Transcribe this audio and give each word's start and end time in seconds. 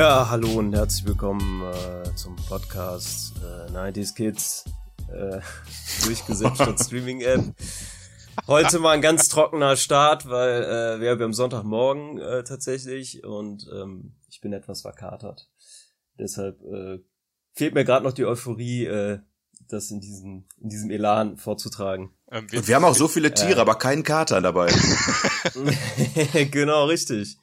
Ja, 0.00 0.30
hallo 0.30 0.52
und 0.52 0.72
herzlich 0.72 1.04
willkommen 1.04 1.62
äh, 1.62 2.14
zum 2.14 2.34
Podcast 2.48 3.34
äh, 3.36 3.70
90s 3.70 4.14
Kids, 4.14 4.64
äh, 5.12 5.40
durchgesetzt 6.06 6.86
Streaming-App. 6.86 7.54
Heute 8.46 8.78
mal 8.78 8.92
ein 8.92 9.02
ganz 9.02 9.28
trockener 9.28 9.76
Start, 9.76 10.26
weil 10.26 10.62
äh, 10.62 11.00
wir, 11.02 11.10
haben 11.10 11.34
Sonntagmorgen 11.34 12.18
äh, 12.18 12.44
tatsächlich 12.44 13.24
und 13.24 13.68
ähm, 13.74 14.14
ich 14.30 14.40
bin 14.40 14.54
etwas 14.54 14.80
verkatert. 14.80 15.50
Deshalb 16.18 16.62
äh, 16.62 17.00
fehlt 17.52 17.74
mir 17.74 17.84
gerade 17.84 18.06
noch 18.06 18.14
die 18.14 18.24
Euphorie, 18.24 18.86
äh, 18.86 19.18
das 19.68 19.90
in 19.90 20.00
diesem, 20.00 20.46
in 20.62 20.70
diesem 20.70 20.90
Elan 20.90 21.36
vorzutragen. 21.36 22.14
Ähm, 22.30 22.50
wir, 22.50 22.60
und 22.60 22.68
wir 22.68 22.74
haben 22.74 22.84
auch 22.84 22.94
so 22.94 23.06
viele 23.06 23.34
Tiere, 23.34 23.58
äh, 23.58 23.60
aber 23.60 23.74
keinen 23.74 24.02
Kater 24.02 24.40
dabei. 24.40 24.72
genau, 26.50 26.86
richtig. 26.86 27.36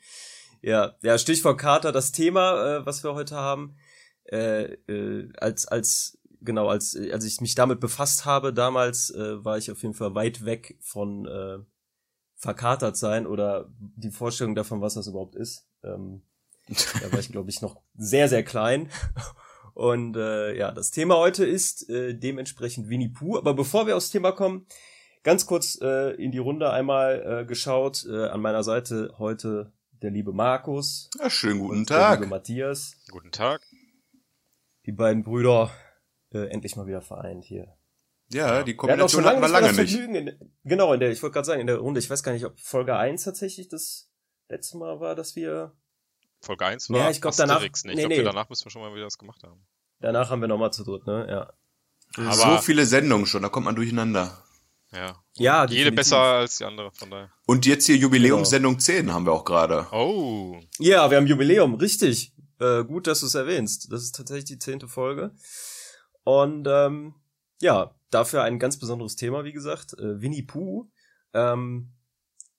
Ja, 0.68 0.98
ja, 1.02 1.18
Stichwort 1.18 1.58
Kater, 1.62 1.94
das 1.94 2.12
Thema, 2.12 2.80
äh, 2.80 2.86
was 2.86 3.02
wir 3.02 3.14
heute 3.14 3.38
haben, 3.38 3.78
äh, 4.26 4.74
äh, 4.74 5.30
als, 5.38 5.66
als, 5.66 6.18
genau, 6.42 6.68
als, 6.68 6.94
als 7.14 7.24
ich 7.24 7.40
mich 7.40 7.56
damit 7.56 7.80
befasst 7.80 8.26
habe 8.26 8.52
damals, 8.52 9.10
äh, 9.12 9.46
war 9.46 9.58
ich 9.58 9.72
auf 9.72 9.82
jeden 9.82 9.94
Fall 9.94 10.14
weit 10.14 10.44
weg 10.44 10.78
von 10.82 11.26
äh, 11.26 11.60
verkatert 12.36 12.98
sein 12.98 13.28
oder 13.28 13.72
die 13.80 14.12
Vorstellung 14.12 14.56
davon, 14.56 14.82
was 14.82 14.96
das 14.96 15.08
überhaupt 15.08 15.38
ist. 15.38 15.70
Ähm, 15.86 16.24
da 17.02 17.14
war 17.14 17.20
ich, 17.20 17.32
glaube 17.32 17.50
ich, 17.50 17.62
noch 17.62 17.82
sehr, 17.96 18.28
sehr 18.28 18.44
klein. 18.44 18.92
Und 19.74 20.18
äh, 20.18 20.54
ja, 20.58 20.74
das 20.74 20.92
Thema 20.92 21.16
heute 21.16 21.46
ist 21.46 21.90
äh, 21.90 22.14
dementsprechend 22.14 22.90
Winnie 22.90 23.08
Pooh. 23.08 23.38
Aber 23.38 23.54
bevor 23.54 23.88
wir 23.88 23.96
aufs 23.96 24.10
Thema 24.10 24.34
kommen, 24.34 24.66
ganz 25.24 25.46
kurz 25.46 25.80
äh, 25.82 26.12
in 26.22 26.34
die 26.34 26.40
Runde 26.40 26.72
einmal 26.72 27.24
äh, 27.26 27.46
geschaut. 27.46 28.06
Äh, 28.06 28.26
an 28.26 28.42
meiner 28.42 28.64
Seite 28.64 29.16
heute 29.18 29.72
der 30.02 30.12
liebe 30.12 30.34
Markus. 30.34 31.10
Ja, 31.20 31.30
schönen 31.30 31.60
guten 31.60 31.86
Tag. 31.86 32.12
Der 32.12 32.20
liebe 32.20 32.30
Matthias. 32.30 32.96
Guten 33.10 33.32
Tag. 33.32 33.62
Die 34.86 34.92
beiden 34.92 35.24
Brüder 35.24 35.72
äh, 36.32 36.48
endlich 36.50 36.76
mal 36.76 36.88
wieder 36.88 37.02
vereint 37.02 37.44
hier. 37.44 37.76
Ja, 38.30 38.64
die 38.64 38.76
Kombination 38.76 39.26
hatten 39.26 39.42
wir 39.42 39.48
lange 39.48 39.74
nicht. 39.74 39.98
In, 39.98 40.38
genau, 40.64 40.94
in 40.94 41.00
der, 41.00 41.12
ich 41.12 41.22
wollte 41.24 41.36
gerade 41.36 41.46
sagen, 41.46 41.62
in 41.62 41.68
der 41.68 41.78
Runde, 41.78 42.00
ich 42.00 42.10
weiß 42.10 42.24
gar 42.24 42.34
nicht, 42.34 42.46
ob 42.46 42.60
Folge 42.60 42.96
1 42.96 43.24
tatsächlich 43.24 43.70
das 43.70 44.12
letzte 44.50 44.78
Mal 44.78 45.00
war, 45.00 45.16
dass 45.16 45.36
wir. 45.36 45.74
Folge 46.42 46.66
1 46.66 46.90
war 46.90 47.00
ja, 47.00 47.10
ich 47.10 47.22
glaube 47.22 47.38
danach. 47.38 47.62
Nicht. 47.62 47.86
Nee, 47.86 47.92
ich 47.94 47.98
glaube, 48.00 48.16
nee. 48.16 48.24
danach 48.24 48.50
müssen 48.50 48.66
wir 48.66 48.72
schon 48.72 48.82
mal 48.82 48.94
wieder 48.94 49.06
das 49.06 49.18
gemacht 49.18 49.44
haben. 49.44 49.66
Danach 50.00 50.30
haben 50.30 50.42
wir 50.42 50.48
nochmal 50.48 50.72
zu 50.72 50.84
dritt, 50.84 51.08
ne? 51.08 51.26
Ja. 51.30 51.54
Aber 52.18 52.34
so 52.34 52.58
viele 52.58 52.86
Sendungen 52.86 53.26
schon, 53.26 53.42
da 53.42 53.50
kommt 53.50 53.66
man 53.66 53.76
durcheinander. 53.76 54.44
Ja. 54.92 55.22
Ja, 55.36 55.62
Jede 55.64 55.92
definitiv. 55.92 55.96
besser 55.96 56.18
als 56.18 56.58
die 56.58 56.66
andere, 56.66 56.92
von 56.94 57.12
daher. 57.12 57.32
Und 57.46 57.66
jetzt 57.66 57.86
hier 57.86 57.98
Jubiläumssendung 57.98 58.74
genau. 58.74 58.84
10 58.84 59.14
haben 59.14 59.26
wir 59.26 59.34
auch 59.34 59.46
gerade. 59.46 59.88
Oh. 59.92 60.60
Ja, 60.80 61.10
wir 61.10 61.18
haben 61.18 61.28
Jubiläum, 61.28 61.76
richtig. 61.76 62.34
Äh, 62.60 62.84
gut, 62.86 63.08
dass 63.08 63.20
du 63.20 63.28
es 63.28 63.36
erwähnst. 63.36 63.92
Das 63.92 64.02
ist 64.02 64.16
tatsächlich 64.16 64.46
die 64.46 64.60
zehnte 64.60 64.88
Folge. 64.88 65.36
Und 66.24 66.68
ähm, 66.70 67.16
ja, 67.62 67.96
dafür 68.10 68.44
ein 68.44 68.60
ganz 68.60 68.78
besonderes 68.80 69.16
Thema, 69.16 69.44
wie 69.44 69.54
gesagt. 69.54 69.94
Äh, 69.94 70.22
Winnie 70.22 70.44
Pooh. 70.44 70.90
Ähm, 71.34 71.94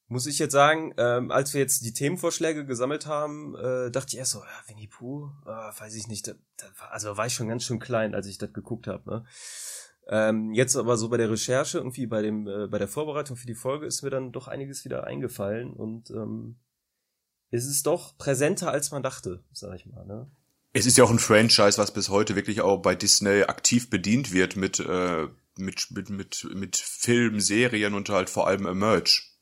muss 0.07 0.27
ich 0.27 0.39
jetzt 0.39 0.53
sagen, 0.53 0.95
ähm, 0.97 1.31
als 1.31 1.53
wir 1.53 1.61
jetzt 1.61 1.85
die 1.85 1.93
Themenvorschläge 1.93 2.65
gesammelt 2.65 3.07
haben, 3.07 3.55
äh, 3.57 3.91
dachte 3.91 4.09
ich 4.13 4.19
erst 4.19 4.33
so, 4.33 4.39
ja, 4.39 4.69
Winnie 4.69 4.89
Pooh, 4.89 5.31
äh, 5.45 5.49
weiß 5.49 5.95
ich 5.95 6.09
nicht. 6.09 6.27
Da, 6.29 6.33
da, 6.57 6.67
also 6.91 7.17
war 7.17 7.27
ich 7.27 7.35
schon 7.35 7.49
ganz 7.49 7.65
schön 7.65 7.79
klein, 7.79 8.15
als 8.15 8.27
ich 8.27 8.39
das 8.39 8.53
geguckt 8.53 8.87
habe. 8.87 9.11
Ne? 9.11 9.25
Ähm, 10.11 10.53
jetzt 10.53 10.75
aber 10.77 10.97
so 10.97 11.11
bei 11.11 11.19
der 11.19 11.31
Recherche, 11.31 11.79
irgendwie 11.79 12.07
bei 12.07 12.23
dem, 12.23 12.47
äh, 12.47 12.67
bei 12.67 12.79
der 12.79 12.89
Vorbereitung 12.89 13.37
für 13.37 13.47
die 13.47 13.55
Folge 13.55 13.87
ist 13.87 14.03
mir 14.03 14.11
dann 14.11 14.33
doch 14.33 14.49
einiges 14.49 14.85
wieder 14.85 15.05
eingefallen 15.05 15.75
und 15.75 16.11
ähm, 16.11 16.57
es 17.51 17.67
ist 17.67 17.87
doch 17.87 18.17
präsenter 18.17 18.71
als 18.71 18.91
man 18.91 19.03
dachte, 19.03 19.45
sag 19.53 19.75
ich 19.75 19.87
mal. 19.87 20.07
Ne? 20.07 20.31
Es 20.73 20.87
ist 20.87 20.97
ja 20.97 21.05
auch 21.05 21.11
ein 21.11 21.19
Franchise, 21.19 21.79
was 21.79 21.93
bis 21.93 22.09
heute 22.09 22.37
wirklich 22.37 22.63
auch 22.63 22.79
bei 22.79 22.95
Disney 22.95 23.43
aktiv 23.43 23.91
bedient 23.91 24.33
wird 24.33 24.57
mit 24.57 24.81
äh, 24.81 25.29
mit 25.57 25.91
mit 25.91 26.09
mit 26.09 26.49
mit 26.55 26.77
Filmen, 26.77 27.41
Serien 27.41 27.95
und 27.95 28.09
halt 28.09 28.31
vor 28.31 28.47
allem 28.47 28.79
Merch. 28.79 29.37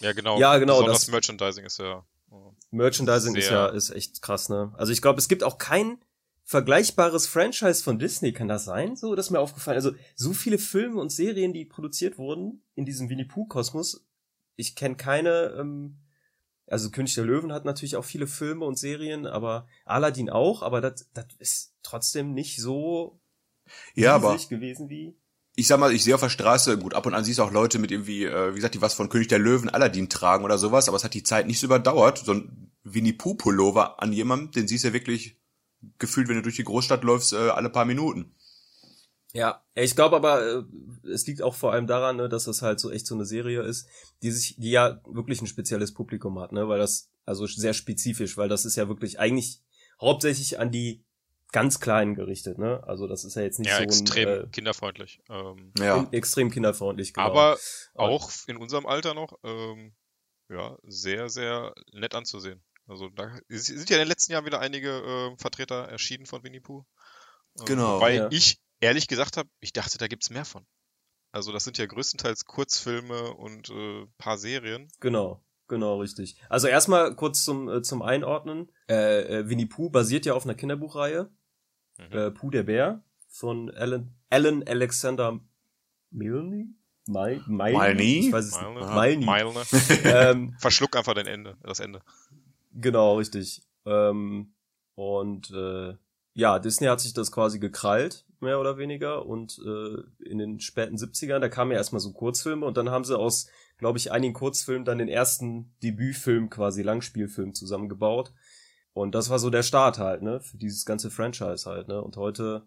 Ja 0.00 0.12
genau. 0.12 0.38
Ja 0.38 0.58
genau. 0.58 0.74
Besonders 0.78 1.00
das 1.00 1.08
Merchandising 1.08 1.64
ist 1.64 1.78
ja. 1.78 2.04
Merchandising 2.70 3.34
ist 3.36 3.50
ja 3.50 3.66
ist 3.66 3.90
echt 3.90 4.22
krass 4.22 4.48
ne. 4.48 4.72
Also 4.76 4.92
ich 4.92 5.02
glaube, 5.02 5.18
es 5.18 5.28
gibt 5.28 5.42
auch 5.44 5.58
kein 5.58 5.98
vergleichbares 6.44 7.26
Franchise 7.26 7.82
von 7.82 7.98
Disney, 7.98 8.32
kann 8.32 8.48
das 8.48 8.64
sein? 8.64 8.96
So, 8.96 9.14
das 9.14 9.26
ist 9.26 9.30
mir 9.30 9.40
aufgefallen. 9.40 9.76
Also, 9.76 9.92
so 10.14 10.32
viele 10.32 10.58
Filme 10.58 11.00
und 11.00 11.10
Serien, 11.10 11.52
die 11.52 11.64
produziert 11.64 12.18
wurden 12.18 12.62
in 12.74 12.84
diesem 12.84 13.08
Winnie 13.08 13.24
Pooh-Kosmos. 13.24 14.06
Ich 14.56 14.76
kenne 14.76 14.96
keine, 14.96 15.56
ähm, 15.58 15.96
also 16.66 16.90
König 16.90 17.14
der 17.14 17.24
Löwen 17.24 17.52
hat 17.52 17.64
natürlich 17.64 17.96
auch 17.96 18.04
viele 18.04 18.26
Filme 18.26 18.64
und 18.64 18.78
Serien, 18.78 19.26
aber 19.26 19.66
Aladdin 19.84 20.30
auch, 20.30 20.62
aber 20.62 20.80
das 20.80 21.08
das 21.12 21.26
ist 21.38 21.74
trotzdem 21.82 22.32
nicht 22.32 22.60
so 22.60 23.20
ja, 23.94 24.14
aber 24.14 24.36
gewesen 24.36 24.88
wie. 24.88 25.16
Ich 25.56 25.68
sag 25.68 25.78
mal, 25.78 25.92
ich 25.92 26.02
sehe 26.02 26.14
auf 26.14 26.20
der 26.20 26.30
Straße, 26.30 26.78
gut, 26.78 26.94
ab 26.94 27.06
und 27.06 27.14
an 27.14 27.24
siehst 27.24 27.38
du 27.38 27.44
auch 27.44 27.52
Leute 27.52 27.78
mit 27.78 27.92
irgendwie, 27.92 28.24
äh, 28.24 28.50
wie 28.50 28.56
gesagt, 28.56 28.74
die 28.74 28.82
was 28.82 28.94
von 28.94 29.08
König 29.08 29.28
der 29.28 29.38
Löwen 29.38 29.68
Aladdin 29.68 30.08
tragen 30.08 30.44
oder 30.44 30.58
sowas, 30.58 30.88
aber 30.88 30.96
es 30.96 31.04
hat 31.04 31.14
die 31.14 31.22
Zeit 31.22 31.46
nicht 31.46 31.60
so 31.60 31.66
überdauert. 31.66 32.18
So 32.18 32.32
ein 32.32 32.72
Winnie 32.82 33.12
Pooh 33.12 33.34
Pullover 33.34 34.02
an 34.02 34.12
jemandem, 34.12 34.50
den 34.50 34.68
siehst 34.68 34.84
du 34.84 34.88
ja 34.88 34.94
wirklich 34.94 35.36
gefühlt, 35.98 36.28
wenn 36.28 36.36
du 36.36 36.42
durch 36.42 36.56
die 36.56 36.64
Großstadt 36.64 37.04
läufst, 37.04 37.32
äh, 37.32 37.50
alle 37.50 37.70
paar 37.70 37.84
Minuten. 37.84 38.34
Ja, 39.32 39.64
ich 39.74 39.96
glaube 39.96 40.14
aber, 40.14 40.46
äh, 40.46 41.08
es 41.08 41.26
liegt 41.26 41.42
auch 41.42 41.54
vor 41.54 41.72
allem 41.72 41.88
daran, 41.88 42.16
ne, 42.16 42.28
dass 42.28 42.44
das 42.44 42.62
halt 42.62 42.78
so 42.78 42.90
echt 42.90 43.06
so 43.06 43.16
eine 43.16 43.24
Serie 43.24 43.62
ist, 43.62 43.88
die 44.22 44.30
sich, 44.30 44.54
die 44.58 44.70
ja 44.70 45.00
wirklich 45.06 45.42
ein 45.42 45.48
spezielles 45.48 45.92
Publikum 45.92 46.38
hat, 46.38 46.52
ne, 46.52 46.68
weil 46.68 46.78
das, 46.78 47.10
also 47.26 47.46
sehr 47.46 47.74
spezifisch, 47.74 48.36
weil 48.36 48.48
das 48.48 48.64
ist 48.64 48.76
ja 48.76 48.88
wirklich 48.88 49.18
eigentlich 49.18 49.60
hauptsächlich 50.00 50.60
an 50.60 50.70
die 50.70 51.04
ganz 51.50 51.80
Kleinen 51.80 52.14
gerichtet, 52.14 52.58
ne? 52.58 52.82
Also 52.84 53.06
das 53.06 53.24
ist 53.24 53.36
ja 53.36 53.42
jetzt 53.42 53.60
nicht 53.60 53.70
ja, 53.70 53.76
so 53.76 53.82
extrem 53.84 54.28
ein, 54.28 54.44
äh, 54.44 54.46
kinderfreundlich. 54.48 55.20
Ähm, 55.28 55.72
ja. 55.78 56.06
extrem 56.10 56.50
kinderfreundlich, 56.50 57.14
genau. 57.14 57.26
Aber 57.26 57.58
auch 57.94 58.30
in 58.48 58.56
unserem 58.56 58.86
Alter 58.86 59.14
noch, 59.14 59.38
ähm, 59.44 59.94
ja, 60.48 60.76
sehr, 60.82 61.28
sehr 61.28 61.72
nett 61.92 62.14
anzusehen. 62.14 62.60
Also 62.86 63.08
da 63.08 63.38
sind 63.48 63.88
ja 63.90 63.96
in 63.96 64.02
den 64.02 64.08
letzten 64.08 64.32
Jahren 64.32 64.44
wieder 64.44 64.60
einige 64.60 64.90
äh, 64.90 65.36
Vertreter 65.38 65.88
erschienen 65.88 66.26
von 66.26 66.42
Winnie 66.42 66.60
Pooh. 66.60 66.84
Ähm, 67.58 67.64
genau. 67.66 68.00
Weil 68.00 68.16
ja. 68.16 68.28
ich 68.30 68.58
ehrlich 68.80 69.08
gesagt 69.08 69.36
habe, 69.36 69.48
ich 69.60 69.72
dachte, 69.72 69.98
da 69.98 70.06
gibt's 70.06 70.30
mehr 70.30 70.44
von. 70.44 70.66
Also 71.32 71.50
das 71.50 71.64
sind 71.64 71.78
ja 71.78 71.86
größtenteils 71.86 72.44
Kurzfilme 72.44 73.34
und 73.34 73.70
äh, 73.70 74.06
paar 74.18 74.38
Serien. 74.38 74.88
Genau, 75.00 75.42
genau, 75.66 75.98
richtig. 75.98 76.36
Also 76.48 76.68
erstmal 76.68 77.16
kurz 77.16 77.44
zum, 77.44 77.68
äh, 77.68 77.82
zum 77.82 78.02
Einordnen. 78.02 78.70
Äh, 78.88 79.40
äh, 79.40 79.48
Winnie 79.48 79.66
Pooh 79.66 79.90
basiert 79.90 80.26
ja 80.26 80.34
auf 80.34 80.44
einer 80.44 80.54
Kinderbuchreihe. 80.54 81.30
Mhm. 81.98 82.16
Äh, 82.16 82.30
Pooh 82.30 82.50
der 82.50 82.62
Bär 82.64 83.02
von 83.28 83.70
Alan, 83.70 84.14
Alan 84.30 84.62
Alexander 84.62 85.40
Milne? 86.10 86.68
Mal, 87.06 87.42
Milne? 87.46 88.02
Ich 88.02 88.32
weiß 88.32 88.44
es 88.44 88.60
Milne. 88.60 89.16
nicht. 89.16 89.26
Milne. 89.26 90.30
ähm, 90.30 90.56
Verschluck 90.60 90.96
einfach 90.96 91.14
den 91.14 91.26
Ende, 91.26 91.58
das 91.62 91.80
Ende. 91.80 92.00
Genau, 92.74 93.18
richtig. 93.18 93.62
Ähm, 93.86 94.54
und 94.94 95.50
äh, 95.50 95.94
ja, 96.34 96.58
Disney 96.58 96.88
hat 96.88 97.00
sich 97.00 97.14
das 97.14 97.30
quasi 97.30 97.60
gekrallt, 97.60 98.26
mehr 98.40 98.58
oder 98.58 98.76
weniger. 98.76 99.24
Und 99.26 99.58
äh, 99.64 100.28
in 100.28 100.38
den 100.38 100.60
späten 100.60 100.96
70ern, 100.96 101.38
da 101.38 101.48
kamen 101.48 101.70
ja 101.70 101.76
erstmal 101.78 102.00
so 102.00 102.12
Kurzfilme 102.12 102.66
und 102.66 102.76
dann 102.76 102.90
haben 102.90 103.04
sie 103.04 103.16
aus, 103.16 103.48
glaube 103.78 103.98
ich, 103.98 104.10
einigen 104.10 104.34
Kurzfilmen 104.34 104.84
dann 104.84 104.98
den 104.98 105.08
ersten 105.08 105.74
Debütfilm, 105.82 106.50
quasi 106.50 106.82
Langspielfilm 106.82 107.54
zusammengebaut. 107.54 108.32
Und 108.92 109.14
das 109.14 109.30
war 109.30 109.38
so 109.38 109.50
der 109.50 109.62
Start 109.62 109.98
halt, 109.98 110.22
ne, 110.22 110.40
für 110.40 110.56
dieses 110.56 110.84
ganze 110.84 111.10
Franchise 111.10 111.68
halt, 111.68 111.88
ne. 111.88 112.02
Und 112.02 112.16
heute 112.16 112.66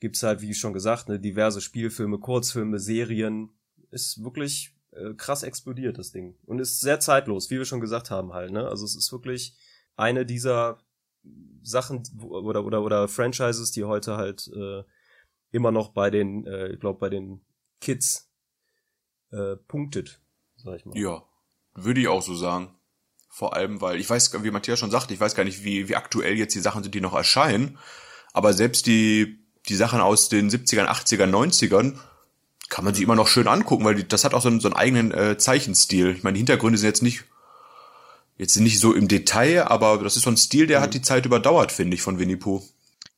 gibt's 0.00 0.22
halt, 0.22 0.40
wie 0.40 0.54
schon 0.54 0.72
gesagt, 0.72 1.08
ne, 1.08 1.18
diverse 1.20 1.60
Spielfilme, 1.60 2.18
Kurzfilme, 2.18 2.78
Serien. 2.78 3.50
Ist 3.90 4.22
wirklich 4.22 4.77
äh, 4.98 5.14
krass 5.14 5.42
explodiert, 5.42 5.98
das 5.98 6.12
Ding. 6.12 6.36
Und 6.46 6.58
ist 6.58 6.80
sehr 6.80 7.00
zeitlos, 7.00 7.50
wie 7.50 7.58
wir 7.58 7.64
schon 7.64 7.80
gesagt 7.80 8.10
haben 8.10 8.32
halt, 8.32 8.52
ne? 8.52 8.66
Also 8.68 8.84
es 8.84 8.96
ist 8.96 9.12
wirklich 9.12 9.56
eine 9.96 10.26
dieser 10.26 10.78
Sachen 11.62 12.02
oder 12.22 12.64
oder 12.64 12.82
oder 12.82 13.08
Franchises, 13.08 13.72
die 13.72 13.84
heute 13.84 14.16
halt 14.16 14.48
äh, 14.54 14.82
immer 15.50 15.70
noch 15.70 15.90
bei 15.90 16.10
den, 16.10 16.46
äh, 16.46 16.68
ich 16.68 16.80
glaube 16.80 16.98
bei 16.98 17.08
den 17.08 17.44
Kids 17.80 18.30
äh, 19.30 19.56
punktet, 19.56 20.20
sag 20.56 20.76
ich 20.76 20.86
mal. 20.86 20.96
Ja, 20.96 21.22
würde 21.74 22.00
ich 22.00 22.08
auch 22.08 22.22
so 22.22 22.34
sagen. 22.34 22.74
Vor 23.28 23.54
allem, 23.54 23.80
weil 23.80 24.00
ich 24.00 24.08
weiß, 24.08 24.42
wie 24.42 24.50
Matthias 24.50 24.78
schon 24.78 24.90
sagt, 24.90 25.10
ich 25.10 25.20
weiß 25.20 25.34
gar 25.34 25.44
nicht, 25.44 25.62
wie, 25.62 25.88
wie 25.88 25.96
aktuell 25.96 26.36
jetzt 26.36 26.54
die 26.54 26.60
Sachen 26.60 26.82
sind, 26.82 26.94
die 26.94 27.00
noch 27.00 27.14
erscheinen. 27.14 27.78
Aber 28.32 28.52
selbst 28.52 28.86
die, 28.86 29.46
die 29.68 29.76
Sachen 29.76 30.00
aus 30.00 30.28
den 30.28 30.50
70ern, 30.50 30.86
80ern, 30.86 31.30
90ern 31.30 31.98
kann 32.68 32.84
man 32.84 32.94
sich 32.94 33.02
immer 33.02 33.16
noch 33.16 33.28
schön 33.28 33.48
angucken, 33.48 33.84
weil 33.84 34.02
das 34.02 34.24
hat 34.24 34.34
auch 34.34 34.42
so 34.42 34.48
einen, 34.48 34.60
so 34.60 34.68
einen 34.68 34.76
eigenen 34.76 35.12
äh, 35.12 35.38
Zeichenstil. 35.38 36.10
Ich 36.10 36.22
meine, 36.22 36.34
die 36.34 36.40
Hintergründe 36.40 36.78
sind 36.78 36.88
jetzt 36.88 37.02
nicht 37.02 37.24
jetzt 38.38 38.56
nicht 38.56 38.78
so 38.78 38.94
im 38.94 39.08
Detail, 39.08 39.64
aber 39.64 39.98
das 39.98 40.16
ist 40.16 40.22
so 40.22 40.30
ein 40.30 40.36
Stil, 40.36 40.66
der 40.66 40.78
mhm. 40.78 40.82
hat 40.84 40.94
die 40.94 41.02
Zeit 41.02 41.26
überdauert, 41.26 41.72
finde 41.72 41.96
ich, 41.96 42.02
von 42.02 42.18
Winnie 42.18 42.36
Pooh. 42.36 42.62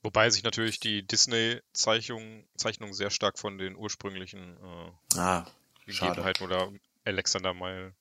Wobei 0.03 0.31
sich 0.31 0.43
natürlich 0.43 0.81
die 0.81 1.07
Disney-Zeichnung 1.07 2.45
Zeichnung 2.57 2.95
sehr 2.95 3.11
stark 3.11 3.39
von 3.39 3.59
den 3.59 3.77
ursprünglichen 3.77 4.57
äh, 4.57 5.19
ah, 5.19 5.47
Gegebenheiten 5.85 6.43
oder 6.43 6.73
Alexander 7.05 7.53
Mile 7.53 7.93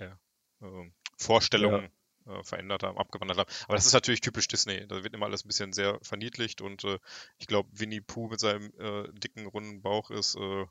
ja, 0.00 0.18
äh, 0.60 0.90
Vorstellungen 1.16 1.88
äh, 2.26 2.42
verändert 2.42 2.82
haben, 2.82 2.98
abgewandert 2.98 3.38
haben. 3.38 3.50
Aber 3.66 3.76
das 3.76 3.86
ist 3.86 3.92
natürlich 3.92 4.20
typisch 4.20 4.48
Disney. 4.48 4.88
Da 4.88 5.04
wird 5.04 5.14
immer 5.14 5.26
alles 5.26 5.44
ein 5.44 5.48
bisschen 5.48 5.72
sehr 5.72 6.00
verniedlicht 6.02 6.62
und 6.62 6.82
äh, 6.82 6.98
ich 7.38 7.46
glaube, 7.46 7.68
Winnie 7.72 8.00
Pooh 8.00 8.28
mit 8.28 8.40
seinem 8.40 8.72
äh, 8.80 9.08
dicken, 9.12 9.46
runden 9.46 9.82
Bauch 9.82 10.10
ist 10.10 10.34
äh, 10.34 10.66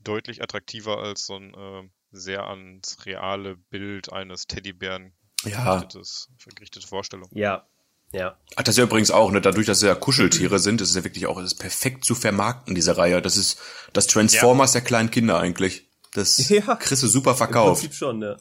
deutlich 0.00 0.42
attraktiver 0.42 0.98
als 0.98 1.26
so 1.26 1.36
ein 1.36 1.54
äh, 1.54 1.88
sehr 2.10 2.44
ans 2.46 3.04
reale 3.06 3.56
Bild 3.56 4.12
eines 4.12 4.46
Teddybären 4.46 5.12
Ja. 5.44 5.64
gerichtetes, 5.76 6.28
gerichtete 6.54 6.86
Vorstellung. 6.86 7.28
Ja, 7.32 7.66
ja. 8.12 8.38
Ach, 8.56 8.62
das 8.62 8.74
ist 8.74 8.78
ja 8.78 8.84
übrigens 8.84 9.10
auch, 9.10 9.30
ne, 9.30 9.40
dadurch, 9.40 9.66
dass 9.66 9.78
es 9.78 9.84
ja 9.84 9.94
Kuscheltiere 9.94 10.58
sind, 10.58 10.80
ist 10.80 10.90
es 10.90 10.96
ja 10.96 11.04
wirklich 11.04 11.26
auch, 11.26 11.38
es 11.38 11.52
ist 11.52 11.58
perfekt 11.58 12.04
zu 12.04 12.14
vermarkten, 12.14 12.74
diese 12.74 12.96
Reihe. 12.96 13.20
Das 13.20 13.36
ist 13.36 13.58
das 13.92 14.06
Transformers 14.06 14.72
der 14.72 14.80
kleinen 14.82 15.10
Kinder 15.10 15.38
eigentlich. 15.38 15.86
Das 16.14 16.48
Ja. 16.48 16.76
kriegst 16.76 17.02
du 17.02 17.06
super 17.08 17.32
Im 17.32 17.36
verkauft. 17.36 17.82
Prinzip 17.82 17.96
schon, 17.96 18.18
ne? 18.18 18.38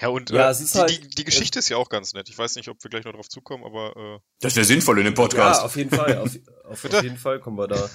Ja, 0.00 0.08
und 0.08 0.30
Ja, 0.30 0.48
äh, 0.48 0.50
es 0.50 0.60
ist 0.60 0.74
die, 0.74 0.78
halt- 0.78 0.90
die, 0.90 1.08
die 1.08 1.24
Geschichte 1.24 1.58
ist 1.58 1.68
ja 1.68 1.76
auch 1.76 1.88
ganz 1.88 2.14
nett. 2.14 2.28
Ich 2.28 2.36
weiß 2.38 2.56
nicht, 2.56 2.68
ob 2.68 2.82
wir 2.82 2.90
gleich 2.90 3.04
noch 3.04 3.12
drauf 3.12 3.28
zukommen, 3.28 3.64
aber 3.64 3.94
äh, 3.96 4.18
Das 4.40 4.56
wäre 4.56 4.64
sinnvoll 4.64 4.98
in 4.98 5.04
dem 5.04 5.14
Podcast. 5.14 5.60
Ja, 5.60 5.66
auf 5.66 5.76
jeden 5.76 5.90
Fall. 5.90 6.18
Auf, 6.18 6.30
auf, 6.64 6.84
auf 6.84 7.02
jeden 7.02 7.18
Fall 7.18 7.40
kommen 7.40 7.58
wir 7.58 7.68
da. 7.68 7.90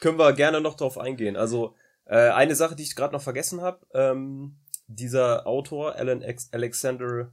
Können 0.00 0.18
wir 0.18 0.32
gerne 0.32 0.60
noch 0.60 0.74
drauf 0.74 0.98
eingehen. 0.98 1.36
Also, 1.36 1.74
äh, 2.06 2.30
eine 2.30 2.54
Sache, 2.54 2.74
die 2.76 2.82
ich 2.82 2.96
gerade 2.96 3.14
noch 3.14 3.22
vergessen 3.22 3.60
habe, 3.62 3.86
ähm, 3.94 4.58
dieser 4.86 5.46
Autor, 5.46 5.94
Alan 5.96 6.20
Ex 6.20 6.48
Alexander 6.52 7.32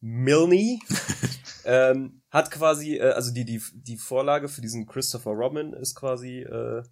Milne, 0.00 0.78
ähm, 1.64 2.22
hat 2.30 2.50
quasi, 2.50 2.96
äh, 2.96 3.10
also 3.10 3.32
die, 3.34 3.44
die, 3.44 3.62
die 3.74 3.98
Vorlage 3.98 4.48
für 4.48 4.62
diesen 4.62 4.86
Christopher 4.86 5.32
Robin 5.32 5.72
ist 5.74 5.94
quasi 5.94 6.38
äh, 6.40 6.82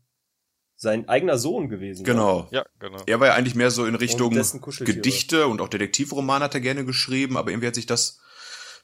sein 0.81 1.09
eigener 1.09 1.39
Sohn 1.39 1.69
gewesen. 1.69 2.05
genau. 2.05 2.47
ja, 2.53 2.65
genau. 2.79 3.03
Er 3.07 3.19
war 3.19 3.27
ja 3.27 3.35
eigentlich 3.35 3.57
mehr 3.57 3.73
so 3.73 3.85
in 3.85 3.97
Richtung 3.97 4.31
Kuscheltiere. 4.61 4.97
Gedichte 4.97 5.47
und 5.49 5.61
auch 5.61 5.69
Detektivroman 5.69 6.41
hat 6.43 6.55
er 6.55 6.61
gerne 6.61 6.85
geschrieben, 6.85 7.37
aber 7.37 7.51
irgendwie 7.51 7.67
hat 7.67 7.75
sich 7.75 7.87
das 7.87 8.21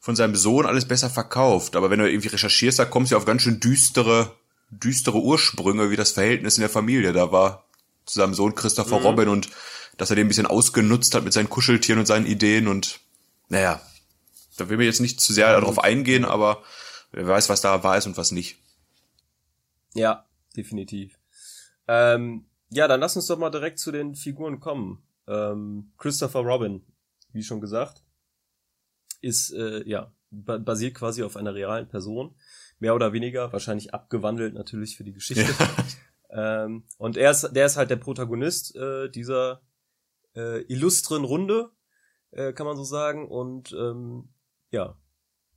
von 0.01 0.17
seinem 0.17 0.35
Sohn 0.35 0.67
alles 0.67 0.87
besser 0.87 1.09
verkauft. 1.09 1.77
Aber 1.77 1.91
wenn 1.91 2.01
du 2.01 2.11
irgendwie 2.11 2.29
recherchierst, 2.29 2.81
da 2.81 2.85
kommst 2.85 3.11
du 3.11 3.15
ja 3.15 3.19
auf 3.19 3.25
ganz 3.25 3.43
schön 3.43 3.61
düstere, 3.61 4.35
düstere 4.71 5.23
Ursprünge, 5.23 5.91
wie 5.91 5.97
das 5.97 6.11
Verhältnis 6.11 6.59
in 6.59 6.63
der 6.63 6.69
Familie 6.69 7.13
da 7.13 7.31
war. 7.31 7.65
Zu 8.07 8.19
seinem 8.19 8.35
Sohn 8.35 8.57
Christopher 8.57 8.99
Mhm. 8.99 9.07
Robin 9.07 9.29
und 9.29 9.49
dass 9.97 10.11
er 10.11 10.17
den 10.17 10.27
ein 10.27 10.29
bisschen 10.29 10.47
ausgenutzt 10.49 11.15
hat 11.15 11.23
mit 11.23 11.33
seinen 11.33 11.49
Kuscheltieren 11.49 12.01
und 12.01 12.07
seinen 12.07 12.27
Ideen 12.27 12.67
und 12.67 12.99
naja, 13.49 13.81
da 14.57 14.69
will 14.69 14.79
mir 14.79 14.85
jetzt 14.85 15.01
nicht 15.01 15.21
zu 15.21 15.33
sehr 15.33 15.53
darauf 15.53 15.79
eingehen, 15.79 16.25
aber 16.25 16.63
wer 17.13 17.27
weiß, 17.29 17.49
was 17.49 17.61
da 17.61 17.85
wahr 17.85 17.97
ist 17.97 18.07
und 18.07 18.17
was 18.17 18.33
nicht. 18.33 18.57
Ja, 19.95 20.27
definitiv. 20.57 21.13
Ähm, 21.89 22.47
ja, 22.71 22.89
dann 22.89 23.01
lass 23.01 23.17
uns 23.17 23.27
doch 23.27 23.39
mal 23.39 23.51
direkt 23.51 23.79
zu 23.79 23.93
den 23.93 24.15
Figuren 24.15 24.61
kommen. 24.61 25.07
Ähm, 25.27 25.93
Christopher 25.99 26.41
Robin, 26.41 26.85
wie 27.33 27.43
schon 27.43 27.61
gesagt, 27.61 28.03
ist 29.21 29.53
äh, 29.53 29.89
ja 29.89 30.13
ba 30.31 30.59
basiert 30.59 30.95
quasi 30.95 31.23
auf 31.23 31.37
einer 31.37 31.55
realen 31.55 31.89
Person, 31.89 32.35
mehr 32.79 32.95
oder 32.95 33.13
weniger, 33.13 33.53
wahrscheinlich 33.53 33.95
abgewandelt 33.95 34.55
natürlich 34.55 34.97
für 34.97 35.05
die 35.05 35.13
Geschichte. 35.13 35.47
ähm, 36.31 36.85
und 36.99 37.17
er 37.17 37.31
ist, 37.31 37.51
der 37.53 37.67
ist 37.67 37.77
halt 37.77 37.91
der 37.91 37.97
Protagonist 37.97 38.75
äh, 38.77 39.09
dieser 39.09 39.63
äh, 40.35 40.63
illustren 40.63 41.25
Runde, 41.25 41.71
äh, 42.33 42.53
kann 42.53 42.67
man 42.67 42.77
so 42.77 42.85
sagen, 42.85 43.29
und 43.29 43.73
ähm, 43.73 44.31
ja, 44.71 44.99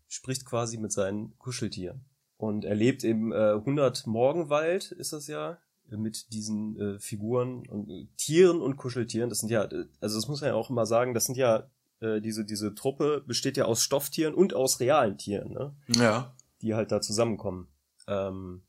spricht 0.07 0.45
quasi 0.45 0.77
mit 0.77 0.91
seinen 0.91 1.38
Kuscheltieren. 1.38 2.06
Und 2.38 2.65
er 2.65 2.75
lebt 2.75 3.03
im 3.03 3.31
äh, 3.31 3.53
100 3.53 4.06
Morgenwald, 4.06 4.91
ist 4.91 5.12
das 5.12 5.27
ja, 5.27 5.59
mit 5.89 6.34
diesen 6.34 6.80
äh, 6.80 7.00
Figuren 7.00 7.68
und 7.68 7.89
äh, 7.89 8.07
Tieren 8.18 8.62
und 8.62 8.78
Kuscheltieren. 8.78 9.30
Das 9.30 9.39
sind 9.39 9.50
ja, 9.50 9.63
äh, 9.63 9.86
also 10.01 10.16
das 10.18 10.28
muss 10.28 10.42
man 10.42 10.50
ja 10.50 10.56
auch 10.56 10.69
immer 10.69 10.86
sagen, 10.86 11.13
das 11.13 11.25
sind 11.25 11.38
ja, 11.38 11.69
äh, 12.00 12.22
diese, 12.22 12.45
diese 12.45 12.75
Truppe 12.75 13.24
besteht 13.25 13.57
ja 13.57 13.66
aus 13.66 13.81
Stofftieren 13.81 14.34
und 14.34 14.54
aus 14.54 14.80
realen 14.80 15.18
Tieren, 15.18 15.54
ne? 15.54 15.75
Ja. 15.88 16.36
die 16.62 16.75
halt 16.75 16.92
da 16.92 17.01
zusammenkommen. 17.01 17.68
Ähm, 18.07 18.63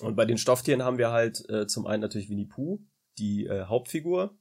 und 0.00 0.16
bei 0.16 0.24
den 0.24 0.38
Stofftieren 0.38 0.82
haben 0.82 0.98
wir 0.98 1.10
halt 1.10 1.48
äh, 1.50 1.66
zum 1.66 1.86
einen 1.86 2.02
natürlich 2.02 2.28
Winnie 2.28 2.46
Pooh, 2.46 2.80
die 3.18 3.46
äh, 3.46 3.64
Hauptfigur. 3.64 4.36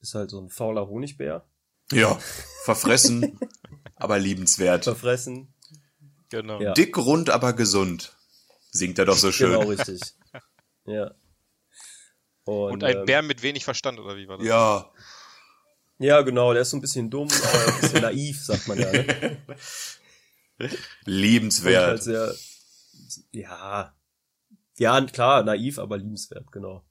Ist 0.00 0.14
halt 0.14 0.30
so 0.30 0.40
ein 0.40 0.50
fauler 0.50 0.88
Honigbär. 0.88 1.46
Ja, 1.92 2.18
verfressen, 2.64 3.38
aber 3.96 4.18
liebenswert. 4.18 4.84
Verfressen. 4.84 5.54
Genau. 6.28 6.60
Ja. 6.60 6.72
Dick, 6.72 6.96
rund, 6.98 7.30
aber 7.30 7.52
gesund. 7.52 8.16
Singt 8.70 8.98
er 8.98 9.06
doch 9.06 9.16
so 9.16 9.32
schön. 9.32 9.52
Genau, 9.52 9.68
richtig. 9.68 10.00
ja. 10.86 11.14
Und, 12.44 12.72
Und 12.72 12.84
ein 12.84 12.98
ähm, 12.98 13.04
Bär 13.06 13.22
mit 13.22 13.42
wenig 13.42 13.64
Verstand, 13.64 13.98
oder 13.98 14.16
wie 14.16 14.28
war 14.28 14.38
das? 14.38 14.46
Ja, 14.46 14.90
Ja, 15.98 16.20
genau, 16.22 16.52
der 16.52 16.62
ist 16.62 16.70
so 16.70 16.76
ein 16.76 16.82
bisschen 16.82 17.10
dumm, 17.10 17.28
aber 17.28 17.74
ein 17.74 17.80
bisschen 17.80 18.02
naiv, 18.02 18.44
sagt 18.44 18.68
man 18.68 18.78
ja. 18.78 18.92
Ne? 18.92 19.38
Und 20.58 20.70
halt 20.70 20.78
liebenswert. 21.04 22.02
sehr, 22.02 22.34
ja, 23.32 23.94
ja, 24.78 25.00
klar, 25.06 25.42
naiv, 25.42 25.78
aber 25.78 25.98
liebenswert, 25.98 26.50
genau. 26.52 26.84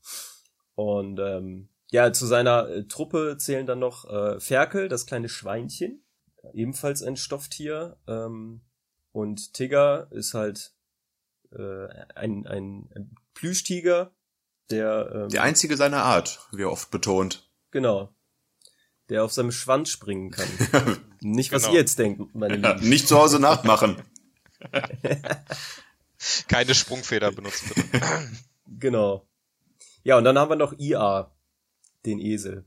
Und 0.75 1.19
ähm, 1.19 1.69
ja, 1.91 2.12
zu 2.13 2.25
seiner 2.25 2.68
äh, 2.69 2.88
Truppe 2.88 3.38
zählen 3.39 3.65
dann 3.65 3.80
noch 3.80 4.06
äh, 4.09 4.39
Ferkel, 4.39 4.88
das 4.88 5.06
kleine 5.06 5.30
Schweinchen, 5.30 6.03
ebenfalls 6.53 7.01
ein 7.01 7.15
Stofftier. 7.15 7.98
Ähm, 8.07 8.62
und 9.12 9.53
Tigger 9.53 10.07
ist 10.12 10.33
halt 10.33 10.74
äh, 11.51 11.88
ein, 12.15 12.45
ein, 12.45 12.89
ein 12.94 13.15
Plüschtiger, 13.36 14.12
der 14.72 15.12
ähm, 15.14 15.30
Der 15.30 15.44
einzige 15.44 15.78
seiner 15.78 16.02
Art, 16.04 16.40
wie 16.52 16.64
er 16.64 16.72
oft 16.72 16.90
betont. 16.90 17.48
genau, 17.70 18.10
der 19.10 19.24
auf 19.24 19.32
seinem 19.32 19.52
Schwanz 19.52 19.90
springen 19.90 20.32
kann. 20.32 20.48
Nicht, 21.22 21.52
was 21.52 21.62
Genau. 21.64 21.74
ihr 21.76 21.80
jetzt 21.82 22.00
denkt, 22.00 22.34
meine 22.34 22.58
Ja, 22.58 22.72
Lieben. 22.74 22.90
nicht 22.90 23.08
zu 23.08 23.18
Hause 23.20 23.40
nachmachen. 23.40 24.02
Keine 26.48 26.74
Sprungfeder 26.74 27.32
benutzt, 27.32 27.64
bitte. 27.74 28.02
Genau. 28.80 29.28
Ja, 30.04 30.18
und 30.18 30.24
dann 30.24 30.38
haben 30.40 30.50
wir 30.50 30.56
noch 30.56 30.74
IA, 30.78 31.32
den 32.06 32.20
Esel. 32.20 32.66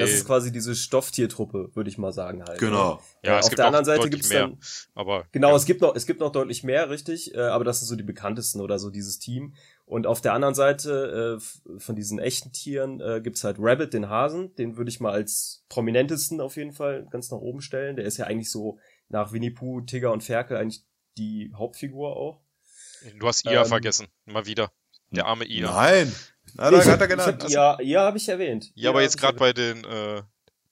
Das 0.00 0.10
ist 0.10 0.26
quasi 0.26 0.52
diese 0.52 0.74
Stofftiertruppe, 0.74 1.70
würde 1.74 1.90
ich 1.90 1.98
mal 1.98 2.12
sagen 2.12 2.42
halt. 2.46 2.58
Genau. 2.58 2.94
Ne? 2.94 3.00
Ja, 3.22 3.36
Äh, 3.36 3.38
es 3.38 3.44
auf 3.44 3.50
gibt 3.50 3.58
der 3.58 3.66
anderen 3.66 3.84
Seite 3.84 4.10
gibt's 4.10 4.28
mehr. 4.28 4.48
dann 4.48 4.58
Aber 4.94 5.26
genau, 5.32 5.50
ja, 5.50 5.56
es 5.56 5.64
gibt 5.64 5.80
noch 5.80 5.94
es 5.94 6.06
gibt 6.06 6.20
noch 6.20 6.32
deutlich 6.32 6.64
mehr, 6.64 6.90
richtig, 6.90 7.34
äh, 7.34 7.40
aber 7.40 7.64
das 7.64 7.80
sind 7.80 7.88
so 7.88 7.96
die 7.96 8.02
bekanntesten 8.02 8.60
oder 8.60 8.78
so 8.78 8.90
dieses 8.90 9.18
Team. 9.18 9.54
Und 9.86 10.06
auf 10.06 10.20
der 10.20 10.32
anderen 10.32 10.54
Seite 10.54 11.38
äh, 11.38 11.78
von 11.78 11.94
diesen 11.94 12.18
echten 12.18 12.52
Tieren 12.52 13.00
äh, 13.00 13.20
gibt's 13.22 13.44
halt 13.44 13.56
Rabbit, 13.58 13.92
den 13.92 14.08
Hasen, 14.08 14.54
den 14.56 14.76
würde 14.76 14.90
ich 14.90 15.00
mal 15.00 15.12
als 15.12 15.64
prominentesten 15.68 16.40
auf 16.40 16.56
jeden 16.56 16.72
Fall 16.72 17.06
ganz 17.10 17.30
nach 17.30 17.38
oben 17.38 17.60
stellen. 17.60 17.96
Der 17.96 18.04
ist 18.06 18.16
ja 18.16 18.26
eigentlich 18.26 18.50
so 18.50 18.78
nach 19.08 19.32
Winnie 19.32 19.50
Pooh, 19.50 19.82
Tigger 19.82 20.12
und 20.12 20.22
Ferkel 20.22 20.56
eigentlich 20.56 20.84
die 21.18 21.52
Hauptfigur 21.54 22.16
auch. 22.16 22.40
du 23.18 23.26
hast 23.26 23.44
Ia 23.44 23.62
ähm, 23.62 23.66
vergessen. 23.66 24.08
Mal 24.24 24.46
wieder. 24.46 24.72
Der 25.10 25.26
arme 25.26 25.44
Ia. 25.44 25.70
Nein. 25.70 26.12
Da 26.56 26.70
Ich 26.70 26.86
hat 26.86 27.00
er 27.00 27.08
genannt. 27.08 27.44
Ich 27.48 27.56
hab, 27.56 27.80
ja, 27.80 27.82
ja, 27.82 28.00
habe 28.06 28.16
ich 28.16 28.28
erwähnt. 28.28 28.70
Ja, 28.74 28.90
aber 28.90 28.98
hab 29.00 29.04
jetzt 29.04 29.16
ich 29.16 29.20
gerade 29.20 29.38
bei 29.38 29.52
den, 29.52 29.84
äh, 29.84 30.22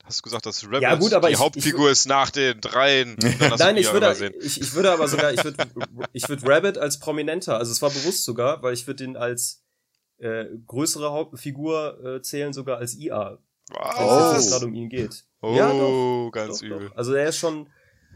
hast 0.05 0.19
du 0.21 0.23
gesagt, 0.23 0.47
dass 0.47 0.65
Rabbit 0.65 0.83
Ja, 0.83 0.95
gut, 0.95 1.13
aber 1.13 1.29
die 1.29 1.35
ich- 1.35 1.41
Hauptfigur 1.41 1.91
ist 1.91 2.07
nach 2.07 2.31
den 2.31 2.61
dreien. 2.61 3.17
Nein, 3.59 3.77
ich 3.77 3.93
würde, 3.93 4.33
ich, 4.41 4.61
ich 4.61 4.75
würde 4.75 4.93
aber 4.93 5.09
sogar, 5.09 5.33
ich 5.33 5.43
würde, 5.43 5.57
ich 6.13 6.29
würde 6.29 6.47
Rabbit 6.47 6.79
als 6.79 6.99
prominenter, 6.99 7.57
also 7.59 7.73
es 7.73 7.83
war 7.83 7.91
bewusst 7.91 8.25
sogar, 8.25 8.63
weil 8.63 8.75
ich 8.75 8.87
würde 8.87 9.05
ihn 9.05 9.17
als 9.17 9.63
äh, 10.19 10.45
größere 10.67 11.11
Hauptfigur 11.11 11.99
äh, 12.17 12.23
zählen, 12.23 12.53
sogar 12.53 12.79
als 12.79 12.95
IA, 12.97 13.39
wenn 13.71 14.37
es 14.39 14.47
Oh. 14.47 14.51
gerade 14.51 14.67
um 14.67 14.75
ihn 14.75 14.89
geht. 14.89 15.25
Oh, 15.41 15.55
Ja, 15.57 15.73
doch, 15.73 16.31
ganz 16.31 16.59
Doch, 16.61 16.67
übel. 16.67 16.89
doch. 16.91 16.97
Also 16.97 17.15
er 17.15 17.29
ist 17.29 17.39
schon, 17.39 17.69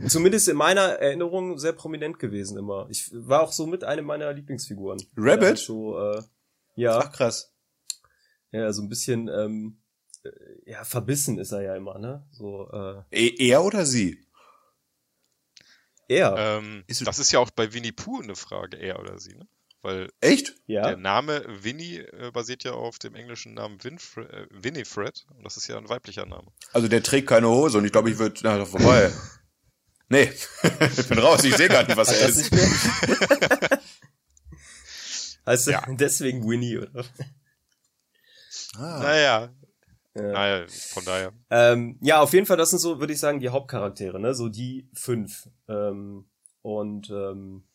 zumindest 0.07 0.49
in 0.49 0.57
meiner 0.57 0.83
Erinnerung, 0.83 1.59
sehr 1.59 1.73
prominent 1.73 2.21
gewesen 2.21 2.59
immer. 2.59 2.87
Ich 2.91 3.11
war 3.13 3.43
auch 3.43 3.51
so 3.51 3.67
mit 3.67 3.83
einem 3.83 4.05
meiner 4.05 4.33
Lieblingsfiguren. 4.33 4.99
Rabbit? 5.17 5.41
Der 5.43 5.49
halt 5.49 5.59
So, 5.59 5.99
äh, 5.99 6.23
ja, 6.77 6.99
Ach, 6.99 7.11
krass. 7.11 7.53
Ja, 8.61 8.73
so 8.73 8.83
ein 8.83 8.89
bisschen, 8.89 9.29
ähm, 9.29 9.79
äh, 10.25 10.31
ja, 10.71 10.85
verbissen 10.85 11.39
ist 11.39 11.53
er 11.53 11.63
ja 11.63 11.77
immer, 11.77 11.99
ne? 11.99 12.27
So, 12.33 12.69
äh, 12.73 13.03
E- 13.13 13.49
Er 13.51 13.63
oder 13.65 13.85
sie? 13.87 14.25
er, 16.09 16.35
Ähm, 16.39 16.85
Ist- 16.87 17.07
das 17.07 17.19
ist 17.19 17.33
ja 17.33 17.39
auch 17.41 17.51
bei 17.51 17.73
Winnie 17.73 17.93
Pooh 17.93 18.21
eine 18.23 18.37
Frage, 18.37 18.77
er 18.79 19.01
oder 19.01 19.19
sie, 19.19 19.35
ne? 19.35 19.47
Weil 19.83 20.11
Echt? 20.21 20.55
ja. 20.67 20.83
der 20.83 20.97
Name 20.97 21.45
Winnie 21.63 21.99
äh, 21.99 22.31
basiert 22.33 22.65
ja 22.65 22.73
auf 22.73 22.99
dem 22.99 23.15
englischen 23.15 23.55
Namen 23.55 23.83
Winfred, 23.85 24.29
äh, 24.33 24.47
Winifred 24.51 25.27
und 25.37 25.45
das 25.45 25.57
ist 25.57 25.69
ja 25.69 25.79
ein 25.79 25.89
weiblicher 25.89 26.27
Name. 26.27 26.49
Also 26.73 26.89
der 26.89 27.03
trägt 27.05 27.29
keine 27.29 27.49
Hose 27.49 27.79
und 27.79 27.85
ich 27.85 27.93
glaube, 27.93 28.11
ich 28.11 28.19
würde... 28.19 28.41
Na, 28.43 28.59
doch 28.59 28.67
vorbei. 28.69 29.13
nee, 30.09 30.31
ich 30.97 31.09
bin 31.09 31.19
raus, 31.19 31.45
ich 31.45 31.55
sehe 31.57 31.69
gar 31.69 31.85
nicht, 31.85 31.97
was 31.97 32.09
er 32.21 32.29
ist. 32.29 32.51
heißt 35.47 35.67
Ja. 35.69 35.85
deswegen 35.89 36.49
Winnie, 36.49 36.79
oder? 36.79 37.05
Ah. 38.79 38.99
Naja, 39.03 39.55
Ja. 40.15 40.23
naja, 40.23 40.67
von 40.69 41.05
daher. 41.05 41.33
Ähm, 41.51 41.99
ja, 42.01 42.21
auf 42.21 42.33
jeden 42.33 42.47
Fall, 42.47 42.57
das 42.57 42.71
sind 42.71 42.79
so, 42.79 43.01
würde 43.01 43.13
ich 43.13 43.21
sagen, 43.21 43.41
die 43.41 43.49
Hauptcharaktere, 43.51 44.19
ne? 44.21 44.35
So 44.35 44.49
die 44.49 44.89
fünf. 44.95 45.49
Ähm, 45.69 46.29
und 46.63 47.11
ähm, 47.11 47.67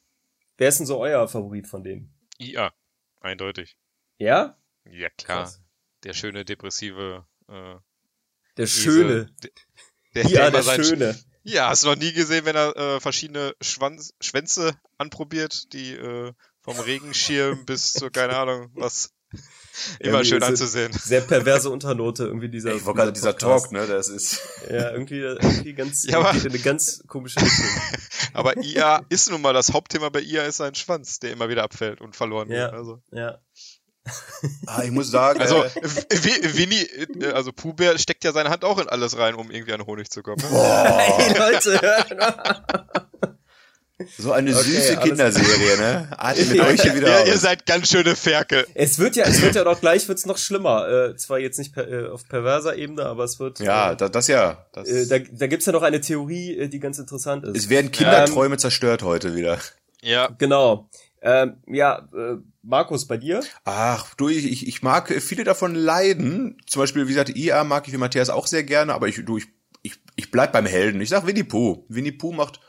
wer 0.57 0.69
ist 0.69 0.79
denn 0.79 0.87
so 0.87 0.99
euer 0.99 1.27
Favorit 1.27 1.67
von 1.67 1.83
denen? 1.83 2.13
IA, 2.39 2.73
eindeutig. 3.19 3.77
Ja? 4.17 4.57
Ja, 4.85 5.09
klar. 5.09 5.43
Krass. 5.43 5.61
Der 6.03 6.13
schöne, 6.13 6.43
depressive 6.45 7.25
äh, 7.47 7.75
Der 8.57 8.65
Schöne. 8.67 9.31
Diese, 9.41 9.53
der, 10.15 10.25
Ja, 10.25 10.49
der 10.49 10.63
Schöne. 10.63 11.15
Ja, 11.43 11.69
hast 11.69 11.83
du 11.83 11.87
noch 11.87 11.95
nie 11.95 12.11
gesehen, 12.13 12.45
wenn 12.45 12.55
er 12.55 12.75
äh, 12.75 12.99
verschiedene 12.99 13.55
Schwanz, 13.61 14.13
Schwänze 14.19 14.75
anprobiert, 14.97 15.73
die 15.73 15.93
äh, 15.93 16.33
vom 16.61 16.79
Regenschirm 16.79 17.65
bis 17.65 17.93
zu, 17.93 18.09
keine 18.11 18.35
Ahnung, 18.37 18.69
was. 18.73 19.11
Immer 19.99 20.19
Irgendwie 20.19 20.25
schön 20.29 20.43
anzusehen. 20.43 20.91
Sehr 20.93 21.21
perverse 21.21 21.69
Unternote, 21.69 22.25
irgendwie 22.25 22.49
dieser. 22.49 22.73
Ich 22.75 22.85
wollte 22.85 22.99
gerade 22.99 23.13
dieser. 23.13 23.35
Talk, 23.37 23.71
ne, 23.71 23.87
das 23.87 24.09
ist. 24.09 24.39
Ja, 24.69 24.91
irgendwie, 24.91 25.19
irgendwie 25.21 25.73
ganz, 25.73 26.03
Ja, 26.03 26.19
aber- 26.19 26.33
in 26.33 26.45
eine 26.47 26.59
ganz 26.59 27.03
komische 27.07 27.39
Richtung. 27.41 27.65
Aber 28.33 28.55
IA 28.57 29.01
ist 29.09 29.29
nun 29.31 29.41
mal 29.41 29.53
das 29.53 29.73
Hauptthema 29.73 30.09
bei 30.09 30.21
IA 30.21 30.43
ist 30.43 30.57
sein 30.57 30.73
Schwanz, 30.75 31.19
der 31.19 31.31
immer 31.33 31.49
wieder 31.49 31.63
abfällt 31.63 31.99
und 32.01 32.15
verloren 32.15 32.49
Ja. 32.49 32.65
wird. 32.65 32.73
Also, 32.73 33.01
Ja. 33.11 33.39
Ah, 34.67 34.81
ich 34.83 34.89
muss 34.91 35.11
sagen, 35.11 35.39
also 35.41 35.63
äh, 35.63 36.55
Winnie, 36.55 36.81
äh, 37.21 37.31
also 37.33 37.51
Puh-Bär 37.51 37.97
steckt 37.99 38.23
ja 38.23 38.31
seine 38.31 38.49
Hand 38.49 38.63
auch 38.65 38.79
in 38.79 38.87
alles 38.89 39.15
rein, 39.17 39.35
um 39.35 39.51
irgendwie 39.51 39.73
an 39.73 39.85
Honig 39.85 40.09
zu 40.09 40.23
kommen. 40.23 40.41
Ne? 40.41 40.49
Hey, 40.49 41.37
Leute! 41.37 41.79
So 44.17 44.31
eine 44.31 44.51
Okay, 44.55 44.63
süße 44.63 44.97
Kinderserie, 44.97 45.77
ne? 45.77 46.07
Atmet 46.17 46.55
Ja, 46.55 46.65
euch 46.67 46.81
hier 46.81 46.95
wieder 46.95 47.25
Ihr, 47.25 47.33
ihr 47.33 47.37
seid 47.37 47.65
ganz 47.65 47.89
schöne 47.89 48.15
Ferkel. 48.15 48.65
es 48.73 48.99
wird 48.99 49.15
ja, 49.15 49.25
es 49.25 49.41
wird 49.41 49.55
ja 49.55 49.63
doch 49.63 49.79
gleich 49.79 50.07
wird's 50.07 50.25
noch 50.25 50.37
schlimmer. 50.37 50.87
Äh, 51.11 51.15
zwar 51.17 51.39
jetzt 51.39 51.57
nicht 51.59 51.73
per, 51.73 51.87
äh, 51.87 52.07
auf 52.09 52.27
perverser 52.27 52.75
Ebene, 52.75 53.05
aber 53.05 53.23
es 53.23 53.39
wird. 53.39 53.59
Ja, 53.59 53.91
äh, 53.91 53.95
das, 53.97 54.11
das 54.11 54.27
ja. 54.27 54.65
Das, 54.73 54.87
äh, 54.89 55.07
da, 55.07 55.19
da 55.19 55.47
gibt's 55.47 55.65
ja 55.65 55.71
noch 55.73 55.83
eine 55.83 56.01
Theorie, 56.01 56.57
äh, 56.57 56.67
die 56.67 56.79
ganz 56.79 56.99
interessant 56.99 57.43
ist. 57.45 57.57
es 57.57 57.69
werden 57.69 57.91
Kinderträume 57.91 58.57
zerstört 58.57 59.03
heute 59.03 59.35
wieder. 59.35 59.59
Ja, 60.01 60.27
Genau. 60.37 60.89
Ähm, 61.23 61.57
ja, 61.67 62.07
äh, 62.17 62.37
Markus, 62.63 63.05
bei 63.05 63.15
dir? 63.17 63.41
Ach, 63.63 64.15
du, 64.15 64.27
ich, 64.29 64.43
ich- 64.51 64.67
ich 64.67 64.81
mag 64.81 65.07
viele 65.21 65.43
davon 65.43 65.75
leiden. 65.75 66.57
Zum 66.65 66.81
Beispiel, 66.81 67.05
wie 67.05 67.09
gesagt, 67.11 67.35
IA 67.35 67.63
mag 67.63 67.87
ich 67.87 67.93
wie 67.93 67.97
Matthias 67.97 68.31
auch 68.31 68.47
sehr 68.47 68.63
gerne, 68.63 68.91
aber 68.95 69.07
ich, 69.07 69.23
du, 69.23 69.37
ich, 69.37 69.45
ich, 69.83 69.99
ich 70.15 70.31
bleib 70.31 70.51
beim 70.51 70.65
Helden. 70.65 70.99
Ich 70.99 71.09
sag 71.09 71.27
Winnie 71.27 71.43
Pooh. 71.43 71.85
Winnie 71.89 72.11
Pooh 72.11 72.31
macht 72.31 72.59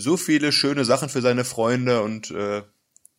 so 0.00 0.16
viele 0.16 0.52
schöne 0.52 0.84
Sachen 0.84 1.08
für 1.08 1.20
seine 1.22 1.44
Freunde 1.44 2.02
und 2.02 2.30
äh, 2.30 2.62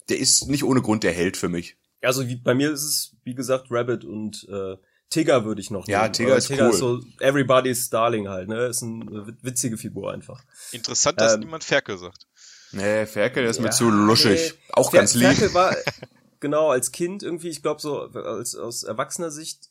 der 0.07 0.17
ist 0.17 0.47
nicht 0.47 0.63
ohne 0.63 0.81
Grund 0.81 1.03
der 1.03 1.11
Held 1.11 1.35
für 1.37 1.49
mich. 1.49 1.77
Also 2.01 2.27
wie, 2.27 2.37
bei 2.37 2.55
mir 2.55 2.71
ist 2.71 2.83
es, 2.83 3.15
wie 3.23 3.35
gesagt, 3.35 3.67
Rabbit 3.69 4.05
und 4.05 4.47
äh, 4.49 4.77
Tigger 5.09 5.43
würde 5.43 5.59
ich 5.59 5.69
noch 5.71 5.87
Ja, 5.87 6.03
nehmen. 6.03 6.13
Tigger 6.13 6.37
ist 6.37 6.47
Tigger 6.47 6.67
cool. 6.67 6.73
ist 6.73 6.79
so 6.79 7.01
everybody's 7.19 7.89
Darling 7.89 8.29
halt, 8.29 8.47
ne? 8.47 8.67
Ist 8.67 8.81
eine 8.83 9.27
wit- 9.27 9.43
witzige 9.43 9.77
Figur 9.77 10.13
einfach. 10.13 10.41
interessant, 10.71 11.19
dass 11.19 11.33
Ähm, 11.33 11.41
niemand 11.41 11.63
Ferkel 11.65 11.97
sagt. 11.97 12.25
Nee, 12.71 13.05
Ferkel, 13.07 13.41
der 13.43 13.51
ist 13.51 13.59
mir 13.59 13.65
Ja, 13.65 13.71
zu 13.71 13.89
luschig. 13.89 14.53
nee. 14.53 14.59
Auch 14.73 14.91
Fer- 14.91 14.97
ganz 14.97 15.15
lieb. 15.15 15.27
Ferkel 15.29 15.53
war, 15.53 15.75
genau, 16.39 16.69
als 16.69 16.91
Kind 16.91 17.23
irgendwie, 17.23 17.49
ich 17.49 17.61
glaube 17.61 17.81
so, 17.81 17.99
als, 18.03 18.55
aus 18.55 18.83
erwachsener 18.83 19.31
Sicht 19.31 19.69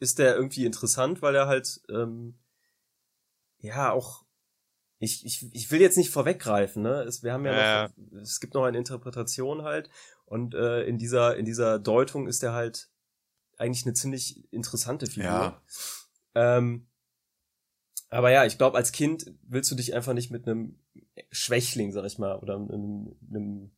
ist 0.00 0.18
der 0.18 0.34
irgendwie 0.34 0.64
interessant, 0.64 1.20
weil 1.22 1.34
er 1.36 1.46
halt, 1.46 1.80
ähm, 1.90 2.34
ja, 3.58 3.92
auch, 3.92 4.24
ich, 5.00 5.24
ich, 5.24 5.52
ich 5.54 5.70
will 5.70 5.80
jetzt 5.80 5.96
nicht 5.96 6.10
vorweggreifen, 6.10 6.82
ne? 6.82 7.02
Es, 7.02 7.22
wir 7.22 7.32
haben 7.32 7.46
ja, 7.46 7.52
Ja, 7.52 7.88
noch, 7.96 8.20
es 8.20 8.38
gibt 8.38 8.54
noch 8.54 8.64
eine 8.64 8.78
Interpretation 8.78 9.62
halt 9.62 9.88
und 10.26 10.54
äh, 10.54 10.84
in 10.84 10.98
dieser, 10.98 11.36
in 11.36 11.46
dieser 11.46 11.78
Deutung 11.78 12.28
ist 12.28 12.42
er 12.42 12.52
halt 12.52 12.90
eigentlich 13.56 13.84
eine 13.86 13.94
ziemlich 13.94 14.52
interessante 14.52 15.06
Figur. 15.06 15.24
Ja. 15.24 15.62
Ähm, 16.34 16.86
aber 18.10 18.30
ja, 18.30 18.44
ich 18.44 18.58
glaube, 18.58 18.76
als 18.76 18.92
Kind 18.92 19.32
willst 19.42 19.70
du 19.70 19.74
dich 19.74 19.94
einfach 19.94 20.12
nicht 20.12 20.30
mit 20.30 20.46
einem 20.46 20.78
Schwächling, 21.30 21.92
sag 21.92 22.04
ich 22.04 22.18
mal, 22.18 22.38
oder 22.38 22.56
einem, 22.56 23.16
einem 23.30 23.70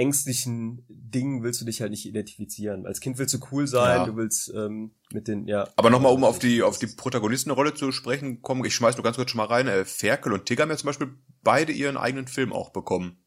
ängstlichen 0.00 0.84
Ding 0.88 1.42
willst 1.42 1.60
du 1.60 1.64
dich 1.64 1.80
halt 1.80 1.90
nicht 1.90 2.06
identifizieren. 2.06 2.86
Als 2.86 3.00
Kind 3.00 3.18
willst 3.18 3.34
du 3.34 3.38
cool 3.52 3.66
sein, 3.66 3.98
Ja. 4.00 4.06
du 4.06 4.16
willst 4.16 4.52
ähm, 4.54 4.92
mit 5.12 5.28
den, 5.28 5.46
ja. 5.46 5.68
Aber 5.76 5.90
nochmal, 5.90 6.12
um 6.12 6.24
auf 6.24 6.38
die, 6.38 6.62
auf 6.62 6.78
die 6.78 6.86
Protagonistenrolle 6.88 7.74
zu 7.74 7.92
sprechen 7.92 8.42
kommen, 8.42 8.64
ich 8.64 8.74
schmeiß 8.74 8.96
nur 8.96 9.04
ganz 9.04 9.16
kurz 9.16 9.30
schon 9.30 9.38
mal 9.38 9.44
rein, 9.46 9.68
äh, 9.68 9.84
Ferkel 9.84 10.32
und 10.32 10.46
Tigger 10.46 10.62
haben 10.62 10.70
ja 10.70 10.76
zum 10.76 10.86
Beispiel 10.88 11.14
beide 11.42 11.72
ihren 11.72 11.96
eigenen 11.96 12.26
Film 12.26 12.52
auch 12.52 12.70
bekommen. 12.70 13.22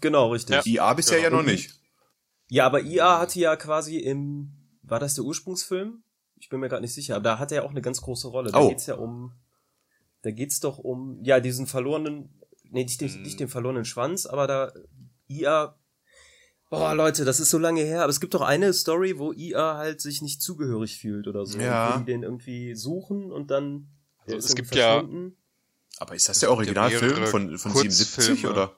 Genau, 0.00 0.30
richtig. 0.32 0.64
Ja. 0.66 0.88
IA 0.88 0.94
bisher 0.94 1.18
Genau. 1.18 1.36
ja 1.38 1.42
noch 1.42 1.50
nicht. 1.50 1.80
Ja, 2.48 2.66
aber 2.66 2.82
IA 2.82 3.18
hatte 3.20 3.38
ja 3.40 3.56
quasi 3.56 3.98
im, 3.98 4.52
war 4.82 5.00
das 5.00 5.14
der 5.14 5.24
Ursprungsfilm? 5.24 6.02
Ich 6.36 6.48
bin 6.48 6.60
mir 6.60 6.68
gerade 6.68 6.82
nicht 6.82 6.94
sicher, 6.94 7.16
aber 7.16 7.24
da 7.24 7.38
hat 7.38 7.52
er 7.52 7.64
auch 7.64 7.70
eine 7.70 7.80
ganz 7.82 8.00
große 8.02 8.28
Rolle. 8.28 8.50
Da 8.52 8.60
Oh. 8.60 8.68
geht's 8.68 8.86
ja 8.86 8.96
um, 8.96 9.32
da 10.22 10.30
geht's 10.30 10.60
doch 10.60 10.78
um, 10.78 11.20
ja, 11.22 11.40
diesen 11.40 11.66
verlorenen, 11.66 12.28
nee, 12.70 12.84
nicht, 12.84 13.00
den, 13.00 13.08
Hm. 13.08 13.22
nicht 13.22 13.40
den 13.40 13.48
verlorenen 13.48 13.84
Schwanz, 13.84 14.26
aber 14.26 14.46
da, 14.46 14.72
IA, 15.28 15.74
boah, 16.70 16.94
Leute, 16.94 17.24
das 17.24 17.40
ist 17.40 17.50
so 17.50 17.58
lange 17.58 17.82
her, 17.82 18.02
aber 18.02 18.10
es 18.10 18.20
gibt 18.20 18.34
doch 18.34 18.40
eine 18.40 18.72
Story, 18.72 19.18
wo 19.18 19.32
IA 19.32 19.76
halt 19.76 20.00
sich 20.00 20.22
nicht 20.22 20.42
zugehörig 20.42 20.98
fühlt 20.98 21.26
oder 21.26 21.46
so. 21.46 21.58
Ja. 21.58 21.98
Die 21.98 22.04
den 22.04 22.22
irgendwie 22.22 22.74
suchen 22.74 23.30
und 23.32 23.50
dann, 23.50 23.88
Also 24.18 24.36
es 24.36 24.50
irgendwie 24.50 24.62
gibt 24.62 24.74
ja-. 24.74 25.04
Aber 25.98 26.14
ist 26.14 26.28
das 26.28 26.40
der 26.40 26.48
Es 26.48 26.54
Originalfilm 26.54 27.26
von, 27.26 27.58
von 27.58 27.72
Kurzfilme. 27.72 27.90
77 27.90 28.46
oder? 28.46 28.76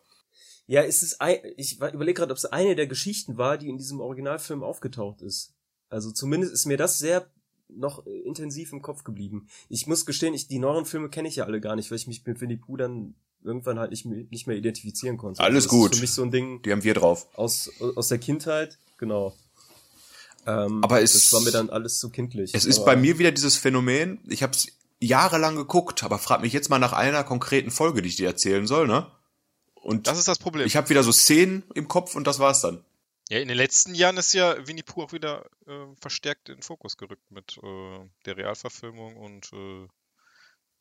Ja, 0.66 0.82
es 0.82 1.02
ist 1.02 1.20
ein, 1.20 1.38
ich 1.56 1.76
überlege 1.76 2.14
gerade, 2.14 2.32
ob 2.32 2.38
es 2.38 2.44
eine 2.44 2.74
der 2.74 2.86
Geschichten 2.86 3.38
war, 3.38 3.56
die 3.56 3.68
in 3.68 3.78
diesem 3.78 4.00
Originalfilm 4.00 4.62
aufgetaucht 4.62 5.22
ist. 5.22 5.54
Also 5.88 6.10
zumindest 6.10 6.52
ist 6.52 6.66
mir 6.66 6.76
das 6.76 6.98
sehr 6.98 7.30
noch 7.68 8.06
äh, 8.06 8.10
intensiv 8.20 8.72
im 8.72 8.82
Kopf 8.82 9.04
geblieben. 9.04 9.48
Ich 9.68 9.86
muss 9.86 10.06
gestehen, 10.06 10.34
ich, 10.34 10.48
die 10.48 10.58
neueren 10.58 10.84
Filme 10.84 11.08
kenne 11.08 11.28
ich 11.28 11.36
ja 11.36 11.44
alle 11.44 11.60
gar 11.60 11.76
nicht, 11.76 11.90
weil 11.90 11.98
ich 11.98 12.06
mich 12.06 12.24
mit 12.26 12.40
Winnie 12.40 12.56
Pooh 12.56 12.76
dann 12.76 13.14
irgendwann 13.46 13.78
halt 13.78 13.90
nicht 13.92 14.04
mehr, 14.04 14.24
nicht 14.30 14.46
mehr 14.46 14.56
identifizieren 14.56 15.16
konnte. 15.16 15.40
Alles 15.42 15.64
das 15.64 15.70
gut. 15.70 15.92
Ist 15.92 15.98
für 15.98 16.02
mich 16.02 16.12
so 16.12 16.22
ein 16.22 16.30
Ding 16.30 16.60
Die 16.62 16.72
haben 16.72 16.84
wir 16.84 16.94
drauf. 16.94 17.26
aus, 17.34 17.70
aus 17.94 18.08
der 18.08 18.18
Kindheit, 18.18 18.76
genau. 18.98 19.34
Ähm, 20.46 20.82
Aber 20.84 21.02
es- 21.02 21.12
das 21.12 21.32
war 21.32 21.40
mir 21.40 21.50
dann 21.50 21.70
alles 21.70 21.98
zu 21.98 22.10
kindlich. 22.10 22.54
Es 22.54 22.64
ist 22.64 22.84
bei 22.84 22.96
mir 22.96 23.18
wieder 23.18 23.32
dieses 23.32 23.56
Phänomen, 23.56 24.20
ich 24.28 24.42
habe 24.42 24.52
es 24.52 24.68
jahrelang 25.00 25.56
geguckt, 25.56 26.04
aber 26.04 26.18
frag 26.18 26.40
mich 26.40 26.52
jetzt 26.52 26.68
mal 26.70 26.78
nach 26.78 26.92
einer 26.92 27.24
konkreten 27.24 27.70
Folge, 27.70 28.02
die 28.02 28.08
ich 28.08 28.16
dir 28.16 28.28
erzählen 28.28 28.66
soll, 28.66 28.86
ne? 28.86 29.10
Und 29.74 30.06
Das 30.06 30.18
ist 30.18 30.28
das 30.28 30.38
Problem. 30.38 30.66
ich 30.66 30.76
habe 30.76 30.88
wieder 30.88 31.02
so 31.02 31.12
Szenen 31.12 31.62
im 31.74 31.86
Kopf 31.88 32.14
und 32.16 32.26
das 32.26 32.38
war's 32.38 32.60
dann. 32.60 32.84
Ja, 33.28 33.40
in 33.40 33.48
den 33.48 33.56
letzten 33.56 33.94
Jahren 33.94 34.16
ist 34.18 34.32
ja 34.34 34.56
Winnie 34.68 34.82
Pooh 34.84 35.02
auch 35.02 35.12
wieder 35.12 35.44
äh, 35.66 35.72
verstärkt 36.00 36.48
in 36.48 36.56
den 36.56 36.62
Fokus 36.62 36.96
gerückt 36.96 37.28
mit 37.30 37.58
äh, 37.62 37.98
der 38.24 38.36
Realverfilmung 38.36 39.16
und 39.16 39.52
äh, 39.52 39.88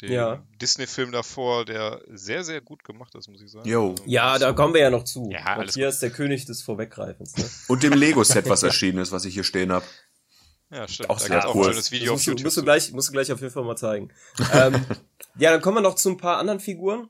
dem 0.02 0.12
Ja. 0.12 0.44
Disney-Film 0.62 1.12
davor, 1.12 1.66
der 1.66 2.02
sehr, 2.10 2.44
sehr 2.44 2.62
gut 2.62 2.84
gemacht 2.84 3.16
ist, 3.16 3.28
muss 3.30 3.42
ich 3.42 3.52
sagen. 3.52 3.68
Jo. 3.68 3.96
Ja, 4.06 4.38
da 4.38 4.54
kommen 4.54 4.74
wir 4.74 4.82
ja 4.82 4.90
noch 4.90 5.04
zu. 5.04 5.30
Ja, 5.32 5.40
alles 5.46 5.68
Matthias, 5.76 6.00
der 6.00 6.10
König 6.12 6.46
des 6.46 6.62
Vorweggreifens. 6.62 7.38
Ne? 7.38 7.46
Und 7.68 7.84
dem 7.84 7.94
Lego-Set, 7.94 8.50
was 8.50 8.64
erschienen 8.64 8.98
ist, 9.00 9.12
was 9.12 9.26
ich 9.26 9.34
hier 9.34 9.44
stehen 9.44 9.72
habe. 9.72 9.86
Ja, 10.72 10.88
stimmt. 10.88 11.10
Auch 11.10 11.20
da 11.20 11.26
sehr 11.26 11.36
gab's 11.36 11.46
auch 11.46 11.56
cool. 11.56 11.66
ein 11.68 11.72
schönes 11.74 11.92
Video 11.92 12.14
Das 12.14 12.20
auf 12.22 12.26
du, 12.26 12.32
YouTube. 12.32 12.44
musst, 12.46 12.58
du 12.58 12.64
gleich, 12.64 12.92
musst 12.92 13.08
du 13.10 13.12
gleich 13.14 13.32
auf 13.32 13.40
jeden 13.40 13.54
Fall 13.54 13.64
mal 13.64 13.76
zeigen. 13.78 14.12
ähm, 14.54 14.74
ja, 15.38 15.52
dann 15.52 15.62
kommen 15.62 15.78
wir 15.78 15.82
noch 15.82 15.96
zu 15.96 16.10
ein 16.10 16.18
paar 16.18 16.38
anderen 16.38 16.60
Figuren. 16.60 17.10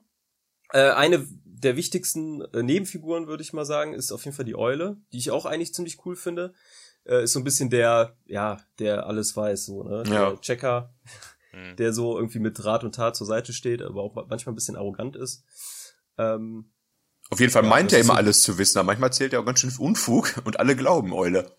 Äh, 0.74 0.90
eine 0.92 1.26
der 1.46 1.78
wichtigsten 1.78 2.42
äh, 2.54 2.62
Nebenfiguren, 2.62 3.28
würde 3.28 3.42
ich 3.42 3.54
mal 3.54 3.66
sagen, 3.66 3.94
ist 3.94 4.12
auf 4.12 4.26
jeden 4.26 4.36
Fall 4.36 4.46
die 4.46 4.56
Eule, 4.58 4.98
die 5.14 5.18
ich 5.18 5.32
auch 5.32 5.46
eigentlich 5.46 5.74
ziemlich 5.74 6.06
cool 6.06 6.16
finde. 6.16 6.54
Äh, 7.06 7.24
ist 7.24 7.34
so 7.34 7.40
ein 7.40 7.44
bisschen 7.44 7.70
der, 7.70 8.16
ja, 8.26 8.62
der 8.80 9.08
alles 9.08 9.36
weiß, 9.36 9.66
so, 9.66 9.84
ne? 9.84 10.04
Ja. 10.08 10.32
Der 10.32 10.42
Checker, 10.42 10.94
Mhm. 11.56 11.76
der 11.78 11.94
so 11.94 12.18
irgendwie 12.18 12.40
mit 12.40 12.64
Rat 12.66 12.84
und 12.84 12.96
Tat 12.96 13.16
zur 13.16 13.26
Seite 13.28 13.54
steht, 13.54 13.82
aber 13.82 14.02
auch 14.04 14.14
manchmal 14.28 14.52
ein 14.54 14.56
bisschen 14.56 14.76
arrogant 14.76 15.16
ist. 15.16 15.46
Ähm, 16.18 16.72
Auf 17.30 17.40
jeden 17.40 17.52
Fall 17.52 17.64
Ja, 17.64 17.70
meint 17.70 17.94
er 17.94 18.00
immer 18.00 18.14
so- 18.14 18.18
alles 18.20 18.42
zu 18.42 18.58
wissen, 18.58 18.78
aber 18.78 18.88
manchmal 18.88 19.14
zählt 19.14 19.34
er 19.34 19.40
auch 19.40 19.46
ganz 19.46 19.60
schön 19.62 19.72
Unfug 19.80 20.36
und 20.46 20.60
alle 20.60 20.76
glauben 20.76 21.14
Eule. 21.14 21.56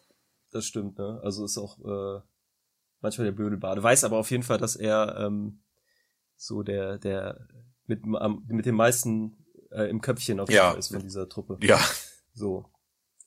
Das 0.51 0.65
stimmt, 0.67 0.99
ne? 0.99 1.21
Also 1.25 1.45
ist 1.45 1.59
auch 1.59 1.79
äh, 1.81 2.21
manchmal 3.01 3.25
der 3.27 3.33
blöde 3.33 3.57
Bade. 3.57 3.83
Weiß 3.83 4.05
aber 4.05 4.19
auf 4.19 4.31
jeden 4.31 4.43
Fall, 4.43 4.59
dass 4.59 4.77
er 4.77 5.17
ähm, 5.19 5.63
so 6.37 6.63
der, 6.63 6.99
der 6.99 7.47
mit, 7.87 8.03
am- 8.05 8.45
mit 8.49 8.67
den 8.67 8.75
meisten 8.75 9.45
äh, 9.71 9.89
im 9.91 10.01
Köpfchen 10.01 10.41
auf 10.41 10.49
jeden 10.49 10.57
Ja. 10.59 10.71
Fall 10.71 10.79
ist 10.79 10.89
von 10.93 11.03
dieser 11.03 11.29
Truppe. 11.29 11.59
Ja, 11.63 11.81
So. 12.35 12.67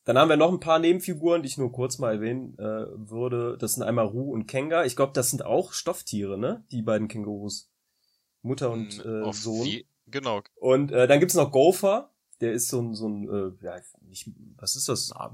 Dann 0.06 0.18
haben 0.18 0.30
wir 0.30 0.38
noch 0.38 0.52
ein 0.52 0.60
paar 0.60 0.80
Nebenfiguren, 0.80 1.44
die 1.44 1.50
ich 1.50 1.58
nur 1.58 1.72
kurz 1.72 2.00
mal 2.00 2.16
erwähnen 2.16 2.58
äh, 2.58 2.64
würde. 3.10 3.58
Das 3.60 3.74
sind 3.74 3.84
einmal 3.84 4.06
Ru 4.06 4.32
und 4.32 4.48
Kenga. 4.48 4.84
Ich 4.86 4.96
glaube, 4.96 5.14
das 5.14 5.30
sind 5.30 5.44
auch 5.46 5.74
Stofftiere, 5.74 6.38
ne? 6.38 6.64
Die 6.72 6.82
beiden 6.82 7.08
Kängurus. 7.08 7.70
Mutter 8.42 8.72
und 8.72 9.06
äh, 9.06 9.32
Sohn. 9.34 9.66
wie- 9.66 9.86
Genau. 10.08 10.42
Und 10.56 10.92
äh, 10.92 11.08
dann 11.08 11.20
gibt's 11.20 11.36
noch 11.36 11.52
Gopher. 11.52 12.10
Der 12.42 12.54
ist 12.54 12.70
so 12.70 12.82
ein, 12.82 12.96
so 12.96 13.08
ein 13.08 13.30
äh, 13.30 13.64
ja, 13.66 13.76
nicht, 14.02 14.32
was 14.56 14.76
ist 14.76 14.90
das? 14.90 15.12
Ein 15.12 15.30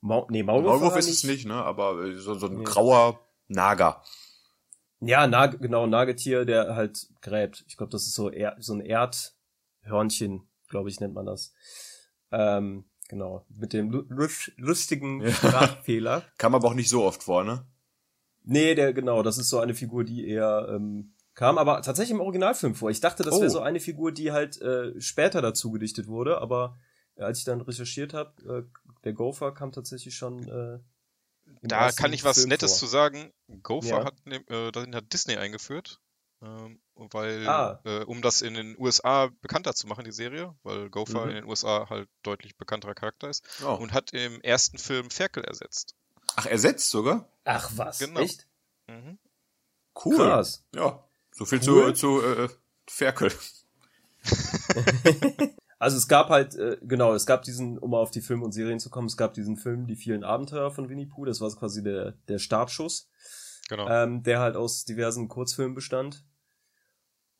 Maul- 0.00 0.26
nee, 0.30 0.42
Maulwurf, 0.42 0.80
Maulwurf 0.80 0.96
ist 0.96 1.08
es 1.10 1.22
nicht, 1.22 1.46
ne? 1.46 1.54
Aber 1.54 2.02
äh, 2.04 2.16
so, 2.18 2.34
so 2.34 2.46
ein 2.46 2.56
Nee. 2.58 2.64
grauer 2.64 3.20
Nager. 3.46 4.02
Ja, 4.98 5.26
Nag 5.28 5.60
genau, 5.60 5.86
Nagetier, 5.86 6.44
der 6.44 6.74
halt 6.74 7.08
gräbt. 7.20 7.64
Ich 7.68 7.76
glaube, 7.76 7.90
das 7.90 8.02
ist 8.06 8.14
so, 8.14 8.30
er 8.30 8.56
so 8.58 8.72
ein 8.74 8.80
Erdhörnchen, 8.80 10.48
glaube 10.68 10.88
ich, 10.88 10.98
nennt 10.98 11.14
man 11.14 11.26
das. 11.26 11.52
Ähm, 12.32 12.84
genau, 13.08 13.44
mit 13.48 13.72
dem 13.72 13.90
lu- 13.90 14.06
lus- 14.08 14.50
lustigen 14.56 15.20
Ja. 15.20 15.30
Sprachfehler. 15.32 16.24
Kam 16.38 16.54
aber 16.54 16.68
auch 16.68 16.74
nicht 16.74 16.88
so 16.88 17.04
oft 17.04 17.22
vor, 17.22 17.44
ne? 17.44 17.66
Nee, 18.44 18.74
der, 18.74 18.92
genau, 18.92 19.22
das 19.22 19.38
ist 19.38 19.48
so 19.50 19.60
eine 19.60 19.74
Figur, 19.74 20.02
die 20.04 20.26
eher 20.26 20.66
ähm, 20.70 21.14
kam, 21.34 21.58
aber 21.58 21.80
tatsächlich 21.82 22.12
im 22.14 22.20
Originalfilm 22.20 22.74
vor. 22.74 22.90
Ich 22.90 23.00
dachte, 23.00 23.22
das 23.22 23.34
wäre 23.36 23.46
Oh. 23.46 23.48
so 23.54 23.60
eine 23.60 23.78
Figur, 23.80 24.10
die 24.12 24.32
halt 24.32 24.60
äh, 24.60 25.00
später 25.00 25.40
dazu 25.40 25.70
gedichtet 25.70 26.08
wurde, 26.08 26.38
aber 26.40 26.76
äh, 27.14 27.22
als 27.22 27.38
ich 27.38 27.44
dann 27.44 27.60
recherchiert 27.60 28.14
habe, 28.14 28.66
äh, 28.68 28.90
der 29.04 29.12
Gopher 29.12 29.52
kam 29.54 29.70
tatsächlich 29.72 30.16
schon 30.16 30.42
äh, 30.48 30.80
Da 31.62 31.92
kann 31.92 32.12
ich 32.12 32.24
was 32.24 32.38
Film 32.38 32.48
Nettes 32.48 32.72
vor. 32.72 32.78
zu 32.80 32.86
sagen. 32.86 33.32
Gopher 33.62 33.88
Ja. 34.00 34.04
hat, 34.04 34.14
nehm- 34.24 34.46
äh, 34.48 34.72
den 34.72 34.94
hat 34.94 35.12
Disney 35.12 35.36
eingeführt, 35.36 36.00
ähm, 36.42 36.80
weil, 37.10 37.46
Ah. 37.48 37.80
äh, 37.84 38.04
um 38.04 38.22
das 38.22 38.42
in 38.42 38.54
den 38.54 38.76
USA 38.78 39.28
bekannter 39.40 39.74
zu 39.74 39.86
machen, 39.86 40.04
die 40.04 40.12
Serie, 40.12 40.54
weil 40.62 40.90
Gopher 40.90 41.22
Mhm. 41.24 41.28
in 41.30 41.34
den 41.36 41.44
USA 41.44 41.88
halt 41.90 42.08
deutlich 42.22 42.56
bekannterer 42.56 42.94
Charakter 42.94 43.28
ist, 43.28 43.44
Oh. 43.64 43.74
und 43.74 43.92
hat 43.92 44.12
im 44.12 44.40
ersten 44.42 44.78
Film 44.78 45.10
Ferkel 45.10 45.44
ersetzt. 45.44 45.94
Ach, 46.36 46.46
ersetzt 46.46 46.90
sogar? 46.90 47.28
Ach 47.44 47.70
was, 47.76 47.98
Genau. 47.98 48.20
echt? 48.20 48.46
Mhm. 48.88 49.18
Cool. 50.04 50.16
Krass. 50.16 50.64
Ja. 50.74 51.04
So 51.32 51.44
viel 51.44 51.60
Cool. 51.66 51.94
zu, 51.94 52.20
zu 52.20 52.22
äh, 52.26 52.48
Ferkel. 52.88 53.32
Also 55.78 55.96
es 55.96 56.06
gab 56.06 56.28
halt, 56.28 56.54
äh, 56.54 56.76
genau, 56.82 57.12
es 57.12 57.26
gab 57.26 57.42
diesen, 57.42 57.76
um 57.76 57.90
mal 57.90 57.98
auf 57.98 58.12
die 58.12 58.20
Filme 58.20 58.44
und 58.44 58.52
Serien 58.52 58.78
zu 58.78 58.88
kommen, 58.88 59.08
es 59.08 59.16
gab 59.16 59.34
diesen 59.34 59.56
Film 59.56 59.88
Die 59.88 59.96
vielen 59.96 60.22
Abenteuer 60.22 60.70
von 60.70 60.88
Winnie 60.88 61.06
Pooh, 61.06 61.24
das 61.24 61.40
war 61.40 61.50
quasi 61.56 61.82
der, 61.82 62.12
der 62.28 62.38
Startschuss, 62.38 63.10
Genau. 63.68 63.88
ähm, 63.88 64.22
der 64.22 64.38
halt 64.38 64.54
aus 64.54 64.84
diversen 64.84 65.26
Kurzfilmen 65.26 65.74
bestand. 65.74 66.24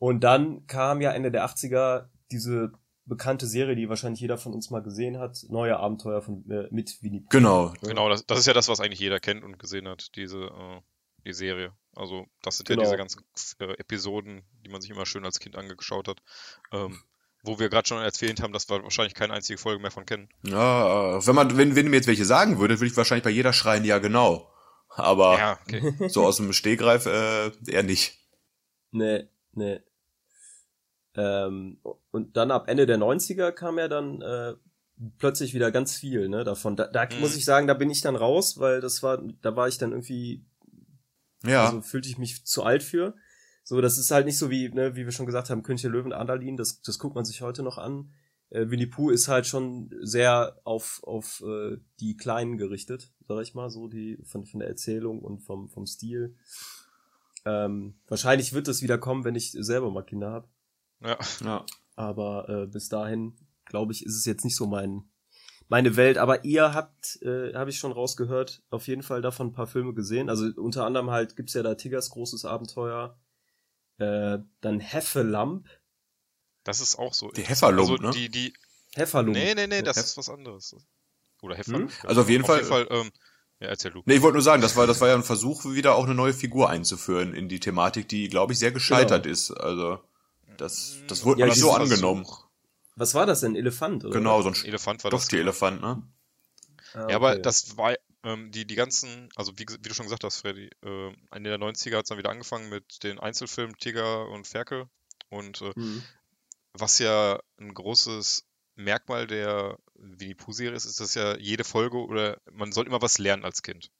Und 0.02 0.25
dann 0.25 0.66
kam 0.66 1.00
ja 1.00 1.12
Ende 1.12 1.30
der 1.30 1.47
80er 1.47 2.09
diese 2.32 2.73
bekannte 3.04 3.47
Serie, 3.47 3.76
die 3.76 3.88
wahrscheinlich 3.88 4.21
jeder 4.21 4.37
von 4.37 4.52
uns 4.52 4.68
mal 4.68 4.82
gesehen 4.82 5.16
hat, 5.16 5.44
Neue 5.49 5.76
Abenteuer 5.76 6.21
von, 6.23 6.44
äh, 6.50 6.66
mit 6.73 7.00
Winnie 7.04 7.21
Pooh. 7.21 7.28
Genau. 7.30 7.73
Genau, 7.82 8.09
das, 8.09 8.26
das 8.26 8.40
ist 8.40 8.47
ja 8.47 8.52
das, 8.52 8.66
was 8.68 8.80
eigentlich 8.80 8.99
jeder 8.99 9.21
kennt 9.21 9.44
und 9.44 9.61
gesehen 9.61 9.87
hat, 9.87 10.16
diese 10.16 10.38
äh, 10.47 10.80
die 11.25 11.32
Serie. 11.32 11.73
Also 11.94 12.26
das 12.42 12.56
sind 12.56 12.66
Genau. 12.66 12.82
ja 12.82 12.88
diese 12.88 12.97
ganzen 12.97 13.23
äh, 13.61 13.75
Episoden, 13.78 14.42
die 14.64 14.71
man 14.71 14.80
sich 14.80 14.90
immer 14.90 15.06
schön 15.06 15.25
als 15.25 15.38
Kind 15.38 15.54
angeschaut 15.54 16.09
hat. 16.09 16.21
Ähm, 16.73 16.99
wo 17.44 17.61
wir 17.61 17.68
gerade 17.68 17.87
schon 17.87 18.02
erzählt 18.02 18.42
haben, 18.42 18.52
dass 18.52 18.68
wir 18.68 18.82
wahrscheinlich 18.82 19.14
keine 19.14 19.35
einzige 19.35 19.56
Folge 19.59 19.80
mehr 19.80 19.92
von 19.92 20.04
kennen. 20.04 20.28
Ja, 20.44 21.25
wenn 21.25 21.35
man, 21.37 21.56
wenn, 21.56 21.76
wenn 21.76 21.88
mir 21.88 21.99
jetzt 21.99 22.09
welche 22.09 22.25
sagen 22.25 22.59
würde, 22.59 22.80
würde 22.80 22.87
ich 22.90 22.97
wahrscheinlich 22.97 23.23
bei 23.25 23.30
jeder 23.30 23.52
schreien, 23.52 23.85
ja 23.85 23.99
genau. 23.99 24.50
Aber 24.88 25.38
Ja, 25.38 25.59
okay. 25.62 26.09
so 26.09 26.25
aus 26.26 26.38
dem 26.38 26.52
Stehgreif 26.52 27.06
äh, 27.06 27.52
eher 27.71 27.85
nicht. 27.85 28.18
Nee, 28.90 29.28
nee. 29.52 29.78
Ähm, 31.14 31.78
und 32.11 32.37
dann 32.37 32.50
ab 32.50 32.69
Ende 32.69 32.87
der 32.87 32.99
90er 32.99 33.52
kam 33.52 33.78
ja 33.78 33.88
dann 33.88 34.23
äh, 34.23 34.54
plötzlich 35.19 35.52
wieder 35.54 35.71
ganz 35.71 35.95
viel, 35.97 36.28
ne, 36.28 36.45
davon. 36.45 36.76
Da, 36.76 36.87
da 36.87 37.04
Mhm. 37.07 37.21
muss 37.21 37.37
ich 37.37 37.45
sagen, 37.45 37.66
da 37.66 37.75
bin 37.75 37.90
ich 37.90 38.00
dann 38.00 38.16
raus, 38.16 38.59
weil 38.59 38.81
das 38.81 39.02
war, 39.02 39.23
da 39.42 39.57
war 39.57 39.69
ich 39.69 39.78
dann 39.78 39.90
irgendwie, 39.92 40.45
Ja. 41.45 41.66
also 41.66 41.81
fühlte 41.83 42.09
ich 42.09 42.19
mich 42.19 42.45
zu 42.47 42.62
alt 42.62 42.83
für. 42.83 43.14
So, 43.64 43.81
das 43.81 43.99
ist 43.99 44.11
halt 44.11 44.26
nicht 44.26 44.38
so 44.38 44.50
wie, 44.50 44.69
ne, 44.71 44.97
wie 44.97 45.04
wir 45.04 45.12
schon 45.12 45.26
gesagt 45.26 45.50
haben, 45.50 45.62
König 45.62 45.83
der 45.83 45.90
Löwen, 45.90 46.12
Adalin, 46.12 46.57
das, 46.57 46.83
das 46.83 46.99
guckt 46.99 47.14
man 47.14 47.25
sich 47.25 47.42
heute 47.42 47.62
noch 47.62 47.78
an. 47.78 48.12
Äh, 48.50 48.71
Winnie 48.71 48.87
Pooh 48.87 49.11
ist 49.11 49.28
halt 49.28 49.47
schon 49.47 49.90
sehr 50.02 50.59
auf, 50.64 51.00
auf 51.04 51.42
äh, 51.47 51.78
die 52.00 52.16
Kleinen 52.16 52.57
gerichtet, 52.59 53.12
sag 53.28 53.40
ich 53.42 53.54
mal, 53.54 53.71
so 53.71 53.88
die 53.88 54.19
von, 54.25 54.45
von 54.45 54.61
der 54.61 54.69
Erzählung 54.69 55.21
und 55.21 55.40
vom, 55.40 55.69
vom 55.69 55.87
Stil. 55.87 56.37
Ähm, 57.45 57.95
wahrscheinlich 58.09 58.52
wird 58.52 58.69
es 58.69 58.83
wieder 58.83 58.99
kommen, 58.99 59.25
wenn 59.25 59.35
ich 59.35 59.52
selber 59.52 59.90
mal 59.90 60.02
Kinder 60.04 60.31
habe. 60.31 60.49
Ja. 61.04 61.18
ja. 61.44 61.66
Aber 61.97 62.49
äh, 62.49 62.66
bis 62.66 62.88
dahin, 62.88 63.35
glaube 63.66 63.92
ich, 63.92 64.04
ist 64.04 64.16
es 64.16 64.25
jetzt 64.25 64.44
nicht 64.44 64.56
so 64.56 64.66
mein 64.66 65.04
meine 65.68 65.97
Welt. 65.97 66.18
Aber 66.18 66.44
ihr 66.44 66.75
habt, 66.75 67.21
äh, 67.23 67.54
habe 67.54 67.71
ich 67.71 67.78
schon 67.78 67.92
rausgehört, 67.92 68.62
auf 68.71 68.87
jeden 68.88 69.02
Fall 69.02 69.23
davon 69.23 69.49
ein 69.49 69.52
paar 69.52 69.66
Filme 69.66 69.94
gesehen. 69.94 70.28
Also 70.28 70.47
unter 70.56 70.85
anderem 70.85 71.11
halt 71.11 71.35
gibt's 71.37 71.54
ja 71.54 71.62
da 71.62 71.75
Tigers 71.75 72.11
großes 72.11 72.44
Abenteuer, 72.44 73.16
äh, 73.99 74.38
dann 74.61 74.80
Heffelamp, 74.80 75.66
Das 76.64 76.80
ist 76.80 76.99
auch 76.99 77.14
so. 77.14 77.30
Die 77.30 77.42
Hefferlump, 77.42 77.90
also 77.90 78.02
ne? 78.02 78.11
die, 78.11 78.28
die, 78.28 78.52
Hefferlump. 78.94 79.35
nee, 79.37 79.54
nee, 79.54 79.66
nee, 79.66 79.82
das 79.82 79.97
Hef- 79.97 80.04
ist 80.04 80.16
was 80.18 80.28
anderes. 80.28 80.76
Oder 81.40 81.56
Hefferlump. 81.56 81.90
Hm? 81.90 82.09
Also 82.09 82.21
auf 82.23 82.28
jeden 82.28 82.44
Fall- 82.44 82.61
Auf 82.61 82.71
jeden 82.71 82.87
Fall, 82.88 82.99
ähm, 83.06 83.11
ja, 83.61 83.68
erzähl 83.68 83.90
du. 83.92 84.02
Nee, 84.04 84.16
ich 84.16 84.23
wollte 84.23 84.35
nur 84.35 84.42
sagen, 84.42 84.61
das 84.61 84.76
war, 84.76 84.87
das 84.87 85.00
war 85.00 85.09
ja 85.09 85.14
ein 85.14 85.22
Versuch, 85.22 85.64
wieder 85.64 85.94
auch 85.94 86.05
eine 86.05 86.14
neue 86.14 86.35
Figur 86.35 86.68
einzuführen 86.68 87.33
in 87.33 87.48
die 87.48 87.61
Thematik, 87.61 88.09
die, 88.09 88.29
glaube 88.29 88.53
ich, 88.53 88.59
sehr 88.59 88.72
gescheitert 88.72 89.24
ist. 89.24 89.50
Also, 89.53 90.00
das, 90.57 90.97
das 91.09 91.25
wurde 91.25 91.41
Ja, 91.41 91.47
nicht 91.47 91.59
so 91.59 91.73
angenommen. 91.73 92.27
Was 92.97 93.15
war 93.15 93.27
das 93.27 93.41
denn? 93.41 93.57
Elefant? 93.57 94.05
Oder? 94.05 94.15
Genau, 94.15 94.43
so 94.43 94.51
ein 94.51 94.65
Elefant 94.65 95.03
war 95.05 95.11
das. 95.11 95.23
Stofftier-Elefant, 95.23 95.81
ne? 95.81 96.03
Ah, 96.95 97.09
Ja, 97.11 97.17
aber 97.17 97.31
okay. 97.33 97.43
das 97.43 97.77
war 97.77 97.95
ähm, 98.25 98.51
die, 98.53 98.67
die 98.67 98.75
ganzen, 98.75 99.29
also 99.35 99.53
wie, 99.59 99.67
wie 99.67 99.88
du 99.88 99.95
schon 99.95 100.05
gesagt 100.07 100.25
hast, 100.25 100.38
Freddy, 100.41 100.69
äh, 100.85 101.12
Ende 101.31 101.51
der 101.51 101.59
90er 101.59 101.97
hat 101.97 102.05
es 102.05 102.09
dann 102.11 102.19
wieder 102.19 102.31
angefangen 102.31 102.69
mit 102.69 103.03
den 103.03 103.19
Einzelfilmen 103.19 103.77
Tiger 103.79 104.29
und 104.29 104.47
Ferkel. 104.47 104.87
Und 105.31 105.62
äh, 105.62 105.73
Mhm. 105.75 106.03
was 106.75 106.99
ja 106.99 107.41
ein 107.59 107.73
großes 107.75 108.45
Merkmal 108.75 109.27
der 109.27 109.79
Winnie 109.95 110.35
Pooh-Serie 110.35 110.77
ist, 110.77 110.85
ist, 110.85 111.01
dass 111.01 111.15
ja 111.15 111.37
jede 111.38 111.65
Folge 111.65 111.99
oder 111.99 112.38
man 112.51 112.73
soll 112.73 112.87
immer 112.87 113.03
was 113.03 113.19
lernen 113.19 113.45
als 113.45 113.62
Kind. 113.62 113.91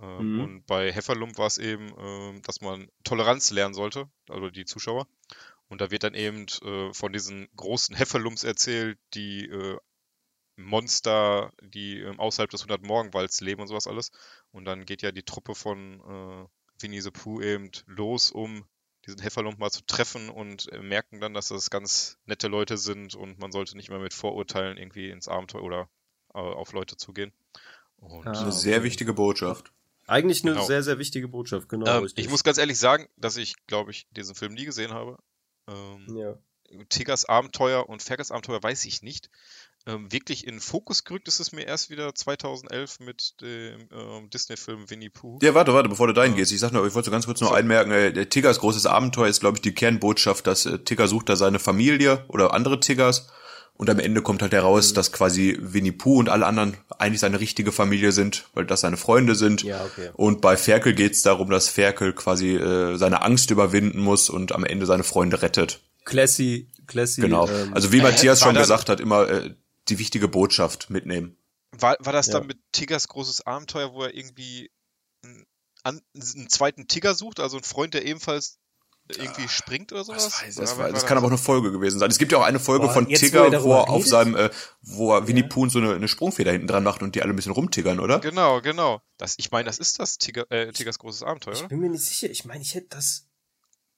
Ähm, 0.00 0.34
Mhm. 0.34 0.40
Und 0.40 0.66
bei 0.66 0.92
Hefferlump 0.92 1.38
war 1.38 1.46
es 1.46 1.58
eben, 1.58 1.92
ähm, 1.98 2.42
dass 2.42 2.60
man 2.60 2.88
Toleranz 3.04 3.50
lernen 3.50 3.74
sollte, 3.74 4.08
also 4.28 4.50
die 4.50 4.64
Zuschauer. 4.64 5.06
Und 5.68 5.80
da 5.80 5.90
wird 5.90 6.04
dann 6.04 6.14
eben 6.14 6.46
äh, 6.62 6.92
von 6.94 7.12
diesen 7.12 7.48
großen 7.56 7.96
Hefferlumps 7.96 8.44
erzählt, 8.44 8.98
die 9.14 9.46
äh, 9.46 9.78
Monster, 10.56 11.52
die 11.60 12.00
ähm, 12.00 12.18
außerhalb 12.18 12.50
des 12.50 12.66
100-Morgenwalds 12.66 13.40
leben 13.40 13.60
und 13.60 13.68
sowas 13.68 13.86
alles. 13.86 14.10
Und 14.52 14.64
dann 14.64 14.86
geht 14.86 15.02
ja 15.02 15.12
die 15.12 15.22
Truppe 15.24 15.54
von 15.54 16.00
äh, 16.00 16.46
Winnie 16.82 17.00
the 17.00 17.10
Pooh 17.10 17.40
eben 17.42 17.70
los, 17.86 18.30
um 18.30 18.64
diesen 19.06 19.20
Hefferlump 19.20 19.58
mal 19.58 19.70
zu 19.70 19.84
treffen 19.86 20.30
und 20.30 20.70
äh, 20.72 20.80
merken 20.80 21.20
dann, 21.20 21.34
dass 21.34 21.48
das 21.48 21.70
ganz 21.70 22.18
nette 22.26 22.48
Leute 22.48 22.78
sind 22.78 23.14
und 23.14 23.38
man 23.38 23.52
sollte 23.52 23.76
nicht 23.76 23.88
immer 23.88 23.98
mit 23.98 24.14
Vorurteilen 24.14 24.78
irgendwie 24.78 25.10
ins 25.10 25.28
Abenteuer 25.28 25.62
oder 25.62 25.88
äh, 26.34 26.38
auf 26.38 26.72
Leute 26.72 26.96
zugehen. 26.96 27.32
Und 27.98 28.26
Ah, 28.26 28.40
Eine 28.40 28.52
sehr 28.52 28.82
wichtige 28.82 29.12
Botschaft. 29.14 29.72
Eigentlich 30.06 30.42
eine 30.44 30.52
Genau. 30.52 30.64
sehr, 30.64 30.82
sehr 30.82 30.98
wichtige 30.98 31.28
Botschaft, 31.28 31.68
genau. 31.68 31.98
ähm, 32.02 32.08
ich 32.14 32.28
muss 32.30 32.44
ganz 32.44 32.58
ehrlich 32.58 32.78
sagen, 32.78 33.08
dass 33.16 33.36
ich, 33.36 33.54
glaube 33.66 33.90
ich, 33.90 34.06
diesen 34.10 34.34
Film 34.34 34.54
nie 34.54 34.64
gesehen 34.64 34.92
habe. 34.92 35.18
Ähm, 35.68 36.16
ja. 36.16 36.34
Tigers 36.88 37.24
Abenteuer 37.26 37.88
und 37.88 38.02
Fergers 38.02 38.30
Abenteuer 38.30 38.62
weiß 38.62 38.84
ich 38.86 39.02
nicht. 39.02 39.30
Ähm, 39.88 40.10
wirklich 40.10 40.44
in 40.48 40.56
den 40.56 40.60
Fokus 40.60 41.04
gerückt 41.04 41.28
ist 41.28 41.38
es 41.38 41.52
mir 41.52 41.64
erst 41.64 41.90
wieder 41.90 42.12
2011 42.12 42.98
mit 42.98 43.40
dem 43.40 43.88
ähm, 43.92 44.30
Disney-Film 44.30 44.90
Winnie 44.90 45.10
Pooh. 45.10 45.38
Ja, 45.42 45.54
warte, 45.54 45.72
warte, 45.74 45.88
bevor 45.88 46.08
du 46.08 46.12
dahin 46.12 46.32
Ja. 46.32 46.38
gehst. 46.38 46.50
Ich 46.50 46.58
sag 46.58 46.72
nur, 46.72 46.84
ich 46.86 46.94
wollte 46.94 47.06
so 47.06 47.12
ganz 47.12 47.26
kurz 47.26 47.40
nur 47.40 47.50
So. 47.50 47.54
einmerken, 47.54 47.92
äh, 47.92 48.12
der 48.12 48.28
Tiggers 48.28 48.58
großes 48.58 48.86
Abenteuer 48.86 49.28
ist, 49.28 49.38
glaube 49.40 49.58
ich, 49.58 49.62
die 49.62 49.74
Kernbotschaft, 49.74 50.46
dass 50.48 50.66
äh, 50.66 50.80
Tigger 50.80 51.06
sucht 51.06 51.28
da 51.28 51.36
seine 51.36 51.60
Familie 51.60 52.24
oder 52.28 52.52
andere 52.52 52.80
Tiggers 52.80 53.28
und 53.76 53.90
am 53.90 53.98
Ende 53.98 54.22
kommt 54.22 54.42
halt 54.42 54.52
heraus, 54.52 54.90
Mhm. 54.90 54.94
dass 54.94 55.12
quasi 55.12 55.56
Winnie 55.60 55.92
Pooh 55.92 56.18
und 56.18 56.28
alle 56.28 56.46
anderen 56.46 56.76
eigentlich 56.98 57.20
seine 57.20 57.40
richtige 57.40 57.72
Familie 57.72 58.12
sind, 58.12 58.48
weil 58.54 58.66
das 58.66 58.80
seine 58.80 58.96
Freunde 58.96 59.34
sind. 59.34 59.62
Ja, 59.62 59.84
okay. 59.84 60.10
Und 60.14 60.40
bei 60.40 60.56
Ferkel 60.56 60.94
geht's 60.94 61.22
darum, 61.22 61.50
dass 61.50 61.68
Ferkel 61.68 62.12
quasi 62.12 62.56
äh, 62.56 62.96
seine 62.96 63.22
Angst 63.22 63.50
überwinden 63.50 64.00
muss 64.00 64.30
und 64.30 64.52
am 64.52 64.64
Ende 64.64 64.86
seine 64.86 65.04
Freunde 65.04 65.42
rettet. 65.42 65.80
Classy, 66.04 66.68
classy. 66.86 67.20
Genau. 67.20 67.48
Ähm, 67.48 67.74
also 67.74 67.92
wie 67.92 67.98
äh, 67.98 68.02
Matthias 68.02 68.40
war 68.42 68.48
schon 68.48 68.56
gesagt 68.60 68.88
hat, 68.88 69.00
immer 69.00 69.28
äh, 69.28 69.54
die 69.88 69.98
wichtige 69.98 70.28
Botschaft 70.28 70.90
mitnehmen. 70.90 71.36
War, 71.72 71.96
war 72.00 72.12
das 72.12 72.28
Ja. 72.28 72.34
dann 72.38 72.46
mit 72.46 72.58
Tigers 72.72 73.08
großes 73.08 73.46
Abenteuer, 73.46 73.92
wo 73.92 74.02
er 74.04 74.14
irgendwie 74.14 74.70
einen, 75.24 76.00
einen 76.14 76.48
zweiten 76.48 76.88
Tiger 76.88 77.14
sucht, 77.14 77.40
also 77.40 77.56
einen 77.56 77.64
Freund, 77.64 77.94
der 77.94 78.04
ebenfalls 78.06 78.58
irgendwie 79.08 79.48
springt 79.48 79.92
oder 79.92 80.04
sowas? 80.04 80.24
Das, 80.24 80.42
weiß, 80.42 80.54
das, 80.56 80.70
war- 80.72 80.84
war, 80.84 80.92
das 80.92 81.06
kann 81.06 81.16
aber 81.18 81.26
auch 81.26 81.30
eine 81.30 81.38
Folge 81.38 81.72
gewesen 81.72 81.98
sein. 81.98 82.10
Es 82.10 82.18
gibt 82.18 82.32
ja 82.32 82.38
auch 82.38 82.42
eine 82.44 82.58
Folge 82.60 82.86
Boah, 82.86 82.92
von 82.92 83.06
Tigger, 83.08 83.62
wo 83.62 83.72
er 83.74 83.88
auf 83.88 84.06
seinem, 84.06 84.34
äh, 84.36 84.50
wo 84.82 85.14
er 85.14 85.28
Winnie 85.28 85.42
Ja. 85.42 85.46
Pooh 85.48 85.68
so 85.68 85.78
eine, 85.78 85.94
eine 85.94 86.08
Sprungfeder 86.08 86.52
hinten 86.52 86.66
dran 86.66 86.82
macht 86.84 87.02
und 87.02 87.14
die 87.14 87.22
alle 87.22 87.32
ein 87.32 87.36
bisschen 87.36 87.52
rumtiggern, 87.52 88.00
oder? 88.00 88.18
Genau, 88.20 88.60
genau. 88.60 89.00
Das, 89.18 89.34
ich 89.38 89.50
meine, 89.50 89.64
das 89.66 89.78
ist 89.78 89.98
das 90.00 90.18
Tiger, 90.18 90.50
äh, 90.50 90.72
Tigers 90.72 90.98
großes 90.98 91.22
Abenteuer, 91.22 91.54
Ich 91.54 91.66
bin 91.68 91.80
mir 91.80 91.90
nicht 91.90 92.04
sicher. 92.04 92.28
Ich 92.30 92.44
meine, 92.44 92.62
ich 92.62 92.74
hätte 92.74 92.88
das. 92.90 93.26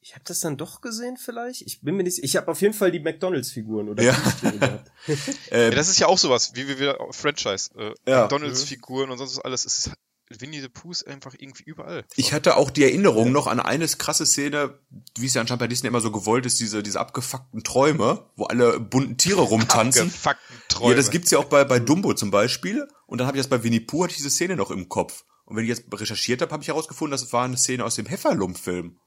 Ich 0.01 0.15
habe 0.15 0.23
das 0.25 0.39
dann 0.41 0.57
doch 0.57 0.81
gesehen, 0.81 1.17
vielleicht. 1.17 1.63
Ich 1.63 1.81
bin 1.83 1.97
mir 1.97 2.05
nicht. 2.05 2.23
Ich 2.23 2.37
habe 2.37 2.49
auf 2.51 2.61
jeden 2.63 2.73
Fall 2.73 2.93
die 2.93 3.01
McDonald's-Figuren 3.01 3.89
oder 3.89 4.03
Ja. 4.05 4.13
Gehabt. 4.13 4.91
Äh, 5.51 5.65
Ja, 5.65 5.71
das 5.71 5.89
ist 5.89 5.99
ja 5.99 6.07
auch 6.07 6.19
sowas, 6.19 6.53
wie 6.55 6.69
wir 6.69 6.79
wieder 6.79 6.99
Franchise. 7.11 7.71
Äh, 7.77 7.95
Ja. 8.09 8.23
McDonalds-Figuren 8.23 9.11
und 9.11 9.19
sonst 9.19 9.37
was 9.37 9.45
alles. 9.45 9.65
Es 9.67 9.79
ist, 9.87 9.91
Winnie 10.31 10.61
the 10.61 10.69
Pooh 10.69 10.91
ist 10.91 11.07
einfach 11.07 11.35
irgendwie 11.39 11.65
überall. 11.65 12.05
ich 12.17 12.33
hatte 12.33 12.57
auch 12.57 12.71
die 12.71 12.85
Erinnerung 12.85 13.33
noch 13.33 13.47
an 13.47 13.61
eine 13.61 13.87
krasse 13.87 14.27
Szene, 14.27 14.79
wie 15.19 15.27
es 15.27 15.35
ja 15.35 15.41
anscheinend 15.41 15.61
bei 15.61 15.69
Disney 15.69 15.89
immer 15.89 16.01
so 16.01 16.11
gewollt 16.11 16.47
ist, 16.47 16.61
diese, 16.61 16.83
diese 16.83 17.01
abgefuckten 17.01 17.65
Träume, 17.65 18.31
wo 18.37 18.45
alle 18.45 18.79
bunten 18.81 19.17
Tiere 19.17 19.41
rumtanzen. 19.41 20.09
Abgefuckten 20.09 20.57
Träume. 20.69 20.91
Ja, 20.91 20.97
das 20.97 21.11
gibt's 21.11 21.31
ja 21.31 21.39
auch 21.39 21.47
bei, 21.47 21.65
bei 21.65 21.79
Dumbo 21.79 22.13
zum 22.15 22.31
Beispiel. 22.31 22.87
Und 23.07 23.19
dann 23.19 23.27
habe 23.27 23.37
ich 23.37 23.43
das 23.43 23.49
bei 23.49 23.63
Winnie 23.65 23.81
Pooh, 23.81 24.05
hatte 24.05 24.13
ich 24.13 24.19
diese 24.19 24.31
Szene 24.31 24.57
noch 24.57 24.71
im 24.71 24.89
Kopf. 24.89 25.25
Und 25.45 25.57
wenn 25.57 25.65
ich 25.65 25.71
jetzt 25.71 25.85
recherchiert 25.93 26.43
habe, 26.43 26.53
habe 26.53 26.63
ich 26.63 26.69
herausgefunden, 26.69 27.13
das 27.13 27.33
war 27.33 27.45
eine 27.45 27.57
Szene 27.57 27.85
aus 27.85 27.95
dem 27.95 28.05
Hefferlump-Film. 28.07 28.99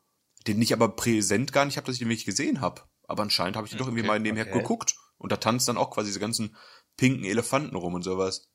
Den 0.47 0.61
ich 0.61 0.73
aber 0.73 0.95
präsent 0.95 1.53
gar 1.53 1.65
nicht 1.65 1.77
habe, 1.77 1.85
dass 1.85 1.95
ich 1.95 1.99
den 1.99 2.09
wirklich 2.09 2.25
gesehen 2.25 2.61
habe. 2.61 2.81
Aber 3.03 3.21
anscheinend 3.21 3.57
habe 3.57 3.67
ich 3.67 3.71
den 3.71 3.77
doch 3.77 3.85
irgendwie 3.85 4.01
Okay, 4.01 4.07
mal 4.07 4.19
nebenher 4.19 4.47
okay. 4.47 4.57
geguckt. 4.57 4.95
Und 5.17 5.31
da 5.31 5.37
tanzt 5.37 5.67
dann 5.67 5.77
auch 5.77 5.91
quasi 5.91 6.07
diese 6.07 6.19
ganzen 6.19 6.55
pinken 6.97 7.25
Elefanten 7.25 7.75
rum 7.75 7.93
und 7.93 8.01
sowas. 8.01 8.49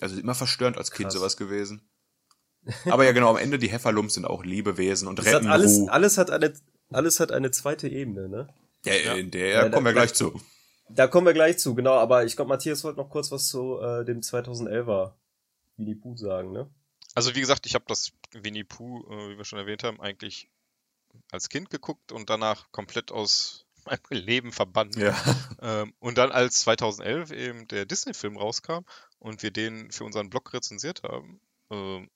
Also 0.00 0.18
immer 0.18 0.34
verstörend 0.34 0.76
als 0.78 0.90
Kind 0.90 1.06
Krass. 1.10 1.14
sowas 1.14 1.36
gewesen. 1.36 1.88
Aber 2.86 3.04
ja 3.04 3.12
genau, 3.12 3.30
am 3.30 3.36
Ende 3.36 3.58
die 3.58 3.70
Hefferlumps 3.70 4.14
sind 4.14 4.24
auch 4.26 4.44
Lebewesen 4.44 5.08
und 5.08 5.18
Das 5.18 5.26
hat 5.26 5.34
retten 5.36 5.46
alles, 5.48 5.76
Ruhe. 5.78 5.92
alles 5.92 6.18
hat 6.18 6.30
eine, 6.30 6.52
alles 6.90 7.20
hat 7.20 7.32
eine 7.32 7.50
zweite 7.50 7.88
Ebene, 7.88 8.28
ne? 8.28 8.48
Ja, 8.84 8.94
Ja. 8.94 9.14
in 9.14 9.30
der 9.30 9.48
Ja, 9.48 9.62
da- 9.64 9.70
kommen 9.70 9.86
wir 9.86 9.92
da- 9.92 10.00
gleich 10.00 10.14
zu. 10.14 10.40
Da 10.90 11.06
kommen 11.06 11.26
wir 11.26 11.34
gleich 11.34 11.58
zu, 11.58 11.74
genau. 11.74 11.94
Aber 11.94 12.24
ich 12.24 12.34
glaube, 12.36 12.48
Matthias 12.48 12.82
wollte 12.84 12.98
noch 12.98 13.10
kurz 13.10 13.30
was 13.30 13.48
zu 13.48 13.78
äh, 13.80 14.04
dem 14.04 14.20
2011er 14.22 15.12
Winnie 15.76 15.94
Pooh 15.94 16.16
sagen, 16.16 16.52
ne? 16.52 16.70
Also 17.14 17.34
wie 17.34 17.40
gesagt, 17.40 17.66
ich 17.66 17.74
habe 17.74 17.84
das 17.88 18.12
Winnie 18.32 18.64
Pooh, 18.64 19.04
äh, 19.10 19.30
wie 19.30 19.36
wir 19.38 19.44
schon 19.44 19.58
erwähnt 19.58 19.82
haben, 19.84 20.00
eigentlich 20.00 20.48
als 21.30 21.48
Kind 21.48 21.68
geguckt 21.70 22.12
und 22.12 22.30
danach 22.30 22.70
komplett 22.72 23.12
aus 23.12 23.66
meinem 23.88 24.24
Leben 24.24 24.52
verbannt. 24.52 24.96
Ja. 24.96 25.16
Ähm, 25.60 25.92
und 25.98 26.18
dann 26.18 26.30
als 26.30 26.60
2011 26.60 27.32
eben 27.32 27.66
der 27.66 27.84
Disney-Film 27.84 28.36
rauskam 28.36 28.84
und 29.18 29.42
wir 29.42 29.50
den 29.50 29.90
für 29.90 30.04
unseren 30.04 30.30
Blog 30.30 30.52
rezensiert 30.54 31.02
haben, 31.02 31.40
ähm, 31.70 32.08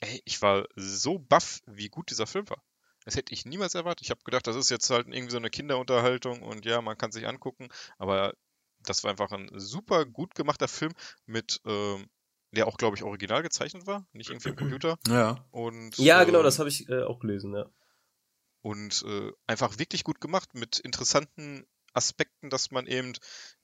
ey, 0.00 0.20
ich 0.24 0.42
war 0.42 0.66
so 0.76 1.18
baff, 1.18 1.60
wie 1.66 1.88
gut 1.88 2.10
dieser 2.10 2.26
Film 2.26 2.48
war. 2.50 2.62
Das 3.04 3.16
hätte 3.16 3.32
ich 3.32 3.46
niemals 3.46 3.74
erwartet. 3.74 4.02
Ich 4.02 4.10
habe 4.10 4.20
gedacht, 4.24 4.46
das 4.46 4.56
ist 4.56 4.70
jetzt 4.70 4.90
halt 4.90 5.08
irgendwie 5.08 5.30
so 5.30 5.38
eine 5.38 5.50
Kinderunterhaltung 5.50 6.42
und 6.42 6.64
ja, 6.64 6.80
man 6.82 6.98
kann 6.98 7.12
sich 7.12 7.26
angucken, 7.26 7.68
aber 7.98 8.34
das 8.80 9.02
war 9.04 9.10
einfach 9.10 9.32
ein 9.32 9.50
super 9.54 10.04
gut 10.04 10.34
gemachter 10.34 10.68
Film 10.68 10.92
mit, 11.26 11.60
ähm, 11.64 12.06
der 12.52 12.66
auch, 12.66 12.76
glaube 12.76 12.96
ich, 12.96 13.02
original 13.02 13.42
gezeichnet 13.42 13.86
war, 13.86 14.06
nicht 14.12 14.30
irgendwie 14.30 14.50
im 14.50 14.56
Computer. 14.56 14.98
Ja. 15.08 15.44
Und, 15.50 15.96
Ja, 15.98 16.24
genau, 16.24 16.38
ähm, 16.38 16.44
das 16.44 16.58
habe 16.58 16.68
ich 16.68 16.88
äh, 16.88 17.02
auch 17.02 17.20
gelesen, 17.20 17.54
ja. 17.54 17.66
Und 18.62 19.04
äh, 19.06 19.32
einfach 19.46 19.78
wirklich 19.78 20.04
gut 20.04 20.20
gemacht 20.20 20.54
mit 20.54 20.78
interessanten 20.78 21.66
Aspekten, 21.92 22.48
dass 22.48 22.70
man 22.70 22.86
eben 22.86 23.12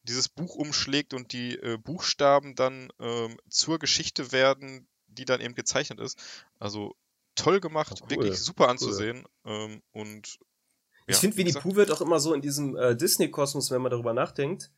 dieses 0.02 0.28
Buch 0.28 0.54
umschlägt 0.54 1.14
und 1.14 1.32
die 1.32 1.54
äh, 1.54 1.78
Buchstaben 1.78 2.54
dann 2.54 2.92
ähm, 3.00 3.38
zur 3.48 3.78
Geschichte 3.78 4.32
werden, 4.32 4.86
die 5.06 5.24
dann 5.24 5.40
eben 5.40 5.54
gezeichnet 5.54 6.00
ist. 6.00 6.18
Also 6.58 6.94
toll 7.34 7.60
gemacht, 7.60 7.92
Oh, 7.94 8.04
cool, 8.04 8.10
wirklich 8.10 8.38
super 8.38 8.68
anzusehen. 8.68 9.24
Ähm, 9.44 9.82
und 9.92 10.38
Ich 11.06 11.14
ja, 11.14 11.20
finde, 11.20 11.36
wie 11.36 11.40
Winnie 11.40 11.52
Pooh 11.52 11.76
wird 11.76 11.90
auch 11.90 12.00
immer 12.00 12.20
so 12.20 12.34
in 12.34 12.42
diesem 12.42 12.76
äh, 12.76 12.96
Disney-Kosmos, 12.96 13.70
wenn 13.70 13.80
man 13.80 13.90
darüber 13.90 14.12
nachdenkt, 14.12 14.70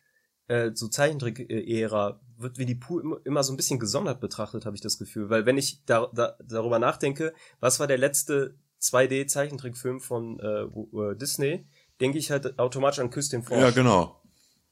äh, 0.46 0.70
so 0.74 0.88
Zeichentrick-Ära, 0.88 2.20
wird 2.36 2.58
Winnie 2.58 2.74
Pooh 2.74 3.00
immer, 3.00 3.20
immer 3.24 3.42
so 3.42 3.52
ein 3.52 3.56
bisschen 3.56 3.80
gesondert 3.80 4.20
betrachtet, 4.20 4.66
habe 4.66 4.76
ich 4.76 4.82
das 4.82 4.98
Gefühl. 4.98 5.30
Weil 5.30 5.46
wenn 5.46 5.58
ich 5.58 5.84
da, 5.86 6.10
da, 6.12 6.36
darüber 6.44 6.78
nachdenke, 6.78 7.34
was 7.58 7.80
war 7.80 7.86
der 7.86 7.98
letzte 7.98 8.58
2D-Zeichentrickfilm 8.80 10.00
von 10.00 10.38
äh, 10.40 10.66
wo- 10.74 11.10
äh, 11.10 11.16
Disney, 11.16 11.66
denke 12.00 12.18
ich 12.18 12.30
halt 12.30 12.58
automatisch 12.58 12.98
an 13.00 13.10
Küss 13.10 13.28
den 13.28 13.42
Frosch. 13.42 13.58
Ja, 13.60 13.70
genau. 13.70 14.20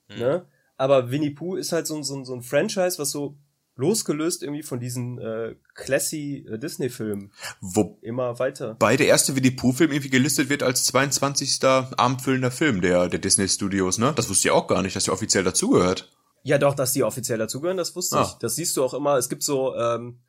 Mhm. 0.09 0.19
Ne? 0.19 0.47
Aber 0.77 1.11
Winnie 1.11 1.31
Pooh 1.31 1.57
ist 1.57 1.73
halt 1.73 1.87
so, 1.87 1.97
ein- 1.97 2.05
so, 2.05 2.17
ein- 2.17 2.25
so 2.25 2.35
ein 2.35 2.43
Franchise, 2.43 2.99
was 2.99 3.11
so 3.11 3.37
losgelöst 3.77 4.43
irgendwie 4.43 4.63
von 4.65 4.81
diesen 4.81 5.19
äh, 5.19 5.55
classy 5.75 6.45
äh, 6.51 6.59
Disney-Filmen 6.59 7.33
Wobei 7.61 7.97
immer 8.03 8.39
weiter. 8.41 8.75
der 8.75 9.07
erste 9.07 9.37
Winnie 9.37 9.53
Pooh-Film 9.53 9.93
irgendwie 9.93 10.11
gelistet 10.11 10.49
wird 10.49 10.65
als 10.65 10.83
22. 10.85 11.63
abendfüllender 11.65 12.51
Film 12.51 12.81
der, 12.81 13.09
der 13.09 13.21
Disney 13.21 13.49
Studios, 13.49 13.99
ne? 13.99 14.13
Das 14.17 14.29
wusste 14.29 14.49
ich 14.49 14.53
auch 14.53 14.67
gar 14.67 14.83
nicht, 14.83 14.97
dass 14.97 15.05
der 15.05 15.15
offiziell 15.15 15.45
dazugehört. 15.45 16.11
Ja, 16.43 16.59
doch, 16.59 16.75
dass 16.75 16.93
die 16.93 17.05
offiziell 17.05 17.39
dazugehören, 17.39 17.77
das 17.77 17.95
wusste 17.95 18.19
Ah. 18.19 18.23
ich. 18.27 18.33
Das 18.39 18.57
siehst 18.57 18.77
du 18.77 18.83
auch 18.83 18.95
immer. 18.95 19.17
Es 19.17 19.29
gibt 19.29 19.43
so, 19.45 19.77
ähm, 19.77 20.19
äh, 20.19 20.28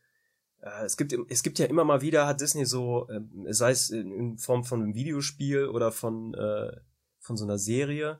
es 0.61 0.97
gibt, 0.97 1.15
es 1.29 1.43
gibt 1.43 1.59
ja 1.59 1.65
immer 1.65 1.83
mal 1.83 2.01
wieder, 2.01 2.27
hat 2.27 2.41
Disney 2.41 2.65
so, 2.65 3.07
ähm, 3.09 3.45
sei 3.49 3.71
es 3.71 3.89
in, 3.89 4.37
Form 4.37 4.63
von 4.63 4.81
einem 4.81 4.95
Videospiel 4.95 5.67
oder 5.67 5.91
von, 5.91 6.33
äh, 6.33 6.71
von 7.19 7.37
so 7.37 7.45
einer 7.45 7.57
Serie, 7.57 8.19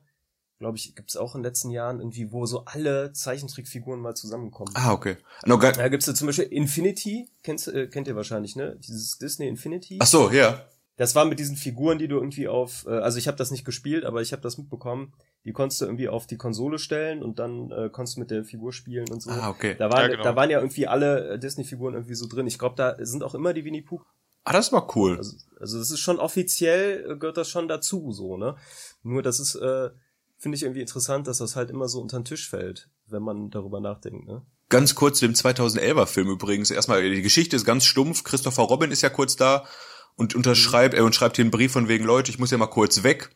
glaube 0.58 0.76
ich, 0.76 0.94
gibt 0.94 1.10
es 1.10 1.16
auch 1.16 1.34
in 1.34 1.40
den 1.40 1.48
letzten 1.48 1.70
Jahren 1.70 2.00
irgendwie, 2.00 2.32
wo 2.32 2.46
so 2.46 2.64
alle 2.66 3.12
Zeichentrickfiguren 3.12 4.00
mal 4.00 4.14
zusammenkommen. 4.14 4.72
Ah, 4.74 4.92
okay. 4.92 5.16
No, 5.46 5.58
gar, 5.58 5.72
Da 5.72 5.88
gibt's 5.88 6.06
ja 6.06 6.14
zum 6.14 6.26
Beispiel 6.26 6.46
Infinity, 6.46 7.28
kennst, 7.42 7.68
äh, 7.68 7.88
kennt 7.88 8.08
ihr 8.08 8.16
wahrscheinlich, 8.16 8.56
ne? 8.56 8.76
Dieses 8.78 9.18
Disney 9.18 9.48
Infinity. 9.48 9.98
ach 10.00 10.06
so, 10.06 10.30
ja. 10.30 10.64
Das 10.96 11.14
war 11.14 11.24
mit 11.24 11.38
diesen 11.38 11.56
Figuren, 11.56 11.98
die 11.98 12.08
du 12.08 12.16
irgendwie 12.16 12.46
auf, 12.46 12.86
äh, 12.86 12.90
also 12.90 13.18
ich 13.18 13.26
habe 13.26 13.38
das 13.38 13.50
nicht 13.50 13.64
gespielt, 13.64 14.04
aber 14.04 14.20
ich 14.20 14.32
habe 14.32 14.42
das 14.42 14.58
mitbekommen. 14.58 15.14
Die 15.44 15.52
konntest 15.52 15.80
du 15.80 15.86
irgendwie 15.86 16.08
auf 16.08 16.26
die 16.26 16.36
Konsole 16.36 16.78
stellen 16.78 17.22
und 17.22 17.38
dann 17.38 17.70
äh, 17.70 17.88
konntest 17.90 18.16
du 18.16 18.20
mit 18.20 18.30
der 18.30 18.44
Figur 18.44 18.72
spielen 18.72 19.08
und 19.10 19.22
so. 19.22 19.30
Ah, 19.30 19.48
okay. 19.48 19.74
Da 19.78 19.90
waren, 19.90 20.02
Ja, 20.02 20.08
genau. 20.08 20.22
da 20.22 20.36
waren 20.36 20.50
ja 20.50 20.58
irgendwie 20.58 20.86
alle 20.86 21.30
äh, 21.30 21.38
Disney-Figuren 21.38 21.94
irgendwie 21.94 22.14
so 22.14 22.26
drin. 22.26 22.46
Ich 22.46 22.58
glaube, 22.58 22.76
da 22.76 22.96
sind 22.98 23.22
auch 23.22 23.34
immer 23.34 23.54
die 23.54 23.64
Winnie 23.64 23.82
Pooh. 23.82 24.02
Ah, 24.44 24.52
das 24.52 24.72
war 24.72 24.96
cool. 24.96 25.16
Also, 25.16 25.36
also 25.58 25.78
das 25.78 25.90
ist 25.90 26.00
schon 26.00 26.18
offiziell, 26.18 27.10
äh, 27.10 27.16
gehört 27.16 27.36
das 27.36 27.48
schon 27.48 27.68
dazu, 27.68 28.12
so, 28.12 28.36
ne? 28.36 28.56
Nur 29.02 29.22
das 29.22 29.40
ist, 29.40 29.54
äh, 29.54 29.90
finde 30.38 30.56
ich 30.56 30.62
irgendwie 30.62 30.80
interessant, 30.80 31.26
dass 31.26 31.38
das 31.38 31.56
halt 31.56 31.70
immer 31.70 31.88
so 31.88 32.00
unter 32.00 32.18
den 32.18 32.24
Tisch 32.24 32.48
fällt, 32.48 32.88
wenn 33.06 33.22
man 33.22 33.50
darüber 33.50 33.80
nachdenkt, 33.80 34.26
ne? 34.26 34.42
Ganz 34.68 34.94
kurz 34.94 35.18
zu 35.18 35.26
dem 35.26 35.34
2011er 35.34 36.06
Film 36.06 36.28
übrigens. 36.28 36.70
Erstmal, 36.70 37.02
die 37.02 37.22
Geschichte 37.22 37.56
ist 37.56 37.64
ganz 37.64 37.84
stumpf. 37.84 38.22
Christopher 38.22 38.62
Robin 38.62 38.92
ist 38.92 39.02
ja 39.02 39.08
kurz 39.08 39.34
da 39.36 39.66
und 40.16 40.34
unterschreibt, 40.36 40.94
er 40.94 41.04
unterschreibt 41.04 41.36
hier 41.36 41.44
einen 41.44 41.50
Brief 41.50 41.72
von 41.72 41.88
wegen, 41.88 42.04
Leute, 42.04 42.30
ich 42.30 42.38
muss 42.38 42.50
ja 42.52 42.58
mal 42.58 42.66
kurz 42.66 43.02
weg. 43.02 43.30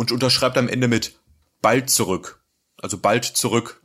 Und 0.00 0.12
unterschreibt 0.12 0.56
am 0.56 0.66
Ende 0.66 0.88
mit 0.88 1.20
bald 1.60 1.90
zurück. 1.90 2.42
Also 2.80 2.96
bald 2.96 3.26
zurück. 3.26 3.82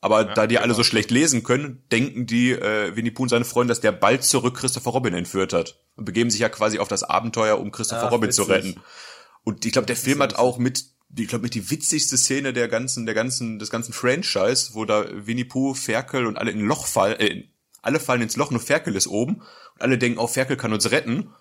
Aber 0.00 0.28
Ja, 0.28 0.34
da 0.34 0.46
die 0.46 0.58
alle 0.58 0.68
genau. 0.68 0.76
so 0.76 0.84
schlecht 0.84 1.10
lesen 1.10 1.42
können, 1.42 1.82
denken 1.90 2.26
die, 2.26 2.52
äh, 2.52 2.94
Winnie 2.94 3.10
Pooh 3.10 3.24
und 3.24 3.28
seine 3.28 3.44
Freunde, 3.44 3.72
dass 3.72 3.80
der 3.80 3.90
bald 3.90 4.22
zurück 4.22 4.54
Christopher 4.54 4.92
Robin 4.92 5.14
entführt 5.14 5.52
hat. 5.52 5.80
Und 5.96 6.04
begeben 6.04 6.30
sich 6.30 6.38
ja 6.38 6.48
quasi 6.48 6.78
auf 6.78 6.86
das 6.86 7.02
Abenteuer, 7.02 7.58
um 7.58 7.72
Christopher 7.72 8.06
Ach, 8.06 8.12
Robin 8.12 8.30
zu 8.30 8.42
witzig. 8.42 8.54
retten. 8.54 8.80
Und 9.42 9.66
ich 9.66 9.72
glaube, 9.72 9.86
der 9.86 9.96
Film 9.96 10.22
hat 10.22 10.36
auch 10.36 10.58
mit, 10.58 10.84
ich 11.16 11.26
glaube, 11.26 11.42
mit 11.42 11.54
die 11.54 11.68
witzigste 11.72 12.16
Szene 12.16 12.52
der 12.52 12.68
ganzen, 12.68 13.04
der 13.04 13.16
ganzen, 13.16 13.58
des 13.58 13.70
ganzen 13.70 13.92
Franchise, 13.92 14.74
wo 14.74 14.84
da 14.84 15.06
Winnie 15.10 15.42
Pooh, 15.42 15.74
Ferkel 15.74 16.26
und 16.26 16.38
alle 16.38 16.52
in 16.52 16.60
ein 16.60 16.66
Loch 16.68 16.86
fallen, 16.86 17.18
äh, 17.18 17.48
alle 17.82 17.98
fallen 17.98 18.22
ins 18.22 18.36
Loch, 18.36 18.52
nur 18.52 18.60
Ferkel 18.60 18.94
ist 18.94 19.08
oben. 19.08 19.42
Und 19.74 19.80
alle 19.80 19.98
denken, 19.98 20.20
oh, 20.20 20.28
Ferkel 20.28 20.56
kann 20.56 20.72
uns 20.72 20.92
retten. 20.92 21.34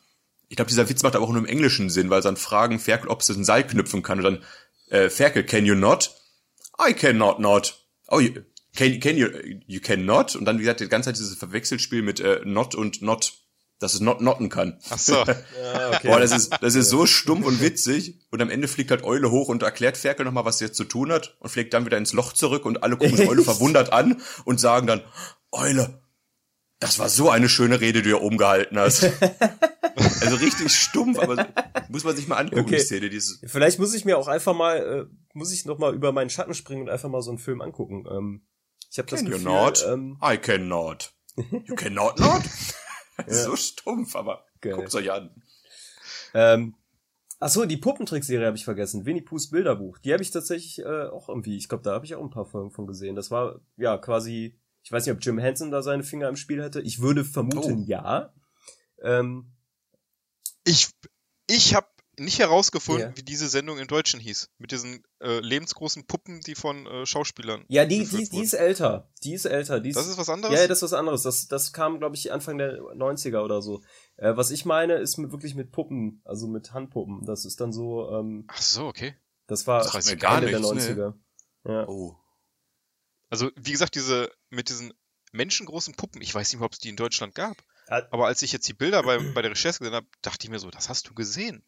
Ich 0.49 0.55
glaube, 0.55 0.69
dieser 0.69 0.87
Witz 0.89 1.03
macht 1.03 1.15
aber 1.15 1.25
auch 1.25 1.31
nur 1.31 1.41
im 1.41 1.45
Englischen 1.45 1.89
Sinn, 1.89 2.09
weil 2.09 2.21
sie 2.21 2.27
dann 2.27 2.37
fragen 2.37 2.79
Ferkel, 2.79 3.09
ob 3.09 3.23
sie 3.23 3.33
ein 3.33 3.43
Seil 3.43 3.65
knüpfen 3.65 4.01
kann. 4.01 4.19
Und 4.19 4.23
dann, 4.23 4.43
äh, 4.89 5.09
Ferkel, 5.09 5.43
can 5.43 5.65
you 5.65 5.75
not? 5.75 6.15
I 6.79 6.93
cannot 6.93 7.39
not. 7.39 7.85
Oh, 8.07 8.19
you, 8.19 8.31
can, 8.75 8.99
can 8.99 9.17
you, 9.17 9.27
you 9.65 9.81
cannot? 9.81 10.35
Und 10.35 10.45
dann, 10.45 10.57
wie 10.57 10.61
gesagt, 10.61 10.79
die 10.79 10.87
ganze 10.87 11.09
Zeit 11.09 11.17
dieses 11.17 11.37
Verwechselspiel 11.37 12.01
mit 12.01 12.19
äh, 12.19 12.41
not 12.45 12.75
und 12.75 13.01
not, 13.01 13.33
dass 13.79 13.93
es 13.93 13.99
not 13.99 14.21
notten 14.21 14.49
kann. 14.49 14.79
Ach 14.89 14.97
so. 14.97 15.15
Ja, 15.15 15.25
okay. 15.95 16.07
Boah, 16.07 16.19
das 16.19 16.31
ist, 16.31 16.53
das 16.61 16.75
ist 16.75 16.89
so 16.89 17.05
stumpf 17.05 17.45
und 17.45 17.61
witzig. 17.61 18.19
Und 18.31 18.41
am 18.41 18.49
Ende 18.49 18.69
fliegt 18.69 18.91
halt 18.91 19.03
Eule 19.03 19.31
hoch 19.31 19.49
und 19.49 19.63
erklärt 19.63 19.97
Ferkel 19.97 20.25
nochmal, 20.25 20.45
was 20.45 20.59
sie 20.59 20.65
jetzt 20.65 20.77
zu 20.77 20.85
tun 20.85 21.11
hat 21.11 21.35
und 21.39 21.49
fliegt 21.49 21.73
dann 21.73 21.85
wieder 21.85 21.97
ins 21.97 22.13
Loch 22.13 22.31
zurück 22.31 22.65
und 22.65 22.83
alle 22.83 22.95
gucken 22.95 23.19
Eule 23.27 23.43
verwundert 23.43 23.91
an 23.91 24.21
und 24.45 24.61
sagen 24.61 24.87
dann, 24.87 25.01
Eule, 25.51 26.01
das 26.79 26.99
war 26.99 27.09
so 27.09 27.29
eine 27.29 27.49
schöne 27.49 27.79
Rede, 27.81 28.01
die 28.01 28.09
du 28.09 28.17
hier 28.17 28.21
oben 28.21 28.37
gehalten 28.37 28.77
hast. 28.77 29.03
also 30.21 30.35
richtig 30.37 30.71
stumpf, 30.71 31.19
aber 31.19 31.47
muss 31.89 32.03
man 32.03 32.15
sich 32.15 32.27
mal 32.27 32.35
angucken, 32.37 32.61
Okay. 32.61 32.75
die 32.75 32.81
Szene. 32.81 33.09
Dieses, 33.09 33.39
Vielleicht 33.45 33.79
muss 33.79 33.93
ich 33.95 34.05
mir 34.05 34.17
auch 34.17 34.27
einfach 34.27 34.55
mal, 34.55 34.77
äh, 34.77 35.15
muss 35.33 35.51
ich 35.51 35.65
noch 35.65 35.79
mal 35.79 35.93
über 35.95 36.11
meinen 36.11 36.29
Schatten 36.29 36.53
springen 36.53 36.83
und 36.83 36.89
einfach 36.89 37.09
mal 37.09 37.21
so 37.21 37.31
einen 37.31 37.39
Film 37.39 37.61
angucken. 37.61 38.05
Ähm, 38.09 38.45
ich 38.91 38.97
habe 38.99 39.09
das 39.09 39.19
can 39.21 39.27
you 39.27 39.33
Gefühl, 39.37 39.51
not? 39.51 39.85
ähm, 39.87 40.17
I 40.23 40.37
cannot. 40.37 41.13
You 41.65 41.75
cannot 41.75 42.19
not? 42.19 42.43
Ja. 43.27 43.33
so 43.33 43.55
stumpf, 43.55 44.15
aber 44.15 44.45
Geil. 44.61 44.73
guckt's 44.73 44.93
euch 44.93 45.11
an. 45.11 45.41
ähm, 46.35 46.75
ach 47.39 47.49
so, 47.49 47.65
die 47.65 47.77
Puppentrickserie 47.77 48.45
habe 48.45 48.57
ich 48.57 48.63
vergessen. 48.63 49.07
Winnie 49.07 49.23
Poohs 49.23 49.49
Bilderbuch. 49.49 49.97
Die 49.97 50.13
habe 50.13 50.21
ich 50.21 50.29
tatsächlich 50.29 50.79
äh, 50.85 51.07
auch 51.07 51.27
irgendwie. 51.27 51.57
Ich 51.57 51.67
glaube, 51.67 51.83
da 51.83 51.93
habe 51.93 52.05
ich 52.05 52.13
auch 52.13 52.21
ein 52.23 52.29
paar 52.29 52.45
Folgen 52.45 52.69
von 52.69 52.85
gesehen. 52.85 53.15
Das 53.15 53.31
war 53.31 53.59
ja 53.75 53.97
quasi. 53.97 54.59
Ich 54.87 54.91
weiß 54.93 55.05
nicht, 55.05 55.13
ob 55.13 55.21
Jim 55.21 55.37
Henson 55.37 55.69
da 55.69 55.81
seine 55.81 56.01
Finger 56.03 56.29
im 56.29 56.37
Spiel 56.37 56.63
hätte. 56.63 56.79
Ich 56.79 57.01
würde 57.01 57.25
vermuten, 57.25 57.81
Oh. 57.81 57.85
ja. 57.87 58.33
Ähm, 59.03 59.51
Ich, 60.63 60.87
ich 61.49 61.75
habe 61.75 61.87
nicht 62.17 62.39
herausgefunden, 62.39 63.09
Ja. 63.09 63.17
wie 63.17 63.21
diese 63.21 63.49
Sendung 63.49 63.79
im 63.79 63.87
Deutschen 63.87 64.21
hieß. 64.21 64.49
Mit 64.59 64.71
diesen 64.71 65.03
äh, 65.19 65.41
lebensgroßen 65.41 66.07
Puppen, 66.07 66.39
die 66.39 66.55
von 66.55 66.87
äh, 66.87 67.05
Schauspielern. 67.05 67.65
ja, 67.67 67.83
die, 67.83 68.05
die, 68.07 68.29
die 68.29 68.39
ist 68.41 68.53
älter. 68.53 69.11
Die 69.25 69.33
ist 69.33 69.43
älter. 69.43 69.81
Die 69.81 69.89
ist, 69.89 69.97
Das 69.97 70.07
ist 70.07 70.17
was 70.17 70.29
anderes? 70.29 70.57
Ja, 70.57 70.65
das 70.67 70.77
ist 70.77 70.83
was 70.83 70.93
anderes. 70.93 71.21
Das, 71.23 71.49
das 71.49 71.73
kam, 71.73 71.99
glaube 71.99 72.15
ich, 72.15 72.31
Anfang 72.31 72.57
der 72.57 72.79
90er 72.79 73.41
oder 73.43 73.61
so. 73.61 73.81
Äh, 74.15 74.37
was 74.37 74.51
ich 74.51 74.63
meine, 74.63 74.93
ist 74.99 75.17
mit, 75.17 75.33
wirklich 75.33 75.53
mit 75.53 75.73
Puppen, 75.73 76.21
also 76.23 76.47
mit 76.47 76.71
Handpuppen. 76.71 77.25
Das 77.25 77.43
ist 77.43 77.59
dann 77.59 77.73
so, 77.73 78.09
ähm, 78.09 78.45
Ach 78.47 78.61
so, 78.61 78.85
okay. 78.85 79.15
das 79.47 79.67
war 79.67 79.83
Das 79.83 80.05
mir 80.09 80.15
gar 80.15 80.37
Ende 80.37 80.51
der 80.51 80.59
nichts, 80.61 80.87
90er. 80.87 81.13
Ja. 81.65 81.87
Oh. 81.89 82.15
Also, 83.29 83.51
wie 83.55 83.71
gesagt, 83.71 83.95
diese, 83.95 84.31
mit 84.49 84.69
diesen 84.69 84.93
menschengroßen 85.31 85.95
Puppen, 85.95 86.21
ich 86.21 86.33
weiß 86.33 86.53
nicht, 86.53 86.61
ob 86.61 86.73
es 86.73 86.79
die 86.79 86.89
in 86.89 86.95
Deutschland 86.95 87.35
gab. 87.35 87.57
Aber 87.87 88.27
als 88.27 88.41
ich 88.41 88.51
jetzt 88.51 88.67
die 88.67 88.73
Bilder 88.73 89.03
bei, 89.03 89.17
bei 89.33 89.41
der 89.41 89.51
Recherche 89.51 89.79
gesehen 89.79 89.95
habe, 89.95 90.07
dachte 90.21 90.45
ich 90.45 90.49
mir 90.49 90.59
so, 90.59 90.69
das 90.69 90.89
hast 90.89 91.07
du 91.09 91.13
gesehen. 91.13 91.63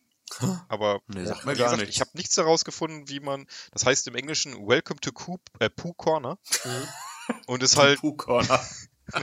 Aber 0.67 1.01
Nee, 1.07 1.21
wie 1.21 1.21
mir 1.21 1.25
gar 1.25 1.55
gesagt, 1.55 1.77
nichts. 1.77 1.95
ich 1.95 2.01
habe 2.01 2.11
nichts 2.13 2.37
herausgefunden, 2.37 3.09
wie 3.09 3.19
man, 3.19 3.47
das 3.71 3.85
heißt 3.85 4.07
im 4.07 4.15
Englischen 4.15 4.53
Welcome 4.67 4.99
to 4.99 5.11
Coop, 5.11 5.41
äh, 5.59 5.71
Pooh 5.71 5.93
Corner. 5.93 6.37
Und 7.47 7.63
ist 7.63 7.77
halt, 7.77 7.99
Pooh 7.99 8.13
Corner. 8.13 8.63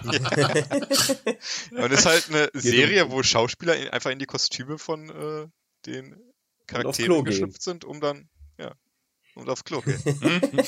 und 1.70 1.92
ist 1.92 2.06
halt 2.06 2.28
eine 2.28 2.50
Serie, 2.54 3.10
wo 3.12 3.22
Schauspieler 3.22 3.76
in, 3.76 3.88
einfach 3.90 4.10
in 4.10 4.18
die 4.18 4.26
Kostüme 4.26 4.78
von 4.78 5.10
äh, 5.10 5.46
den 5.86 6.20
Charakteren 6.66 7.24
geschlüpft 7.24 7.62
sind, 7.62 7.84
um 7.84 8.00
dann, 8.00 8.28
ja, 8.58 8.74
um 9.36 9.48
aufs 9.48 9.62
Klo 9.62 9.82
gehen. 9.82 10.02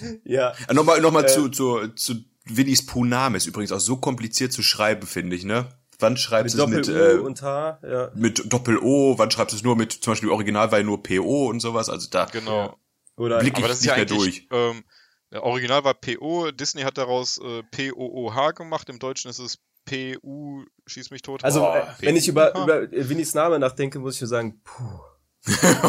ja. 0.24 0.52
Äh, 0.68 0.74
Nochmal, 0.74 1.00
nochmal 1.00 1.24
Äh, 1.24 1.28
zu, 1.28 1.48
zu, 1.48 1.88
zu 1.94 2.14
Winnies 2.44 2.86
Pooh-Name 2.86 3.36
ist 3.36 3.46
übrigens 3.46 3.72
auch 3.72 3.80
so 3.80 3.96
kompliziert 3.96 4.52
zu 4.52 4.62
schreiben, 4.62 5.06
finde 5.06 5.36
ich, 5.36 5.44
ne? 5.44 5.68
Wann 5.98 6.16
schreibst 6.16 6.56
du 6.58 6.62
es 6.62 6.68
mit, 6.68 6.88
äh, 6.88 7.14
und 7.14 7.40
H, 7.42 7.80
ja. 7.82 8.10
mit 8.14 8.52
Doppel-O? 8.52 9.18
Wann 9.18 9.30
schreibst 9.30 9.54
du 9.54 9.56
es 9.56 9.62
nur 9.62 9.76
mit, 9.76 9.92
zum 9.92 10.12
Beispiel 10.12 10.28
Original 10.28 10.70
war 10.70 10.78
ja 10.78 10.84
nur 10.84 11.02
PO 11.02 11.48
und 11.48 11.60
sowas? 11.60 11.88
Also 11.88 12.08
da 12.10 12.26
Genau. 12.26 12.76
Oder 13.16 13.38
Blick- 13.38 13.54
Aber 13.54 13.62
ich 13.64 13.68
das 13.70 13.78
ist 13.80 13.86
ja 13.86 13.96
nicht 13.96 14.10
mehr 14.10 14.18
eigentlich, 14.20 14.46
ähm, 14.52 14.84
Der 15.32 15.42
Original 15.42 15.84
war 15.84 15.94
PO, 15.94 16.50
Disney 16.50 16.82
hat 16.82 16.98
daraus 16.98 17.38
äh, 17.38 17.62
POOH 17.70 18.52
gemacht, 18.52 18.90
im 18.90 18.98
Deutschen 18.98 19.30
ist 19.30 19.38
es 19.38 19.58
PU, 19.86 20.64
schieß 20.86 21.10
mich 21.10 21.22
tot. 21.22 21.42
Also, 21.44 21.64
äh, 21.64 21.82
wenn 22.00 22.16
ich 22.16 22.28
über, 22.28 22.54
über 22.54 22.90
Winnies 22.90 23.32
Name 23.34 23.58
nachdenke, 23.58 23.98
muss 23.98 24.16
ich 24.16 24.20
nur 24.20 24.28
sagen, 24.28 24.60
puh. 24.64 25.00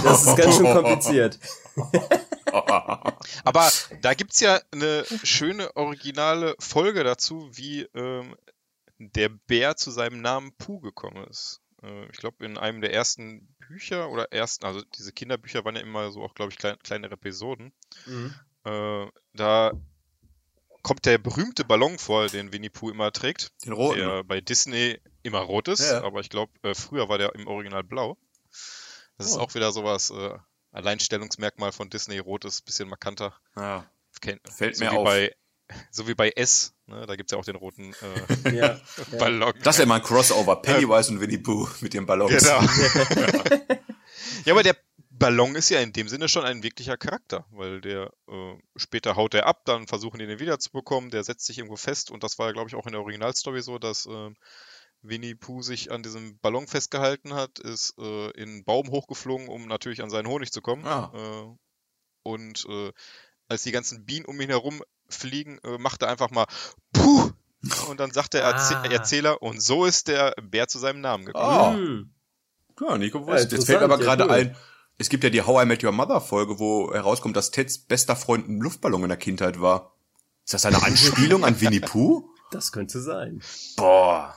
Das 0.04 0.26
ist 0.26 0.38
ganz 0.38 0.56
schön 0.56 0.65
kompliziert. 0.72 1.39
Aber 3.43 3.70
da 4.02 4.13
gibt's 4.13 4.39
ja 4.39 4.60
eine 4.72 5.06
schöne 5.24 5.76
originale 5.76 6.56
Folge 6.60 7.04
dazu, 7.04 7.50
wie 7.54 7.82
ähm, 7.93 8.36
der 9.00 9.30
Bär 9.30 9.76
zu 9.76 9.91
seinem 9.91 10.22
Namen 10.22 10.54
Puh 10.58 10.80
gekommen 10.80 11.26
ist. 11.30 11.62
Äh, 11.84 12.06
ich 12.12 12.17
glaube, 12.17 12.46
in 12.46 12.58
einem 12.58 12.82
der 12.82 12.93
ersten 12.93 13.48
Bücher 13.67 14.10
oder 14.10 14.32
ersten, 14.32 14.65
also 14.65 14.82
diese 14.98 15.12
Kinderbücher 15.12 15.65
waren 15.65 15.76
ja 15.76 15.82
immer 15.82 16.12
so 16.12 16.24
auch, 16.24 16.34
glaube 16.34 16.52
ich, 16.52 16.58
klein, 16.58 16.78
kleinere 16.80 17.13
Episoden. 17.13 17.74
Mhm. 18.06 18.34
Äh, 18.63 19.08
da 19.34 19.72
kommt 20.82 21.06
der 21.06 21.17
berühmte 21.17 21.65
Ballon 21.65 21.98
vor, 21.98 22.28
den 22.28 22.54
Winnie 22.54 22.70
Pooh 22.70 22.89
immer 22.89 23.12
trägt. 23.12 23.52
Den 23.65 23.74
roten. 23.74 24.00
Der 24.00 24.24
bei 24.24 24.41
Disney 24.41 25.00
immer 25.24 25.39
rot 25.39 25.67
ist, 25.67 25.89
ja. 25.89 26.04
aber 26.04 26.22
ich 26.22 26.30
glaube, 26.30 26.52
äh, 26.63 26.74
früher 26.74 27.10
war 27.10 27.17
der 27.17 27.36
im 27.36 27.48
Original 27.48 27.84
blau. 27.84 28.17
Das 29.17 29.28
oh. 29.28 29.30
ist 29.32 29.38
auch 29.38 29.56
wieder 29.56 29.72
sowas, 29.72 30.12
äh, 30.12 30.38
Alleinstellungsmerkmal 30.78 31.72
von 31.72 31.90
Disney, 31.90 32.20
rot 32.20 32.46
ist 32.46 32.66
bisschen 32.66 32.88
markanter. 32.88 33.34
Ja. 33.56 33.90
Fällt 34.50 34.78
so 34.78 34.86
mir 34.86 34.92
wie 34.92 34.98
auf. 34.98 35.04
Bei, 35.04 35.36
so 35.92 36.08
wie 36.08 36.13
bei 36.13 36.30
S, 36.30 36.74
ne? 36.86 37.06
da 37.06 37.16
gibt's 37.16 37.32
ja 37.32 37.38
auch 37.38 37.46
den 37.46 37.56
roten 37.56 37.94
äh, 38.46 38.56
ja, 38.56 38.80
Ballon. 39.18 39.54
Das 39.63 39.78
wäre 39.78 39.88
mal 39.88 39.96
ein 39.96 40.04
Crossover, 40.04 40.62
Pennywise 40.62 41.12
und 41.12 41.20
Winnie 41.20 41.40
Pooh 41.40 41.68
mit 41.82 41.94
den 41.94 42.06
Ballons. 42.06 42.32
Genau. 42.32 42.62
ja, 44.46 44.54
aber 44.54 44.63
der 44.63 44.78
Ballon 45.10 45.56
ist 45.56 45.70
ja 45.70 45.80
in 45.80 45.94
dem 45.94 46.08
Sinne 46.08 46.30
schon 46.30 46.46
ein 46.46 46.63
wirklicher 46.63 46.96
Charakter, 46.96 47.46
weil 47.52 47.82
der 47.82 48.13
äh, 48.30 48.56
später 48.76 49.16
haut 49.16 49.34
er 49.34 49.48
ab, 49.48 49.66
dann 49.66 49.88
versuchen 49.88 50.20
die 50.20 50.28
den 50.28 50.40
wiederzubekommen, 50.40 51.10
der 51.10 51.24
setzt 51.24 51.48
sich 51.48 51.58
irgendwo 51.58 51.76
fest 51.76 52.12
und 52.12 52.24
das 52.24 52.38
war 52.38 52.48
ja, 52.48 52.54
glaube 52.54 52.70
ich, 52.70 52.76
auch 52.76 52.86
in 52.86 52.94
der 52.94 53.02
Originalstory 53.02 53.62
so, 53.62 53.80
dass 53.80 54.06
äh, 54.06 54.30
Winnie 55.02 55.36
Pooh 55.36 55.62
sich 55.62 55.92
an 55.92 56.04
diesem 56.04 56.38
Ballon 56.40 56.68
festgehalten 56.68 57.34
hat, 57.34 57.60
ist 57.60 57.94
äh, 58.00 58.32
in 58.32 58.50
einen 58.50 58.66
Baum 58.66 58.90
hochgeflogen, 58.90 59.48
um 59.48 59.68
natürlich 59.68 60.02
an 60.02 60.10
seinen 60.10 60.28
Honig 60.28 60.52
zu 60.52 60.62
kommen. 60.62 60.86
Ah. 60.86 61.12
Äh, 61.14 61.56
und 62.24 62.66
äh, 62.68 62.92
als 63.48 63.64
die 63.64 63.72
ganzen 63.72 64.06
Bienen 64.06 64.26
um 64.26 64.40
ihn 64.42 64.50
herum 64.50 64.82
fliegen, 65.08 65.60
äh, 65.64 65.78
macht 65.78 66.02
er 66.02 66.10
einfach 66.10 66.32
mal 66.32 66.46
Puh! 66.94 67.32
Und 67.90 68.00
dann 68.00 68.12
sagt 68.12 68.34
der 68.34 68.42
Erz 68.44 68.72
Ah. 68.72 68.86
Erzähler, 68.86 69.42
und 69.42 69.62
so 69.62 69.86
ist 69.86 70.08
der 70.08 70.34
Bär 70.42 70.68
zu 70.68 70.78
seinem 70.80 71.02
Namen 71.02 71.26
gekommen. 71.26 72.14
Oh. 72.80 72.86
Ja, 72.86 72.98
nicht 72.98 73.14
Ja, 73.14 73.20
gewusst. 73.20 73.52
Jetzt 73.52 73.66
fällt 73.66 73.80
mir 73.80 73.86
aber 73.86 73.98
ja, 74.00 74.04
gerade 74.04 74.24
cool. 74.26 74.32
ein, 74.32 74.56
es 74.98 75.10
gibt 75.10 75.24
ja 75.24 75.30
die 75.30 75.42
How 75.42 75.64
I 75.64 75.66
Met 75.66 75.84
Your 75.84 75.92
Mother 75.92 76.22
Folge, 76.22 76.60
wo 76.60 76.94
herauskommt, 76.94 77.36
dass 77.36 77.52
Teds 77.52 77.78
bester 77.80 78.16
Freund 78.16 78.48
ein 78.48 78.60
Luftballon 78.60 79.04
in 79.04 79.10
der 79.10 79.18
Kindheit 79.18 79.60
war. 79.62 79.96
Ist 80.46 80.54
das 80.54 80.66
eine 80.66 80.82
Anspielung 80.84 81.44
an 81.46 81.60
Winnie 81.62 81.80
Pooh? 81.80 82.30
Das 82.52 82.72
könnte 82.72 83.02
sein. 83.02 83.42
Boah. 83.76 84.36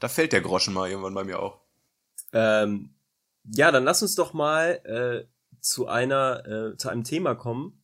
Da 0.00 0.08
fällt 0.08 0.32
der 0.32 0.40
Groschen 0.40 0.74
mal 0.74 0.88
irgendwann 0.88 1.14
bei 1.14 1.24
mir 1.24 1.40
auch. 1.40 1.60
Ähm, 2.32 2.90
ja, 3.44 3.70
dann 3.70 3.84
lass 3.84 4.02
uns 4.02 4.14
doch 4.14 4.32
mal 4.32 4.80
äh, 4.84 5.26
zu 5.60 5.88
einer, 5.88 6.46
äh, 6.46 6.76
zu 6.76 6.88
einem 6.88 7.04
Thema 7.04 7.34
kommen, 7.34 7.82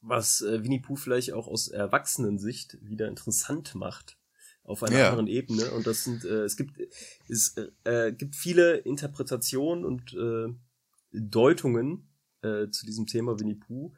was 0.00 0.40
äh, 0.42 0.62
Winnie 0.62 0.80
Pooh 0.80 0.96
vielleicht 0.96 1.32
auch 1.32 1.48
aus 1.48 1.68
Erwachsenensicht 1.68 2.78
wieder 2.82 3.08
interessant 3.08 3.74
macht 3.74 4.18
auf 4.64 4.82
einer 4.82 4.98
Ja. 4.98 5.08
anderen 5.10 5.26
Ebene. 5.26 5.70
Und 5.72 5.86
das 5.86 6.04
sind, 6.04 6.24
äh, 6.24 6.44
es 6.44 6.56
gibt, 6.56 6.78
es 7.28 7.56
äh, 7.56 8.08
äh, 8.08 8.12
gibt 8.12 8.36
viele 8.36 8.76
Interpretationen 8.76 9.84
und 9.84 10.12
äh, 10.14 10.52
Deutungen 11.12 12.08
äh, 12.42 12.68
zu 12.68 12.86
diesem 12.86 13.06
Thema 13.06 13.38
Winnie 13.40 13.54
Pooh. 13.56 13.92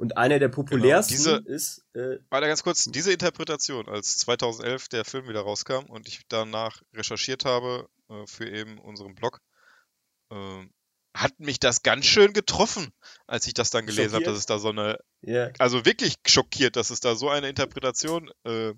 Und 0.00 0.16
einer 0.16 0.38
der 0.38 0.48
populärsten 0.48 1.14
Diese- 1.14 1.42
ist, 1.44 1.84
äh, 1.92 2.20
Warte 2.30 2.46
ganz 2.46 2.62
kurz, 2.62 2.86
diese 2.86 3.12
Interpretation, 3.12 3.86
als 3.86 4.16
2011 4.16 4.88
der 4.88 5.04
Film 5.04 5.28
wieder 5.28 5.42
rauskam 5.42 5.84
und 5.90 6.08
ich 6.08 6.22
danach 6.26 6.80
recherchiert 6.94 7.44
habe 7.44 7.86
äh, 8.08 8.26
für 8.26 8.48
eben 8.48 8.78
unseren 8.78 9.14
Blog, 9.14 9.42
äh, 10.32 10.64
hat 11.12 11.40
mich 11.40 11.58
das 11.58 11.82
ganz 11.82 12.06
schön 12.06 12.32
getroffen, 12.32 12.92
als 13.26 13.46
ich 13.46 13.54
das 13.54 13.70
dann 13.70 13.84
gelesen 13.84 14.14
habe, 14.14 14.24
dass 14.24 14.38
es 14.38 14.46
da 14.46 14.58
so 14.58 14.68
eine, 14.68 14.98
ja, 15.22 15.50
also 15.58 15.84
wirklich 15.84 16.14
schockiert, 16.26 16.76
dass 16.76 16.90
es 16.90 17.00
da 17.00 17.16
so 17.16 17.28
eine 17.28 17.48
Interpretation, 17.48 18.30
äh, 18.44 18.72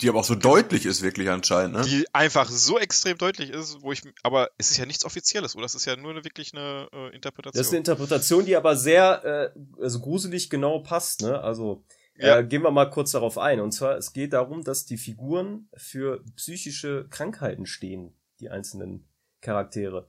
Die 0.00 0.08
aber 0.10 0.20
auch 0.20 0.24
so 0.24 0.34
deutlich 0.34 0.84
ist 0.84 1.02
wirklich 1.02 1.30
anscheinend, 1.30 1.76
ne? 1.76 1.82
die 1.82 2.06
einfach 2.12 2.48
so 2.48 2.78
extrem 2.78 3.16
deutlich 3.16 3.50
ist, 3.50 3.80
wo 3.80 3.92
ich, 3.92 4.02
aber 4.22 4.50
es 4.58 4.70
ist 4.70 4.76
ja 4.76 4.84
nichts 4.86 5.04
Offizielles, 5.04 5.56
oder? 5.56 5.64
Es 5.64 5.74
ist 5.74 5.86
ja 5.86 5.96
nur 5.96 6.10
eine, 6.10 6.24
wirklich 6.24 6.52
eine 6.54 6.88
äh, 6.92 7.14
Interpretation. 7.14 7.58
Das 7.58 7.66
ist 7.66 7.70
eine 7.70 7.78
Interpretation, 7.78 8.44
die 8.44 8.56
aber 8.56 8.76
sehr 8.76 9.54
äh, 9.56 9.82
also 9.82 10.00
gruselig 10.00 10.50
genau 10.50 10.80
passt. 10.80 11.22
Ne? 11.22 11.40
Also 11.40 11.84
Ja. 12.16 12.38
äh, 12.38 12.44
gehen 12.44 12.62
wir 12.62 12.70
mal 12.70 12.90
kurz 12.90 13.12
darauf 13.12 13.38
ein. 13.38 13.60
Und 13.60 13.72
zwar, 13.72 13.96
es 13.96 14.12
geht 14.12 14.34
darum, 14.34 14.62
dass 14.62 14.84
die 14.84 14.98
Figuren 14.98 15.68
für 15.74 16.22
psychische 16.36 17.06
Krankheiten 17.08 17.64
stehen, 17.64 18.14
die 18.40 18.50
einzelnen 18.50 19.08
Charaktere. 19.40 20.08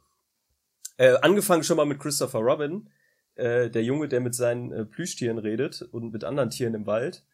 Äh, 0.99 1.15
angefangen 1.21 1.63
schon 1.63 1.77
mal 1.77 1.85
mit 1.85 1.97
Christopher 1.99 2.39
Robin, 2.39 2.89
äh, 3.35 3.69
der 3.69 3.83
Junge, 3.85 4.09
der 4.09 4.19
mit 4.19 4.35
seinen 4.35 4.73
äh, 4.73 4.83
Plüschtieren 4.85 5.37
redet 5.37 5.81
und 5.81 6.11
mit 6.11 6.25
anderen 6.25 6.49
Tieren 6.49 6.73
im 6.73 6.85
Wald. 6.85 7.25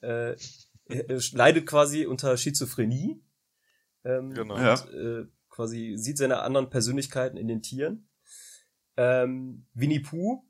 Äh, 0.00 0.34
leidet 1.32 1.64
quasi 1.64 2.06
unter 2.06 2.36
Schizophrenie. 2.36 3.22
Ähm, 4.04 4.34
Genau. 4.34 4.58
Ja. 4.58 4.74
und, 4.74 4.92
äh, 4.92 5.26
quasi 5.48 5.94
sieht 5.96 6.18
seine 6.18 6.40
anderen 6.40 6.70
Persönlichkeiten 6.70 7.36
in 7.36 7.46
den 7.46 7.62
Tieren. 7.62 8.08
Ähm, 8.96 9.66
Winnie 9.74 10.00
Pooh 10.00 10.44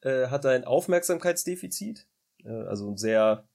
äh, 0.00 0.26
hat 0.26 0.46
ein 0.46 0.64
Aufmerksamkeitsdefizit, 0.64 2.08
äh, 2.44 2.48
also 2.48 2.90
ein 2.90 2.96
sehr, 2.96 3.48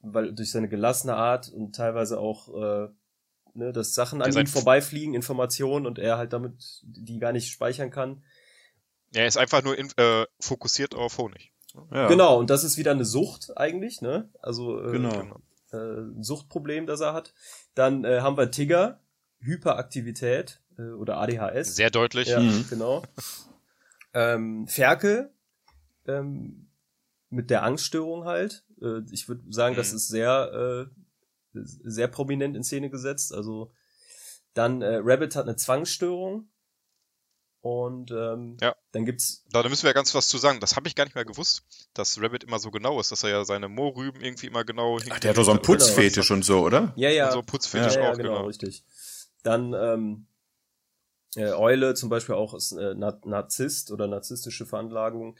weil 0.00 0.32
durch 0.34 0.50
seine 0.50 0.70
gelassene 0.70 1.14
Art 1.14 1.50
und 1.50 1.76
teilweise 1.76 2.18
auch, 2.18 2.48
äh, 2.54 2.88
ne, 3.56 3.72
dass 3.72 3.94
Sachen 3.94 4.22
an 4.22 4.32
ihm 4.36 4.46
vorbeifliegen, 4.46 5.14
Informationen 5.14 5.86
und 5.86 5.98
er 5.98 6.18
halt 6.18 6.32
damit 6.32 6.80
die 6.82 7.18
gar 7.18 7.32
nicht 7.32 7.50
speichern 7.50 7.90
kann. 7.90 8.22
er 9.14 9.26
ist 9.26 9.36
einfach 9.38 9.62
nur 9.62 9.76
in, 9.78 9.90
äh, 9.96 10.26
fokussiert 10.40 10.94
auf 10.94 11.18
Honig. 11.18 11.52
Ja. 11.92 12.08
Genau, 12.08 12.38
und 12.38 12.48
das 12.50 12.64
ist 12.64 12.76
wieder 12.78 12.90
eine 12.92 13.04
Sucht 13.04 13.56
eigentlich, 13.56 14.00
ne? 14.00 14.30
Also 14.40 14.82
äh, 14.82 14.92
Genau. 14.92 15.40
äh, 15.72 15.76
ein 15.76 16.22
Suchtproblem, 16.22 16.86
das 16.86 17.00
er 17.00 17.12
hat. 17.12 17.34
Dann 17.74 18.04
äh, 18.04 18.20
haben 18.20 18.36
wir 18.36 18.50
Tigger, 18.50 19.00
Hyperaktivität 19.40 20.60
äh, 20.78 20.82
oder 20.92 21.18
ADHS. 21.18 21.76
Sehr 21.76 21.90
deutlich. 21.90 22.28
Ja, 22.28 22.40
Mhm. 22.40 22.66
genau. 22.70 23.02
Ähm, 24.14 24.66
Ferkel 24.68 25.30
ähm, 26.06 26.68
mit 27.28 27.50
der 27.50 27.62
Angststörung 27.64 28.24
halt. 28.24 28.64
Äh, 28.80 29.00
ich 29.10 29.28
würde 29.28 29.42
sagen, 29.52 29.76
das 29.76 29.90
Mhm. 29.92 29.96
ist 29.96 30.08
sehr, 30.08 30.88
äh, 30.88 31.00
sehr 31.64 32.08
prominent 32.08 32.56
in 32.56 32.64
Szene 32.64 32.90
gesetzt. 32.90 33.32
Also 33.34 33.72
dann 34.54 34.82
äh, 34.82 35.00
Rabbit 35.02 35.36
hat 35.36 35.44
eine 35.46 35.56
Zwangsstörung. 35.56 36.48
Und 37.60 38.12
ähm, 38.12 38.56
Ja. 38.60 38.76
dann 38.92 39.04
gibt's 39.04 39.44
Da 39.50 39.68
müssen 39.68 39.82
wir 39.82 39.90
ja 39.90 39.94
ganz 39.94 40.14
was 40.14 40.28
zu 40.28 40.38
sagen. 40.38 40.60
Das 40.60 40.76
habe 40.76 40.86
ich 40.86 40.94
gar 40.94 41.04
nicht 41.04 41.16
mehr 41.16 41.24
gewusst, 41.24 41.64
dass 41.94 42.20
Rabbit 42.20 42.44
immer 42.44 42.60
so 42.60 42.70
genau 42.70 43.00
ist, 43.00 43.10
dass 43.10 43.24
er 43.24 43.30
ja 43.30 43.44
seine 43.44 43.68
Moorrüben 43.68 44.20
irgendwie 44.20 44.46
immer 44.46 44.64
genau 44.64 44.98
Ach, 45.10 45.18
der 45.18 45.30
hat 45.30 45.36
doch 45.38 45.42
so 45.44 45.50
einen 45.50 45.60
Genau. 45.62 45.72
Putzfetisch 45.72 46.30
und 46.30 46.44
so, 46.44 46.60
oder? 46.60 46.92
ja 46.96 47.10
ja 47.10 47.32
So 47.32 47.42
Putzfetisch 47.42 47.94
ja, 47.96 48.02
ja, 48.02 48.12
auch, 48.12 48.16
genau, 48.16 48.34
genau. 48.34 48.46
richtig. 48.46 48.84
Dann 49.42 49.74
ähm, 49.74 50.26
äh, 51.34 51.50
Eule 51.52 51.94
zum 51.94 52.08
Beispiel 52.08 52.36
auch 52.36 52.54
ist 52.54 52.70
äh, 52.72 52.94
Na 52.96 53.18
Narzisst 53.24 53.90
oder 53.90 54.06
narzisstische 54.06 54.64
Veranlagung. 54.64 55.36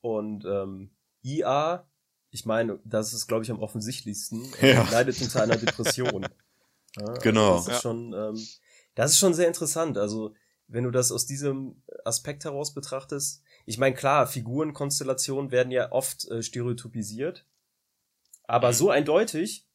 Und 0.00 0.46
ähm, 0.46 0.92
IA, 1.22 1.86
ich 2.30 2.46
meine, 2.46 2.78
das 2.84 3.12
ist, 3.12 3.26
glaube 3.26 3.44
ich, 3.44 3.50
am 3.50 3.60
offensichtlichsten, 3.60 4.52
Ja. 4.62 4.88
leidet 4.90 5.20
unter 5.20 5.42
einer 5.42 5.58
Depression. 5.58 6.30
Ja, 6.96 7.04
also 7.06 7.20
Genau. 7.22 7.54
Das 7.56 7.66
ist 7.66 7.72
Ja. 7.72 7.80
schon, 7.80 8.12
ähm, 8.12 8.46
das 8.94 9.12
ist 9.12 9.18
schon 9.18 9.34
sehr 9.34 9.48
interessant. 9.48 9.98
Also, 9.98 10.34
wenn 10.68 10.84
du 10.84 10.90
das 10.90 11.10
aus 11.10 11.26
diesem 11.26 11.82
Aspekt 12.04 12.44
heraus 12.44 12.72
betrachtest, 12.74 13.42
ich 13.66 13.78
meine, 13.78 13.94
klar, 13.94 14.26
Figurenkonstellationen 14.26 15.50
werden 15.50 15.72
ja 15.72 15.90
oft 15.92 16.28
äh, 16.28 16.42
stereotypisiert, 16.42 17.44
aber 18.44 18.68
Mhm. 18.68 18.74
so 18.74 18.90
eindeutig, 18.90 19.66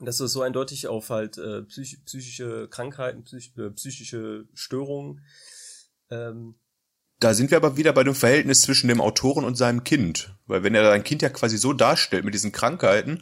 dass 0.00 0.16
du 0.18 0.24
es 0.24 0.32
so 0.32 0.42
eindeutig 0.42 0.88
auf 0.88 1.10
halt 1.10 1.38
äh, 1.38 1.62
psych 1.62 2.04
psychische 2.04 2.68
Krankheiten, 2.68 3.22
psych 3.22 3.56
äh, 3.56 3.70
psychische 3.70 4.48
Störungen, 4.52 5.24
ähm, 6.10 6.56
Da 7.20 7.32
sind 7.34 7.50
wir 7.50 7.56
aber 7.56 7.76
wieder 7.76 7.92
bei 7.92 8.04
dem 8.04 8.14
Verhältnis 8.14 8.62
zwischen 8.62 8.88
dem 8.88 9.00
Autoren 9.00 9.44
und 9.44 9.56
seinem 9.56 9.84
Kind. 9.84 10.34
Weil 10.46 10.62
wenn 10.62 10.74
er 10.74 10.84
sein 10.84 11.04
Kind 11.04 11.22
ja 11.22 11.28
quasi 11.28 11.56
so 11.56 11.72
darstellt 11.72 12.24
mit 12.24 12.34
diesen 12.34 12.52
Krankheiten 12.52 13.20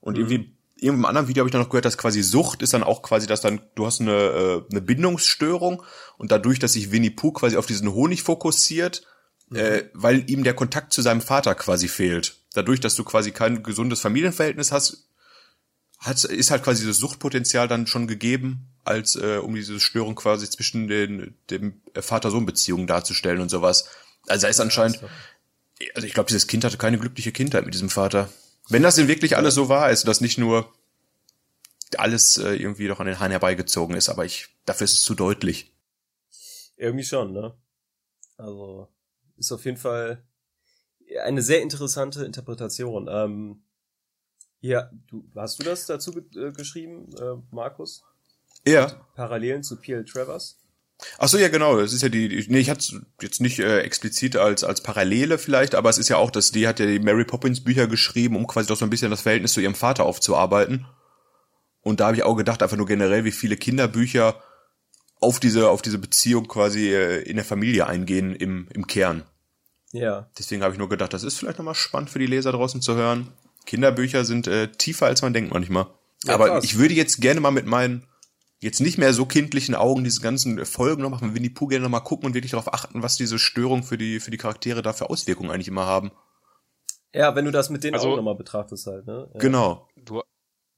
und 0.00 0.14
Mhm. 0.14 0.20
irgendwie 0.20 0.34
in 0.76 0.86
irgendeinem 0.86 1.04
anderen 1.06 1.28
Video 1.28 1.42
habe 1.42 1.48
ich 1.48 1.52
dann 1.52 1.60
noch 1.60 1.68
gehört, 1.68 1.84
dass 1.84 1.98
quasi 1.98 2.22
Sucht 2.22 2.62
ist 2.62 2.72
dann 2.74 2.82
auch 2.82 3.02
quasi, 3.02 3.26
dass 3.26 3.40
dann 3.40 3.60
du 3.76 3.86
hast 3.86 4.00
eine, 4.00 4.12
äh, 4.12 4.62
eine 4.70 4.80
Bindungsstörung 4.80 5.82
und 6.18 6.32
dadurch, 6.32 6.58
dass 6.58 6.72
sich 6.72 6.90
Winnie 6.90 7.10
Pooh 7.10 7.32
quasi 7.32 7.56
auf 7.56 7.66
diesen 7.66 7.92
Honig 7.92 8.22
fokussiert, 8.22 9.06
äh, 9.54 9.84
weil 9.92 10.28
ihm 10.28 10.42
der 10.44 10.54
Kontakt 10.54 10.92
zu 10.92 11.02
seinem 11.02 11.20
Vater 11.20 11.54
quasi 11.54 11.86
fehlt. 11.88 12.36
Dadurch, 12.54 12.80
dass 12.80 12.96
du 12.96 13.04
quasi 13.04 13.30
kein 13.30 13.62
gesundes 13.62 14.00
Familienverhältnis 14.00 14.72
hast, 14.72 15.08
hat, 16.02 16.22
ist 16.24 16.50
halt 16.50 16.62
quasi 16.64 16.86
das 16.86 16.98
Suchtpotenzial 16.98 17.68
dann 17.68 17.86
schon 17.86 18.06
gegeben, 18.06 18.66
als 18.84 19.16
äh, 19.16 19.38
um 19.38 19.54
diese 19.54 19.80
Störung 19.80 20.14
quasi 20.14 20.50
zwischen 20.50 20.88
den 20.88 21.34
dem 21.48 21.80
Vater-Sohn-Beziehungen 21.94 22.86
darzustellen 22.86 23.40
und 23.40 23.48
sowas. 23.48 23.88
Also 24.26 24.46
er 24.46 24.50
ist 24.50 24.60
anscheinend, 24.60 25.00
also 25.94 26.06
ich 26.06 26.14
glaube, 26.14 26.28
dieses 26.28 26.46
Kind 26.46 26.64
hatte 26.64 26.76
keine 26.76 26.98
glückliche 26.98 27.32
Kindheit 27.32 27.64
mit 27.64 27.74
diesem 27.74 27.88
Vater. 27.90 28.28
Wenn 28.68 28.82
das 28.82 28.96
denn 28.96 29.08
wirklich 29.08 29.36
alles 29.36 29.54
so 29.54 29.68
wahr 29.68 29.90
ist, 29.90 30.06
dass 30.06 30.20
nicht 30.20 30.38
nur 30.38 30.72
alles 31.96 32.36
äh, 32.36 32.54
irgendwie 32.54 32.88
doch 32.88 33.00
an 33.00 33.06
den 33.06 33.20
Hahn 33.20 33.30
herbeigezogen 33.30 33.96
ist, 33.96 34.08
aber 34.08 34.24
ich, 34.24 34.48
dafür 34.64 34.86
ist 34.86 34.94
es 34.94 35.02
zu 35.02 35.14
deutlich. 35.14 35.72
Irgendwie 36.76 37.04
schon, 37.04 37.32
ne? 37.32 37.54
Also, 38.36 38.88
ist 39.36 39.52
auf 39.52 39.64
jeden 39.64 39.76
Fall 39.76 40.24
eine 41.22 41.42
sehr 41.42 41.62
interessante 41.62 42.24
Interpretation. 42.24 43.08
Ähm, 43.10 43.62
ja, 44.62 44.90
du, 45.08 45.24
hast 45.34 45.58
du 45.58 45.64
das 45.64 45.86
dazu 45.86 46.16
äh, 46.36 46.52
geschrieben, 46.52 47.08
äh, 47.18 47.34
Markus? 47.50 48.04
Ja. 48.64 48.92
Parallelen 49.16 49.64
zu 49.64 49.76
P.L. 49.76 50.04
Travers? 50.04 50.56
Ach 51.18 51.26
so, 51.28 51.36
ja, 51.36 51.48
genau. 51.48 51.80
Das 51.80 51.92
ist 51.92 52.02
ja 52.02 52.08
die, 52.08 52.28
die 52.28 52.46
nee, 52.48 52.60
ich 52.60 52.70
hatte 52.70 53.04
jetzt 53.20 53.40
nicht 53.40 53.58
äh, 53.58 53.80
explizit 53.80 54.36
als 54.36 54.62
als 54.62 54.80
Parallele 54.80 55.36
vielleicht, 55.36 55.74
aber 55.74 55.90
es 55.90 55.98
ist 55.98 56.08
ja 56.08 56.16
auch, 56.16 56.30
dass 56.30 56.52
die 56.52 56.68
hat 56.68 56.78
ja 56.78 56.86
die 56.86 57.00
Mary 57.00 57.24
Poppins 57.24 57.64
Bücher 57.64 57.88
geschrieben, 57.88 58.36
um 58.36 58.46
quasi 58.46 58.68
doch 58.68 58.76
so 58.76 58.86
ein 58.86 58.90
bisschen 58.90 59.10
das 59.10 59.22
Verhältnis 59.22 59.52
zu 59.52 59.60
ihrem 59.60 59.74
Vater 59.74 60.04
aufzuarbeiten. 60.04 60.86
Und 61.80 61.98
da 61.98 62.06
habe 62.06 62.16
ich 62.16 62.22
auch 62.22 62.36
gedacht, 62.36 62.62
einfach 62.62 62.76
nur 62.76 62.86
generell, 62.86 63.24
wie 63.24 63.32
viele 63.32 63.56
Kinderbücher 63.56 64.40
auf 65.18 65.40
diese 65.40 65.70
auf 65.70 65.82
diese 65.82 65.98
Beziehung 65.98 66.46
quasi 66.46 66.94
äh, 66.94 67.22
in 67.22 67.34
der 67.34 67.44
Familie 67.44 67.88
eingehen 67.88 68.36
im 68.36 68.68
im 68.72 68.86
Kern. 68.86 69.24
Ja. 69.90 70.30
Deswegen 70.38 70.62
habe 70.62 70.72
ich 70.72 70.78
nur 70.78 70.88
gedacht, 70.88 71.12
das 71.12 71.24
ist 71.24 71.36
vielleicht 71.36 71.58
nochmal 71.58 71.74
spannend 71.74 72.10
für 72.10 72.20
die 72.20 72.26
Leser 72.26 72.52
draußen 72.52 72.80
zu 72.80 72.94
hören. 72.94 73.32
Kinderbücher 73.66 74.24
sind 74.24 74.46
äh, 74.46 74.70
tiefer 74.72 75.06
als 75.06 75.22
man 75.22 75.32
denkt 75.32 75.52
manchmal. 75.52 75.86
Ja, 76.24 76.34
aber 76.34 76.48
krass. 76.48 76.64
ich 76.64 76.78
würde 76.78 76.94
jetzt 76.94 77.20
gerne 77.20 77.40
mal 77.40 77.50
mit 77.50 77.66
meinen 77.66 78.06
jetzt 78.60 78.80
nicht 78.80 78.96
mehr 78.96 79.12
so 79.12 79.26
kindlichen 79.26 79.74
Augen 79.74 80.04
diese 80.04 80.20
ganzen 80.20 80.64
Folgen 80.64 81.02
noch 81.02 81.10
machen, 81.10 81.34
wenn 81.34 81.42
die 81.42 81.50
Pooh 81.50 81.66
gerne 81.66 81.82
noch 81.82 81.90
mal 81.90 82.00
gucken 82.00 82.26
und 82.26 82.34
wirklich 82.34 82.52
darauf 82.52 82.72
achten, 82.72 83.02
was 83.02 83.16
diese 83.16 83.38
Störungen 83.38 83.82
für 83.82 83.98
die 83.98 84.20
für 84.20 84.30
die 84.30 84.36
Charaktere 84.36 84.82
da 84.82 84.92
für 84.92 85.10
Auswirkungen 85.10 85.50
eigentlich 85.50 85.68
immer 85.68 85.86
haben. 85.86 86.12
Ja, 87.14 87.34
wenn 87.34 87.44
du 87.44 87.50
das 87.50 87.70
mit 87.70 87.84
denen 87.84 87.94
Also- 87.94 88.12
auch 88.12 88.16
nochmal 88.16 88.36
betrachtest 88.36 88.86
halt, 88.86 89.06
ne? 89.06 89.28
Ja. 89.34 89.40
Genau. 89.40 89.88
Du, 89.96 90.22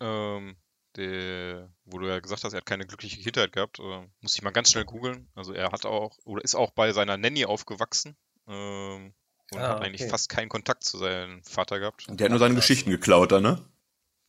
ähm, 0.00 0.56
der, 0.96 1.70
wo 1.84 1.98
du 1.98 2.08
ja 2.08 2.20
gesagt 2.20 2.44
hast, 2.44 2.52
er 2.52 2.58
hat 2.58 2.66
keine 2.66 2.86
glückliche 2.86 3.20
Kindheit 3.20 3.52
gehabt, 3.52 3.78
äh, 3.80 4.06
muss 4.20 4.34
ich 4.34 4.42
mal 4.42 4.50
ganz 4.50 4.70
schnell 4.70 4.84
googeln. 4.84 5.28
Also 5.34 5.52
er 5.52 5.70
hat 5.70 5.86
auch, 5.86 6.16
oder 6.24 6.42
ist 6.42 6.54
auch 6.54 6.70
bei 6.70 6.92
seiner 6.92 7.16
Nanny 7.16 7.44
aufgewachsen 7.44 8.16
ähm, 8.48 9.12
und 9.54 9.62
Ah, 9.62 9.70
hat 9.70 9.82
eigentlich 9.82 10.02
okay. 10.02 10.10
fast 10.10 10.28
keinen 10.28 10.48
Kontakt 10.48 10.84
zu 10.84 10.98
seinem 10.98 11.42
Vater 11.44 11.78
gehabt. 11.78 12.06
Der 12.08 12.24
hat 12.24 12.30
nur 12.30 12.38
seine 12.38 12.54
Geschichten 12.54 12.90
geklaut 12.90 13.32
da, 13.32 13.40
ne? 13.40 13.64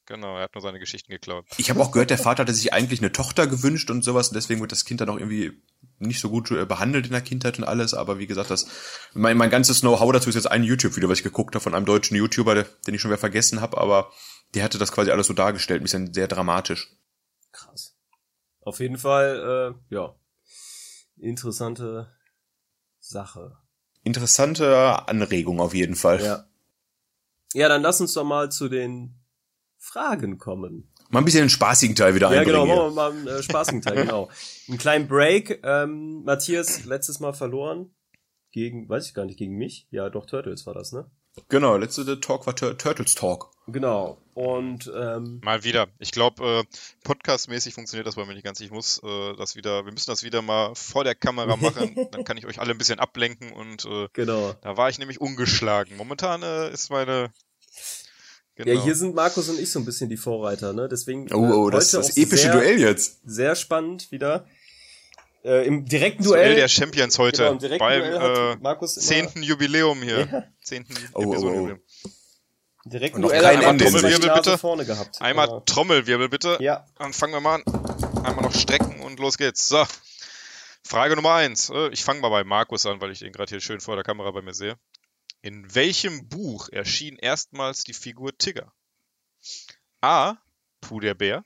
Genau, 0.07 0.37
er 0.37 0.43
hat 0.43 0.53
nur 0.53 0.61
seine 0.61 0.79
Geschichten 0.79 1.11
geklaut. 1.11 1.45
Ich 1.57 1.71
habe 1.71 1.79
auch 1.81 1.91
gehört, 1.91 2.11
der 2.11 2.19
Vater 2.19 2.43
hatte 2.43 2.53
sich 2.53 2.73
eigentlich 2.73 2.99
eine 2.99 3.11
Tochter 3.11 3.47
gewünscht 3.47 3.89
und 3.89 4.03
sowas, 4.03 4.29
und 4.29 4.35
deswegen 4.35 4.61
wird 4.61 4.71
das 4.71 4.85
Kind 4.85 5.01
dann 5.01 5.09
auch 5.09 5.17
irgendwie 5.17 5.59
nicht 5.97 6.19
so 6.19 6.29
gut 6.29 6.51
äh, 6.51 6.65
behandelt 6.65 7.07
in 7.07 7.11
der 7.11 7.21
Kindheit 7.21 7.57
und 7.57 7.63
alles, 7.63 7.93
aber 7.93 8.19
wie 8.19 8.27
gesagt, 8.27 8.51
das 8.51 8.67
mein, 9.13 9.35
mein 9.37 9.49
ganzes 9.49 9.81
Know-how 9.81 10.11
dazu 10.11 10.29
ist 10.29 10.35
jetzt 10.35 10.51
ein 10.51 10.63
YouTube-Video, 10.63 11.09
was 11.09 11.19
ich 11.19 11.23
geguckt 11.23 11.55
habe 11.55 11.63
von 11.63 11.73
einem 11.73 11.85
deutschen 11.85 12.15
YouTuber, 12.17 12.63
den 12.63 12.93
ich 12.93 13.01
schon 13.01 13.09
wieder 13.09 13.17
vergessen 13.17 13.61
habe, 13.61 13.77
aber 13.79 14.11
der 14.53 14.63
hatte 14.63 14.77
das 14.77 14.91
quasi 14.91 15.09
alles 15.09 15.27
so 15.27 15.33
dargestellt, 15.33 15.81
ein 15.81 15.83
bisschen 15.83 16.13
sehr 16.13 16.27
dramatisch. 16.27 16.89
Krass. 17.51 17.95
Auf 18.61 18.79
jeden 18.79 18.97
Fall, 18.97 19.75
äh, 19.89 19.95
ja. 19.95 20.15
Interessante 21.17 22.13
Sache. 22.99 23.57
Interessante 24.05 25.07
Anregung 25.09 25.59
auf 25.59 25.73
jeden 25.73 25.95
Fall. 25.95 26.23
Ja. 26.23 26.45
Ja, 27.53 27.67
dann 27.69 27.81
lass 27.81 27.99
uns 27.99 28.13
doch 28.13 28.23
mal 28.23 28.51
zu 28.51 28.69
den 28.69 29.15
Fragen 29.77 30.37
kommen. 30.37 30.91
Mal 31.09 31.19
ein 31.19 31.25
bisschen 31.25 31.41
den 31.41 31.49
spaßigen 31.49 31.95
Teil 31.95 32.15
wieder 32.15 32.31
Ja, 32.31 32.39
einbringen. 32.39 32.63
genau, 32.63 32.65
hier. 32.65 32.75
machen 32.75 32.87
wir 32.87 32.95
mal 32.95 33.11
einen 33.33 33.39
äh, 33.39 33.43
spaßigen 33.43 33.81
Teil, 33.81 33.95
genau. 33.95 34.29
Einen 34.67 34.77
kleinen 34.77 35.07
Break. 35.07 35.59
Ähm, 35.63 36.23
Matthias, 36.23 36.85
letztes 36.85 37.19
Mal 37.19 37.33
verloren. 37.33 37.93
Gegen, 38.51 38.87
weiß 38.87 39.07
ich 39.07 39.13
gar 39.13 39.25
nicht, 39.25 39.37
gegen 39.39 39.55
mich? 39.57 39.87
Ja, 39.91 40.09
doch, 40.09 40.25
Turtles 40.25 40.65
war 40.65 40.73
das, 40.73 40.91
ne? 40.91 41.09
Genau, 41.49 41.75
letzte 41.77 42.19
Talk 42.21 42.47
war 42.47 42.55
Tur 42.55 42.77
Turtles 42.77 43.15
Talk. 43.15 43.51
Genau. 43.67 44.17
Und, 44.35 44.91
ähm, 44.95 45.39
Mal 45.43 45.63
wieder. 45.63 45.87
Ich 45.97 46.11
glaube, 46.11 46.43
äh, 46.43 46.77
podcastmäßig 47.03 47.73
funktioniert 47.73 48.05
das 48.05 48.15
bei 48.15 48.25
mir 48.25 48.33
nicht 48.33 48.43
ganz. 48.43 48.59
Ich 48.59 48.69
muss 48.69 49.01
äh, 49.03 49.35
das 49.37 49.55
wieder, 49.55 49.85
wir 49.85 49.91
müssen 49.91 50.11
das 50.11 50.23
wieder 50.23 50.41
mal 50.41 50.75
vor 50.75 51.03
der 51.03 51.15
Kamera 51.15 51.55
machen. 51.55 52.07
Dann 52.11 52.23
kann 52.25 52.37
ich 52.37 52.45
euch 52.45 52.59
alle 52.59 52.71
ein 52.71 52.77
bisschen 52.77 52.99
ablenken 52.99 53.51
und 53.53 53.85
äh, 53.85 54.07
genau. 54.13 54.53
da 54.61 54.77
war 54.77 54.89
ich 54.89 54.99
nämlich 54.99 55.19
ungeschlagen. 55.19 55.97
Momentan 55.97 56.43
äh, 56.43 56.71
ist 56.71 56.91
meine. 56.91 57.31
Genau. 58.55 58.71
Ja, 58.71 58.83
hier 58.83 58.95
sind 58.95 59.15
Markus 59.15 59.49
und 59.49 59.59
ich 59.59 59.71
so 59.71 59.79
ein 59.79 59.85
bisschen 59.85 60.09
die 60.09 60.17
Vorreiter, 60.17 60.71
ne? 60.71 60.87
Deswegen. 60.87 61.33
Oh, 61.33 61.37
oh, 61.37 61.67
äh, 61.69 61.71
das 61.71 61.85
ist 61.85 61.93
das 61.93 62.17
epische 62.17 62.43
sehr, 62.43 62.53
Duell 62.53 62.79
jetzt. 62.79 63.19
Sehr 63.25 63.55
spannend 63.55 64.11
wieder. 64.11 64.45
Äh, 65.45 65.67
Im 65.67 65.85
direkten 65.85 66.23
Duell 66.23 66.45
Duell. 66.45 66.55
der 66.55 66.67
Champions 66.67 67.19
heute 67.19 67.43
genau, 67.43 67.51
im 67.51 67.59
direkten 67.59 67.85
beim 67.85 68.01
Duell 68.01 68.53
äh, 68.53 68.55
Markus 68.61 68.97
immer, 68.97 69.05
zehnten 69.05 69.43
Jubiläum 69.43 70.01
hier. 70.01 70.27
Ja. 70.31 70.43
Zehnten 70.63 70.95
Oh, 71.13 71.23
oh, 71.23 71.69
oh. 71.71 71.71
Und 72.85 73.17
noch 73.21 73.29
kein 73.31 73.61
Ende. 73.61 73.85
Nase 73.91 74.19
Bitte. 74.19 74.57
vorne 74.57 74.85
gehabt. 74.85 75.19
Einmal 75.21 75.49
Aber- 75.49 75.65
Trommelwirbel 75.65 76.29
bitte. 76.29 76.57
ja, 76.61 76.85
Dann 76.97 77.13
fangen 77.13 77.33
wir 77.33 77.41
mal 77.41 77.55
an. 77.55 77.63
Einmal 78.23 78.43
noch 78.43 78.53
strecken 78.55 78.99
und 79.01 79.19
los 79.19 79.37
geht's. 79.37 79.67
So. 79.67 79.83
Frage 80.83 81.15
Nummer 81.15 81.33
eins. 81.33 81.69
Äh, 81.71 81.89
Ich 81.89 82.03
fange 82.03 82.19
mal 82.21 82.29
bei 82.29 82.43
Markus 82.43 82.85
an, 82.85 83.01
weil 83.01 83.11
ich 83.11 83.19
den 83.19 83.31
gerade 83.33 83.49
hier 83.49 83.59
schön 83.61 83.81
vor 83.81 83.95
der 83.95 84.03
Kamera 84.03 84.29
bei 84.31 84.41
mir 84.43 84.53
sehe. 84.53 84.77
In 85.41 85.73
welchem 85.73 86.27
Buch 86.29 86.69
erschien 86.69 87.17
erstmals 87.17 87.83
die 87.83 87.93
Figur 87.93 88.37
Tigger? 88.37 88.71
A. 90.01 90.35
Puh 90.81 90.99
der 90.99 91.15
Bär. 91.15 91.43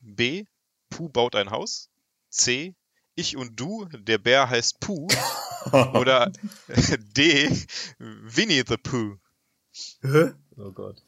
B. 0.00 0.44
Puh 0.90 1.08
baut 1.08 1.36
ein 1.36 1.50
Haus. 1.50 1.88
C. 2.30 2.74
Ich 3.14 3.36
und 3.36 3.58
du, 3.60 3.86
der 3.92 4.18
Bär 4.18 4.50
heißt 4.50 4.80
Puh. 4.80 5.06
Oder 5.94 6.32
D. 7.16 7.48
Winnie 7.98 8.64
the 8.66 8.76
Pooh. 8.76 9.18
Oh 10.58 10.72
Gott. 10.72 11.02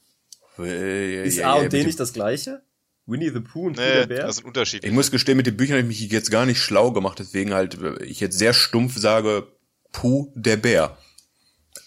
Äh, 0.58 1.26
Ist 1.26 1.40
A 1.42 1.54
und 1.54 1.72
D 1.72 1.84
nicht 1.84 2.00
das 2.00 2.12
gleiche? 2.12 2.62
Winnie 3.08 3.30
the 3.30 3.40
Pooh 3.40 3.66
und 3.66 3.76
Pooh 3.76 3.82
Nee, 3.82 3.92
der 3.92 4.06
Bär? 4.06 4.26
das 4.26 4.36
sind 4.36 4.46
Unterschiede. 4.46 4.86
Ich 4.86 4.92
muss 4.92 5.10
gestehen, 5.10 5.36
mit 5.36 5.46
den 5.46 5.56
Büchern 5.56 5.78
habe 5.78 5.92
ich 5.92 6.00
mich 6.00 6.10
jetzt 6.10 6.30
gar 6.30 6.44
nicht 6.46 6.58
schlau 6.60 6.90
gemacht, 6.92 7.18
deswegen 7.18 7.52
halt 7.54 7.80
äh, 7.80 8.02
ich 8.04 8.20
jetzt 8.20 8.38
sehr 8.38 8.52
stumpf 8.54 8.96
sage, 8.98 9.46
Puh, 9.92 10.32
der 10.34 10.56
Bär. 10.56 10.96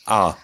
Ah. 0.06 0.36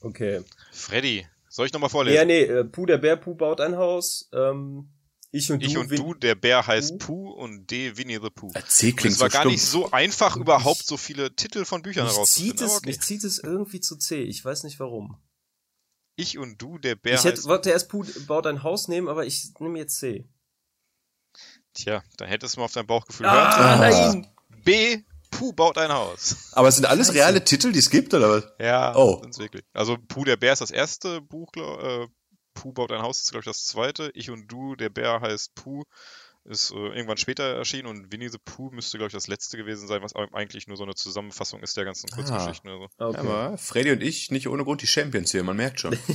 Okay. 0.00 0.42
Freddy, 0.72 1.26
soll 1.48 1.66
ich 1.66 1.72
nochmal 1.72 1.90
vorlesen? 1.90 2.16
Ja, 2.16 2.24
nee, 2.24 2.42
äh, 2.42 2.64
Puh 2.64 2.86
der 2.86 2.98
Bär, 2.98 3.16
Puh 3.16 3.34
baut 3.34 3.60
ein 3.60 3.76
Haus. 3.76 4.28
Ähm, 4.32 4.88
ich 5.30 5.50
und 5.50 5.62
Ich 5.62 5.72
du. 5.74 5.80
und 5.80 5.90
Win- 5.90 5.96
du, 6.02 6.14
der 6.14 6.34
Bär 6.34 6.66
heißt 6.66 6.98
Puh. 6.98 7.06
Puh 7.06 7.30
und 7.30 7.70
D 7.70 7.96
Winnie 7.96 8.18
the 8.22 8.30
Pooh. 8.30 8.52
C 8.68 8.88
Und 8.90 8.96
klingt 8.96 9.14
es 9.14 9.20
war 9.20 9.30
so 9.30 9.32
gar 9.32 9.42
stumpf. 9.42 9.52
nicht 9.54 9.64
so 9.64 9.90
einfach, 9.90 10.36
überhaupt 10.36 10.86
so 10.86 10.96
viele 10.96 11.34
Titel 11.34 11.64
von 11.64 11.82
Büchern 11.82 12.04
Mich 12.04 12.12
zieht, 12.12 12.60
herauszufinden. 12.60 12.66
es, 12.66 12.76
okay. 12.76 12.86
mich 12.86 13.00
zieht 13.00 13.24
es 13.24 13.38
irgendwie 13.38 13.80
zu 13.80 13.96
C. 13.96 14.22
Ich 14.22 14.44
weiß 14.44 14.64
nicht 14.64 14.78
warum. 14.78 15.16
Ich 16.16 16.38
und 16.38 16.60
du, 16.60 16.78
der 16.78 16.94
Bär 16.94 17.14
ich 17.14 17.24
hätte, 17.24 17.44
wollte 17.44 17.70
erst 17.70 17.88
Puh 17.88 18.04
baut 18.26 18.46
ein 18.46 18.62
Haus 18.62 18.88
nehmen, 18.88 19.08
aber 19.08 19.24
ich 19.26 19.52
nehme 19.58 19.78
jetzt 19.78 19.98
C. 19.98 20.28
Tja, 21.74 22.02
dann 22.18 22.28
hättest 22.28 22.56
du 22.56 22.60
mal 22.60 22.66
auf 22.66 22.72
dein 22.72 22.86
Bauchgefühl 22.86 23.26
Ah, 23.26 23.78
hören. 23.78 24.20
nein! 24.20 24.26
B, 24.64 24.98
Puh 25.30 25.52
baut 25.54 25.78
ein 25.78 25.90
Haus. 25.90 26.50
Aber 26.52 26.68
es 26.68 26.76
sind 26.76 26.84
alles 26.84 27.14
reale 27.14 27.42
Titel, 27.42 27.72
die 27.72 27.78
es 27.78 27.88
gibt, 27.88 28.12
oder 28.12 28.28
was? 28.28 28.44
Ja, 28.60 28.94
Oh. 28.94 29.20
sind's 29.22 29.38
wirklich. 29.38 29.64
Also 29.72 29.96
Puh, 30.08 30.24
der 30.24 30.36
Bär 30.36 30.52
ist 30.52 30.60
das 30.60 30.70
erste 30.70 31.22
Buch, 31.22 31.50
glaub, 31.52 31.80
äh, 31.82 32.06
Puh 32.54 32.72
baut 32.72 32.92
ein 32.92 33.00
Haus 33.00 33.20
ist, 33.22 33.30
glaube 33.30 33.40
ich, 33.40 33.46
das 33.46 33.64
zweite. 33.64 34.10
Ich 34.14 34.30
und 34.30 34.46
du, 34.48 34.76
der 34.76 34.90
Bär 34.90 35.20
heißt 35.22 35.54
Puh, 35.54 35.84
ist 36.44 36.72
äh, 36.72 36.74
irgendwann 36.74 37.16
später 37.16 37.56
erschienen 37.56 37.86
und 37.86 38.12
Winnie 38.12 38.28
the 38.28 38.38
Pooh 38.44 38.70
müsste, 38.70 38.98
glaube 38.98 39.08
ich, 39.08 39.12
das 39.12 39.28
letzte 39.28 39.56
gewesen 39.56 39.86
sein, 39.86 40.02
was 40.02 40.14
eigentlich 40.14 40.66
nur 40.66 40.76
so 40.76 40.82
eine 40.82 40.94
Zusammenfassung 40.94 41.62
ist 41.62 41.76
der 41.76 41.84
ganzen 41.84 42.10
Kurzgeschichten. 42.10 42.68
Also. 42.68 42.88
Okay. 42.98 43.18
Aber 43.18 43.58
Freddy 43.58 43.92
und 43.92 44.02
ich 44.02 44.30
nicht 44.30 44.48
ohne 44.48 44.64
Grund 44.64 44.82
die 44.82 44.86
Champions 44.86 45.30
hier, 45.30 45.44
man 45.44 45.56
merkt 45.56 45.80
schon. 45.80 45.98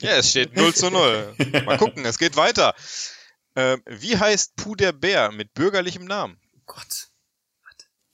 Ja, 0.00 0.10
es 0.10 0.30
steht 0.30 0.54
0 0.56 0.74
zu 0.74 0.90
0. 0.90 1.34
Mal 1.64 1.76
gucken, 1.76 2.04
es 2.04 2.18
geht 2.18 2.36
weiter. 2.36 2.74
Ähm, 3.56 3.82
wie 3.84 4.16
heißt 4.16 4.54
Puh 4.54 4.76
der 4.76 4.92
Bär 4.92 5.32
mit 5.32 5.54
bürgerlichem 5.54 6.04
Namen? 6.04 6.38
Gott. 6.66 7.08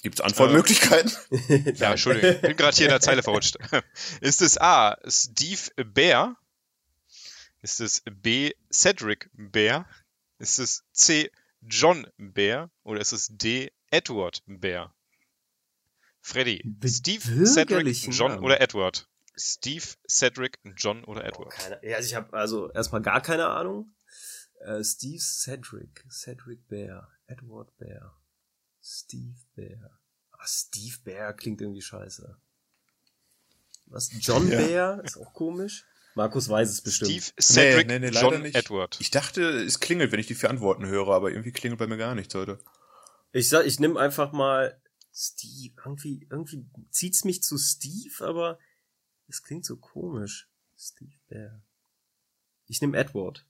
Gibt's 0.04 0.20
Antwortmöglichkeiten? 0.20 1.12
Ja, 1.76 1.92
Entschuldigung, 1.92 2.32
ich 2.32 2.40
bin 2.42 2.56
gerade 2.56 2.76
hier 2.76 2.86
in 2.86 2.90
der 2.90 3.00
Zeile 3.00 3.22
verrutscht. 3.22 3.56
Ist 4.20 4.42
es 4.42 4.58
A. 4.58 4.98
Steve 5.06 5.70
Bär? 5.76 6.36
Ist 7.62 7.80
es 7.80 8.02
B. 8.10 8.52
Cedric 8.70 9.30
Bär? 9.32 9.86
Ist 10.38 10.58
es 10.58 10.84
C. 10.92 11.30
John 11.66 12.06
Bär? 12.16 12.70
Oder 12.82 13.00
ist 13.00 13.12
es 13.12 13.28
D. 13.30 13.72
Edward 13.90 14.42
Bär? 14.46 14.94
Freddy, 16.20 16.62
Steve, 16.86 17.44
Cedric, 17.46 17.96
John 18.08 18.30
Namen. 18.32 18.44
oder 18.44 18.60
Edward? 18.60 19.08
Steve, 19.36 19.84
Cedric, 20.08 20.58
John 20.76 21.04
oder 21.04 21.24
Edward? 21.24 21.50
Keine, 21.50 21.78
ja, 21.86 21.96
also 21.96 22.06
ich 22.06 22.14
habe 22.14 22.32
also 22.32 22.70
erstmal 22.70 23.02
gar 23.02 23.20
keine 23.20 23.48
Ahnung. 23.48 23.94
Äh, 24.60 24.82
Steve 24.82 25.18
Cedric, 25.20 26.06
Cedric 26.10 26.66
Bear, 26.68 27.10
Edward 27.26 27.76
Bear, 27.76 28.16
Steve 28.82 29.36
Bear. 29.54 30.00
Ah, 30.30 30.46
Steve 30.46 30.96
Bear 31.04 31.34
klingt 31.34 31.60
irgendwie 31.60 31.82
scheiße. 31.82 32.38
Was? 33.86 34.10
John 34.20 34.50
Ja. 34.50 34.56
Bear? 34.58 35.04
Ist 35.04 35.18
auch 35.18 35.32
komisch. 35.34 35.84
Markus 36.14 36.48
weiß 36.48 36.70
es 36.70 36.80
bestimmt. 36.80 37.10
Steve, 37.10 37.26
Cedric, 37.40 37.86
nee, 37.88 37.98
nee, 37.98 38.08
leider 38.08 38.32
John, 38.32 38.42
nicht. 38.42 38.54
Edward. 38.54 38.96
Ich 39.00 39.10
dachte, 39.10 39.42
es 39.42 39.80
klingelt, 39.80 40.12
wenn 40.12 40.20
ich 40.20 40.26
die 40.26 40.34
vier 40.34 40.50
Antworten 40.50 40.86
höre, 40.86 41.08
aber 41.08 41.30
irgendwie 41.30 41.52
klingelt 41.52 41.78
bei 41.78 41.86
mir 41.86 41.96
gar 41.96 42.14
nichts 42.14 42.34
heute. 42.34 42.58
Ich 43.32 43.48
sag, 43.48 43.66
ich 43.66 43.80
nehme 43.80 43.98
einfach 43.98 44.32
mal 44.32 44.80
Steve. 45.12 45.74
Irgendwie, 45.84 46.26
irgendwie 46.30 46.64
zieht's 46.90 47.24
mich 47.24 47.42
zu 47.42 47.58
Steve, 47.58 48.24
aber 48.24 48.58
es 49.28 49.42
klingt 49.42 49.64
so 49.64 49.76
komisch. 49.76 50.48
Steve 50.78 51.12
Bear. 51.28 51.60
Ich 52.66 52.80
nehme 52.80 52.96
Edward. 52.96 53.44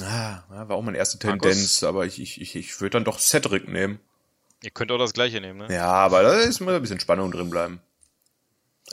Ah, 0.00 0.44
war 0.48 0.70
auch 0.70 0.82
meine 0.82 0.98
erste 0.98 1.24
Markus? 1.26 1.42
Tendenz, 1.42 1.82
aber 1.82 2.06
ich, 2.06 2.20
ich, 2.20 2.40
ich, 2.40 2.54
ich 2.54 2.80
würde 2.80 2.90
dann 2.90 3.04
doch 3.04 3.18
Cedric 3.18 3.66
nehmen. 3.66 3.98
Ihr 4.62 4.70
könnt 4.70 4.90
auch 4.92 4.98
das 4.98 5.12
gleiche 5.12 5.40
nehmen, 5.40 5.58
ne? 5.58 5.74
Ja, 5.74 5.90
aber 5.90 6.22
da 6.22 6.34
ist 6.34 6.60
immer 6.60 6.74
ein 6.74 6.80
bisschen 6.80 7.00
Spannung 7.00 7.30
drin 7.30 7.50
bleiben. 7.50 7.80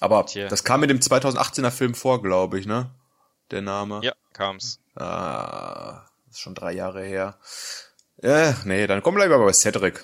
Aber 0.02 0.26
Tja. 0.26 0.48
das 0.48 0.64
kam 0.64 0.82
mit 0.82 0.89
dem 0.89 1.00
2018er 1.00 1.72
Film 1.72 1.96
vor, 1.96 2.22
glaube 2.22 2.60
ich, 2.60 2.66
ne? 2.66 2.89
Der 3.52 3.62
Name. 3.62 4.02
Ja, 4.04 4.14
kam's. 4.34 4.80
Ah, 4.96 6.06
das 6.26 6.36
ist 6.36 6.39
schon 6.41 6.56
drei 6.56 6.74
Jahre 6.74 7.04
her. 7.04 7.38
Äh, 8.22 8.54
nee, 8.66 8.88
dann 8.88 9.02
komm 9.04 9.16
bleiben 9.16 9.32
wir 9.32 9.38
bei 9.39 9.54
Cedric. 9.54 10.04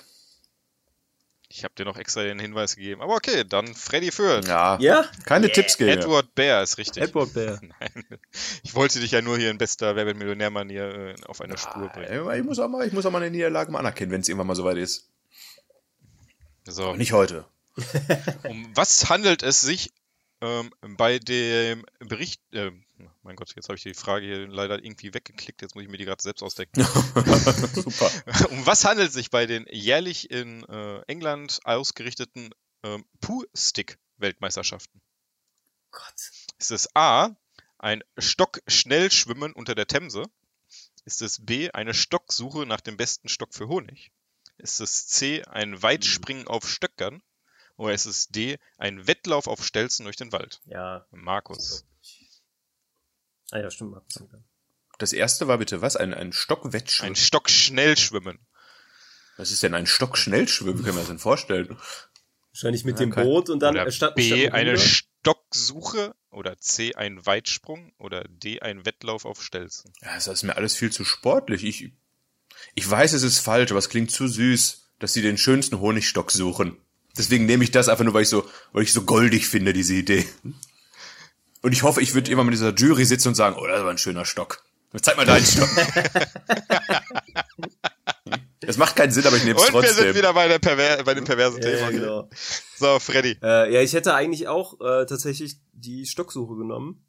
Ich 1.54 1.64
habe 1.64 1.74
dir 1.74 1.84
noch 1.84 1.98
extra 1.98 2.22
den 2.22 2.38
Hinweis 2.38 2.76
gegeben. 2.76 3.02
Aber 3.02 3.14
okay, 3.14 3.44
dann 3.44 3.74
Freddy 3.74 4.10
Fürth. 4.10 4.46
Ja, 4.48 4.78
Ja? 4.80 5.04
keine 5.26 5.50
Tipps 5.52 5.76
geben. 5.76 5.90
Edward 5.90 6.34
Bear 6.34 6.62
ist 6.62 6.78
richtig. 6.78 7.02
Edward 7.02 7.32
Bear. 7.34 7.60
Nein. 7.60 8.04
Ich 8.62 8.74
wollte 8.74 9.00
dich 9.00 9.10
ja 9.10 9.20
nur 9.20 9.36
hier 9.36 9.50
in 9.50 9.58
bester 9.58 9.94
Wer 9.94 10.06
wird 10.06 10.16
Millionär-Manier 10.16 10.84
äh, 10.84 11.14
auf 11.26 11.42
eine 11.42 11.58
Spur 11.58 11.88
bringen. 11.88 12.30
Ich 12.38 12.42
muss 12.44 12.58
auch 12.58 12.68
mal, 12.68 12.86
ich 12.86 12.94
muss 12.94 13.04
auch 13.04 13.10
mal 13.10 13.20
eine 13.20 13.30
Niederlage 13.30 13.70
mal 13.70 13.80
anerkennen, 13.80 14.12
wenn 14.12 14.22
es 14.22 14.28
irgendwann 14.30 14.46
mal 14.46 14.54
soweit 14.54 14.78
ist. 14.78 15.10
So, 16.64 16.88
Aber 16.88 16.96
nicht 16.96 17.12
heute. 17.12 17.44
um 18.44 18.76
was 18.76 19.08
handelt 19.08 19.42
es 19.42 19.60
sich 19.60 19.90
ähm, 20.42 20.72
bei 20.96 21.20
dem 21.20 21.86
Bericht, 22.00 22.42
äh, 22.52 22.72
mein 23.22 23.36
Gott, 23.36 23.54
jetzt 23.54 23.68
habe 23.68 23.76
ich 23.76 23.84
die 23.84 23.94
Frage 23.94 24.26
hier 24.26 24.48
leider 24.48 24.82
irgendwie 24.82 25.14
weggeklickt, 25.14 25.62
jetzt 25.62 25.76
muss 25.76 25.84
ich 25.84 25.90
mir 25.90 25.98
die 25.98 26.04
gerade 26.04 26.22
selbst 26.22 26.42
ausdenken. 26.42 26.82
Super. 27.74 28.10
um 28.50 28.66
was 28.66 28.84
handelt 28.84 29.08
es 29.08 29.14
sich 29.14 29.30
bei 29.30 29.46
den 29.46 29.66
jährlich 29.70 30.30
in 30.30 30.64
äh, 30.64 31.00
England 31.06 31.60
ausgerichteten 31.62 32.50
ähm, 32.82 33.04
Poo-Stick-Weltmeisterschaften? 33.20 35.00
Gott. 35.92 36.32
Ist 36.58 36.72
es 36.72 36.88
A, 36.96 37.30
ein 37.78 38.02
Stockschnellschwimmen 38.18 39.52
unter 39.52 39.76
der 39.76 39.86
Themse? 39.86 40.24
Ist 41.04 41.22
es 41.22 41.44
B, 41.44 41.70
eine 41.70 41.94
Stocksuche 41.94 42.66
nach 42.66 42.80
dem 42.80 42.96
besten 42.96 43.28
Stock 43.28 43.54
für 43.54 43.68
Honig? 43.68 44.10
Ist 44.58 44.80
es 44.80 45.06
C, 45.06 45.44
ein 45.44 45.82
Weitspringen 45.82 46.48
auf 46.48 46.68
Stöckern? 46.68 47.22
Oder 47.82 47.94
ist 47.94 48.06
es 48.06 48.28
D, 48.28 48.58
ein 48.78 49.08
Wettlauf 49.08 49.48
auf 49.48 49.64
Stelzen 49.64 50.04
durch 50.04 50.14
den 50.14 50.30
Wald? 50.30 50.60
Ja. 50.66 51.04
Markus. 51.10 51.84
Ah 53.50 53.58
ja, 53.58 53.70
stimmt. 53.72 53.90
Markus. 53.90 54.22
Das 54.98 55.12
erste 55.12 55.48
war 55.48 55.58
bitte 55.58 55.82
was? 55.82 55.96
Ein, 55.96 56.14
ein 56.14 56.28
Ein 56.28 56.32
Stockwettschwimmen. 56.32 57.16
Stockschnellschwimmen. 57.16 58.38
Was 59.36 59.50
ist 59.50 59.64
denn 59.64 59.74
ein 59.74 59.86
Stockschnellschwimmen? 59.88 60.84
Können 60.84 60.94
wir 60.94 61.00
uns 61.00 61.08
denn 61.08 61.18
vorstellen? 61.18 61.76
Wahrscheinlich 62.52 62.84
mit 62.84 63.00
Ja, 63.00 63.06
dem 63.06 63.10
Boot 63.10 63.50
und 63.50 63.58
dann 63.58 63.74
Oder 63.74 63.90
statt 63.90 64.14
B, 64.14 64.42
statt 64.42 64.54
eine. 64.54 64.78
Stocksuche? 64.78 66.14
Oder 66.30 66.58
C, 66.58 66.94
ein 66.94 67.26
Weitsprung? 67.26 67.92
Oder 67.98 68.22
D, 68.28 68.60
ein 68.60 68.86
Wettlauf 68.86 69.24
auf 69.24 69.42
Stelzen? 69.42 69.92
Ja, 70.02 70.14
das 70.14 70.28
ist 70.28 70.44
mir 70.44 70.56
alles 70.56 70.76
viel 70.76 70.92
zu 70.92 71.04
sportlich. 71.04 71.64
Ich, 71.64 71.90
ich 72.76 72.88
weiß, 72.88 73.12
es 73.12 73.24
ist 73.24 73.40
falsch, 73.40 73.72
aber 73.72 73.78
es 73.80 73.88
klingt 73.88 74.12
zu 74.12 74.28
süß, 74.28 74.90
dass 75.00 75.14
sie 75.14 75.22
den 75.22 75.36
schönsten 75.36 75.80
Honigstock 75.80 76.30
suchen. 76.30 76.78
Deswegen 77.16 77.46
nehme 77.46 77.62
ich 77.64 77.70
das 77.70 77.88
einfach 77.88 78.04
nur, 78.04 78.14
weil 78.14 78.22
ich 78.22 78.28
so, 78.28 78.48
weil 78.72 78.82
ich 78.84 78.92
so 78.92 79.02
goldig 79.02 79.46
finde, 79.48 79.72
diese 79.72 79.94
Idee. 79.94 80.26
Und 81.60 81.72
ich 81.72 81.82
hoffe, 81.82 82.00
ich 82.00 82.14
würde 82.14 82.30
immer 82.30 82.44
mit 82.44 82.54
dieser 82.54 82.72
Jury 82.74 83.04
sitzen 83.04 83.28
und 83.28 83.34
sagen, 83.34 83.56
oh, 83.58 83.66
das 83.66 83.82
war 83.82 83.90
ein 83.90 83.98
schöner 83.98 84.24
Stock. 84.24 84.64
Zeig 85.00 85.16
mal 85.16 85.26
deinen 85.26 85.44
Stock. 85.46 85.68
Das 88.64 88.76
macht 88.76 88.94
keinen 88.94 89.10
Sinn, 89.10 89.26
aber 89.26 89.36
ich 89.36 89.44
nehme 89.44 89.58
es 89.58 89.66
Und 89.70 89.74
wir 89.74 89.88
sind 89.88 89.96
trotzdem. 89.96 90.14
wieder 90.14 90.32
bei, 90.34 90.46
der 90.46 90.60
Perver 90.60 91.02
bei 91.02 91.14
dem 91.14 91.24
perversen 91.24 91.60
Ja, 91.60 91.68
Thema. 91.68 91.80
ja, 91.80 91.90
genau. 91.90 92.30
So, 92.78 92.98
Freddy. 93.00 93.36
Äh, 93.42 93.74
ja, 93.74 93.80
ich 93.82 93.92
hätte 93.92 94.14
eigentlich 94.14 94.46
auch 94.46 94.80
äh, 94.80 95.04
tatsächlich 95.04 95.56
die 95.72 96.06
Stocksuche 96.06 96.54
genommen. 96.56 97.04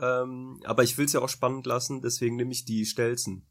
Ähm, 0.00 0.60
aber 0.64 0.82
ich 0.82 0.98
will 0.98 1.06
es 1.06 1.12
ja 1.12 1.20
auch 1.20 1.28
spannend 1.28 1.66
lassen, 1.66 2.02
deswegen 2.02 2.34
nehme 2.34 2.50
ich 2.52 2.64
die 2.64 2.84
Stelzen. 2.84 3.46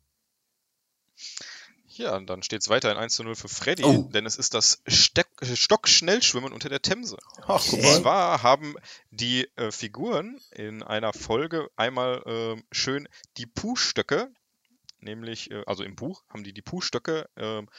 Ja, 1.97 2.15
und 2.15 2.27
dann 2.29 2.43
steht 2.43 2.61
es 2.61 2.69
weiter 2.69 2.91
in 2.91 2.97
1 2.97 3.13
zu 3.15 3.23
0 3.23 3.35
für 3.35 3.47
Freddy, 3.49 3.83
Oh. 3.83 4.09
denn 4.13 4.25
es 4.25 4.35
ist 4.35 4.53
das 4.53 4.81
Steck 4.87 5.27
Stockschnellschwimmen 5.41 6.53
unter 6.53 6.69
der 6.69 6.81
Themse. 6.81 7.17
Ach, 7.47 7.63
guck 7.69 7.79
Und 7.79 8.01
zwar 8.01 8.43
haben 8.43 8.75
die 9.11 9.47
äh, 9.55 9.71
Figuren 9.71 10.39
in 10.51 10.83
einer 10.83 11.13
Folge 11.13 11.69
einmal 11.75 12.21
ähm, 12.25 12.63
schön 12.71 13.07
die 13.37 13.45
Puhstöcke, 13.45 14.29
nämlich, 14.99 15.51
äh, 15.51 15.63
also 15.65 15.83
im 15.83 15.95
Buch 15.95 16.23
haben 16.29 16.43
die 16.43 16.53
die 16.53 16.61
Puhstöcke 16.61 17.29
ähm, 17.37 17.69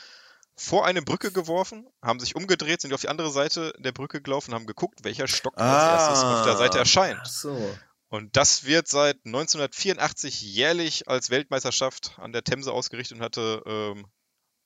vor 0.56 0.84
eine 0.86 1.02
Brücke 1.02 1.30
geworfen, 1.30 1.86
haben 2.02 2.18
sich 2.18 2.34
umgedreht, 2.34 2.80
sind 2.80 2.92
auf 2.92 3.00
die 3.00 3.08
andere 3.08 3.30
Seite 3.30 3.72
der 3.78 3.92
Brücke 3.92 4.20
gelaufen, 4.20 4.54
haben 4.54 4.66
geguckt, 4.66 5.04
welcher 5.04 5.28
Stock 5.28 5.56
als 5.56 5.62
Ah. 5.62 5.92
erstes 5.92 6.24
auf 6.24 6.44
der 6.44 6.56
Seite 6.56 6.78
erscheint. 6.78 7.20
Ach 7.22 7.26
so. 7.26 7.78
Und 8.10 8.36
das 8.36 8.64
wird 8.64 8.88
seit 8.88 9.16
1984 9.26 10.40
jährlich 10.40 11.08
als 11.08 11.30
Weltmeisterschaft 11.30 12.12
an 12.18 12.32
der 12.32 12.42
Themse 12.44 12.72
ausgerichtet 12.72 13.18
und 13.18 13.24
hatte 13.24 13.62
ähm, 13.66 14.06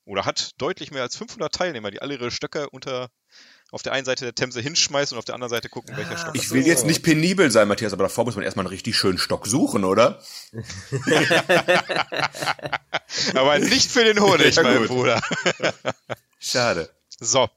oder 0.05 0.24
hat 0.24 0.51
deutlich 0.59 0.90
mehr 0.90 1.03
als 1.03 1.16
500 1.16 1.53
Teilnehmer, 1.55 1.90
die 1.90 2.03
alle 2.03 2.14
ihre 2.14 2.30
Stöcke 2.30 2.68
unter 2.70 3.09
auf 3.70 3.82
der 3.82 3.93
einen 3.93 4.05
Seite 4.05 4.24
der 4.26 4.34
Themse 4.34 4.61
hinschmeißen 4.61 5.14
und 5.16 5.18
auf 5.18 5.24
der 5.24 5.34
anderen 5.34 5.49
Seite 5.51 5.68
gucken, 5.70 5.97
welcher 5.97 6.12
Ah, 6.12 6.18
Stock 6.18 6.34
Ich 6.34 6.51
will 6.51 6.66
jetzt 6.66 6.84
nicht 6.84 7.03
penibel 7.03 7.51
sein, 7.51 7.68
Matthias, 7.68 7.93
aber 7.95 8.03
davor 8.05 8.24
muss 8.24 8.34
man 8.34 8.45
erstmal 8.45 8.66
einen 8.66 8.74
richtig 8.74 8.97
schönen 8.99 9.16
Stock 9.18 9.47
suchen, 9.47 9.84
oder? 9.84 10.22
Aber 13.34 13.59
nicht 13.59 13.90
für 13.90 14.05
den 14.05 14.20
Honig, 14.20 14.57
Ja, 14.62 14.62
mein. 14.62 14.86
Bruder. 14.86 15.22
Schade. 16.38 16.90
So, 17.18 17.49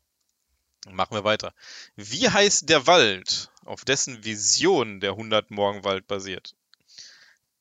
machen 0.89 1.15
wir 1.17 1.23
weiter. 1.23 1.53
Wie 1.95 2.29
heißt 2.29 2.69
der 2.69 2.87
Wald, 2.87 3.49
auf 3.65 3.85
dessen 3.85 4.23
Vision 4.23 4.99
der 4.99 5.11
100 5.11 5.51
Morgenwald 5.51 6.07
basiert? 6.07 6.55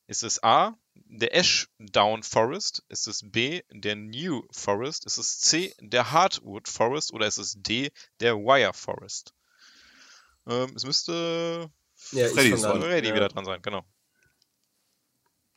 Ist 0.06 0.22
es 0.22 0.42
A, 0.42 0.76
der 0.94 1.34
Ashdown 1.34 2.22
Forest? 2.22 2.84
Ist 2.88 3.08
es 3.08 3.22
B, 3.24 3.62
der 3.70 3.96
New 3.96 4.42
Forest? 4.50 5.06
Ist 5.06 5.18
es 5.18 5.40
C, 5.40 5.74
der 5.80 6.12
Hardwood 6.12 6.68
Forest? 6.68 7.12
Oder 7.12 7.26
ist 7.26 7.38
es 7.38 7.54
D, 7.56 7.90
der 8.20 8.36
Wire 8.36 8.74
Forest? 8.74 9.34
Ähm, 10.46 10.72
es 10.76 10.84
müsste 10.84 11.70
Ja, 12.12 12.28
Freddy. 12.28 12.56
Freddy 12.56 13.08
Ja. 13.08 13.14
wieder 13.14 13.28
dran 13.28 13.44
sein, 13.44 13.62
genau. 13.62 13.84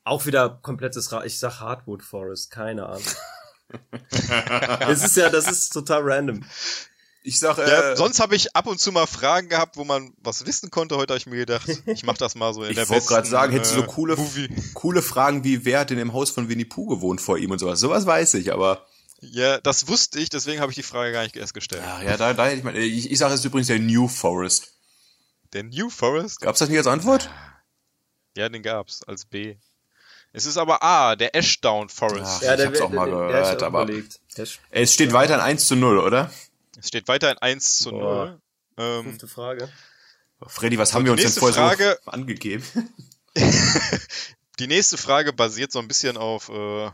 Auch 0.05 0.25
wieder 0.25 0.49
komplettes 0.61 1.11
Ra 1.11 1.25
Ich 1.25 1.37
sag 1.37 1.59
Hardwood 1.59 2.01
Forest, 2.01 2.49
keine 2.49 2.85
Ahnung. 2.85 3.03
das 4.09 5.03
ist 5.03 5.17
ja, 5.17 5.29
das 5.29 5.51
ist 5.51 5.73
total 5.73 6.01
random. 6.03 6.45
Ich 7.27 7.39
sag, 7.39 7.57
Ja, 7.57 7.91
äh, 7.91 7.97
sonst 7.97 8.21
habe 8.21 8.37
ich 8.37 8.55
ab 8.55 8.67
und 8.67 8.79
zu 8.79 8.93
mal 8.93 9.05
Fragen 9.05 9.49
gehabt, 9.49 9.75
wo 9.75 9.83
man 9.83 10.13
was 10.23 10.45
wissen 10.45 10.71
konnte. 10.71 10.95
Heute 10.95 11.11
habe 11.13 11.17
ich 11.19 11.25
mir 11.25 11.35
gedacht, 11.35 11.67
ich 11.85 12.03
mache 12.03 12.17
das 12.17 12.35
mal 12.35 12.53
so 12.53 12.63
in 12.63 12.69
Ich 12.69 12.75
der 12.77 12.87
wollte 12.87 13.01
besten, 13.01 13.13
gerade 13.15 13.27
sagen, 13.27 13.51
hättest 13.51 13.73
du 13.75 13.79
so 13.79 13.83
äh, 13.83 13.87
coole- 13.87 14.15
Movie. 14.15 14.47
coole 14.73 15.01
Fragen 15.01 15.43
wie, 15.43 15.65
wer 15.65 15.79
hat 15.81 15.91
in 15.91 15.97
dem 15.97 16.13
Haus 16.13 16.29
von 16.29 16.47
Winnie 16.47 16.63
Pooh 16.63 16.85
gewohnt 16.87 17.19
vor 17.19 17.37
ihm 17.37 17.51
und 17.51 17.59
sowas. 17.59 17.81
Sowas 17.81 18.05
weiß 18.05 18.35
ich, 18.35 18.53
aber 18.53 18.87
Ja, 19.19 19.59
das 19.59 19.89
wusste 19.89 20.19
ich, 20.21 20.29
deswegen 20.29 20.61
habe 20.61 20.71
ich 20.71 20.77
die 20.77 20.83
Frage 20.83 21.11
gar 21.11 21.23
nicht 21.23 21.35
erst 21.35 21.53
gestellt. 21.53 21.83
ja, 21.85 22.01
ja 22.01 22.15
da, 22.15 22.33
da 22.33 22.45
hätte 22.45 22.57
ich 22.59 22.63
mal, 22.63 22.77
ich, 22.77 23.11
ich 23.11 23.17
sage 23.17 23.33
es 23.33 23.41
ist 23.41 23.45
übrigens 23.45 23.67
der 23.67 23.79
New 23.79 24.07
Forest. 24.07 24.71
Der 25.51 25.63
New 25.63 25.89
Forest? 25.89 26.39
Gab's 26.39 26.59
das 26.59 26.69
nicht 26.69 26.77
als 26.77 26.87
Antwort? 26.87 27.29
Ja, 28.37 28.47
den 28.47 28.63
gab's 28.63 29.03
als 29.03 29.25
B. 29.25 29.57
Es 30.31 30.45
ist 30.45 30.57
aber 30.57 30.81
A, 30.81 31.17
der 31.17 31.35
Ashdown 31.35 31.89
Forest. 31.89 32.41
Ach, 32.47 32.57
ich 32.57 32.65
hab's 32.65 32.79
auch 32.81 32.89
mal 32.89 33.09
der- 33.09 33.17
der 33.19 33.41
gehört, 33.41 33.63
aber- 33.63 33.83
überlegt. 33.83 34.19
Der 34.37 34.45
Es 34.69 34.93
steht 34.93 35.11
weiter 35.11 35.35
in 35.35 35.41
1 35.41 35.67
zu 35.67 35.75
0, 35.75 35.97
oder? 35.97 36.31
Es 36.77 36.87
steht 36.89 37.07
weiter 37.07 37.31
in 37.31 37.37
1 37.37 37.77
zu 37.79 37.91
0. 37.91 37.99
Boah. 37.99 38.41
Ähm, 38.77 39.03
fünfte 39.03 39.27
Frage. 39.27 39.69
Freddy, 40.45 40.77
was 40.77 40.93
haben 40.93 41.05
wir 41.05 41.15
die 41.15 41.23
uns 41.23 41.35
denn 41.35 41.43
nächste 41.43 41.63
vorher 41.67 41.95
Frage- 41.95 41.99
so 42.05 42.11
angegeben? 42.11 42.63
die 44.59 44.67
nächste 44.67 44.97
Frage 44.97 45.33
basiert 45.33 45.71
so 45.71 45.79
ein 45.79 45.87
bisschen 45.87 46.17
auf 46.17 46.49
äh, 46.49 46.91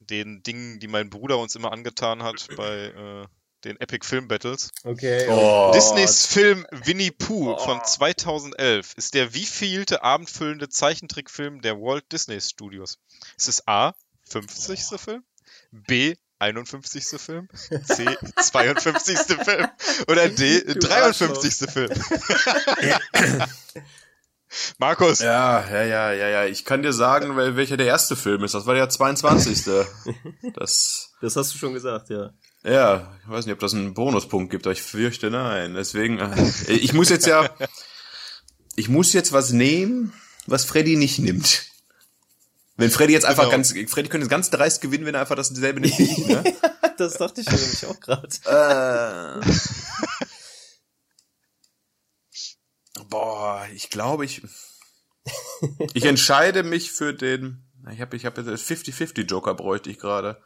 den 0.00 0.42
Dingen, 0.42 0.80
die 0.80 0.88
mein 0.88 1.10
Bruder 1.10 1.38
uns 1.38 1.54
immer 1.54 1.72
angetan 1.72 2.22
hat 2.22 2.46
bei 2.56 2.86
äh, 2.86 3.26
den 3.64 3.80
Epic 3.80 4.06
Film 4.06 4.28
Battles. 4.28 4.70
Okay. 4.82 5.26
Oh. 5.28 5.72
Disneys 5.74 6.26
Film 6.26 6.66
Winnie 6.70 7.10
Pooh 7.10 7.58
von 7.58 7.82
2011 7.84 8.94
ist 8.96 9.14
der 9.14 9.32
wievielte 9.34 10.02
abendfüllende 10.02 10.68
Zeichentrickfilm 10.68 11.60
der 11.62 11.76
Walt 11.76 12.10
Disney 12.12 12.40
Studios? 12.40 12.98
Ist 13.36 13.48
es 13.48 13.66
A, 13.66 13.94
50. 14.28 15.00
Film, 15.00 15.24
B, 15.70 16.14
51. 16.44 17.20
Film, 17.20 17.48
C, 17.84 18.06
52. 18.40 19.18
Film 19.18 19.66
oder 20.08 20.28
D, 20.28 20.60
Du 20.74 20.78
53. 20.78 21.70
Film? 21.70 21.90
Markus, 24.78 25.18
Ja, 25.18 25.64
ja, 25.68 25.82
ja, 25.82 26.12
ja, 26.12 26.28
ja. 26.28 26.44
Ich 26.44 26.64
kann 26.64 26.82
dir 26.82 26.92
sagen, 26.92 27.32
wel- 27.36 27.56
welcher 27.56 27.76
der 27.76 27.86
erste 27.86 28.14
Film 28.14 28.44
ist. 28.44 28.54
Das 28.54 28.66
war 28.66 28.74
der 28.74 28.88
22. 28.88 29.64
Das, 30.54 31.10
Das 31.20 31.36
hast 31.36 31.54
du 31.54 31.58
schon 31.58 31.72
gesagt, 31.72 32.10
ja. 32.10 32.30
ja, 32.62 33.16
ich 33.24 33.28
weiß 33.30 33.46
nicht, 33.46 33.54
ob 33.54 33.58
das 33.60 33.74
einen 33.74 33.94
Bonuspunkt 33.94 34.50
gibt, 34.50 34.66
aber 34.66 34.72
ich 34.72 34.82
fürchte 34.82 35.30
nein. 35.30 35.74
Deswegen, 35.74 36.18
äh, 36.18 36.50
ich 36.68 36.92
muss 36.92 37.08
jetzt 37.08 37.26
ja, 37.26 37.48
ich 38.76 38.88
muss 38.88 39.12
jetzt 39.12 39.32
was 39.32 39.50
nehmen, 39.52 40.12
was 40.46 40.64
Freddy 40.64 40.96
nicht 40.96 41.18
nimmt. 41.18 41.62
Wenn 42.76 42.90
Freddy 42.90 43.12
jetzt 43.12 43.24
einfach 43.24 43.44
Genau. 43.44 43.52
ganz, 43.56 43.72
Freddy 43.72 44.08
könnte 44.08 44.26
ganz 44.28 44.50
dreist 44.50 44.80
gewinnen, 44.80 45.06
wenn 45.06 45.14
er 45.14 45.20
einfach 45.20 45.36
dasselbe 45.36 45.82
wie 45.82 46.02
ich, 46.02 46.18
ne? 46.26 46.42
Das 46.96 47.14
dachte 47.14 47.40
ich 47.40 47.48
nämlich 47.48 47.86
auch 47.86 47.98
gerade. 47.98 48.28
Äh. 48.44 49.40
Boah, 53.08 53.66
ich 53.74 53.90
glaube, 53.90 54.24
ich. 54.24 54.42
Ich 55.94 56.04
entscheide 56.04 56.62
mich 56.62 56.92
für 56.92 57.12
den, 57.12 57.64
ich 57.90 58.00
habe 58.00 58.16
ich 58.16 58.26
hab 58.26 58.38
jetzt 58.38 58.48
50-50 58.48 59.22
Joker 59.22 59.54
bräuchte 59.54 59.90
ich 59.90 59.98
gerade. 59.98 60.40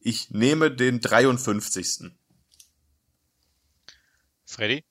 Ich 0.00 0.30
nehme 0.30 0.70
den 0.70 1.00
53. 1.00 2.10
Freddy? 4.44 4.84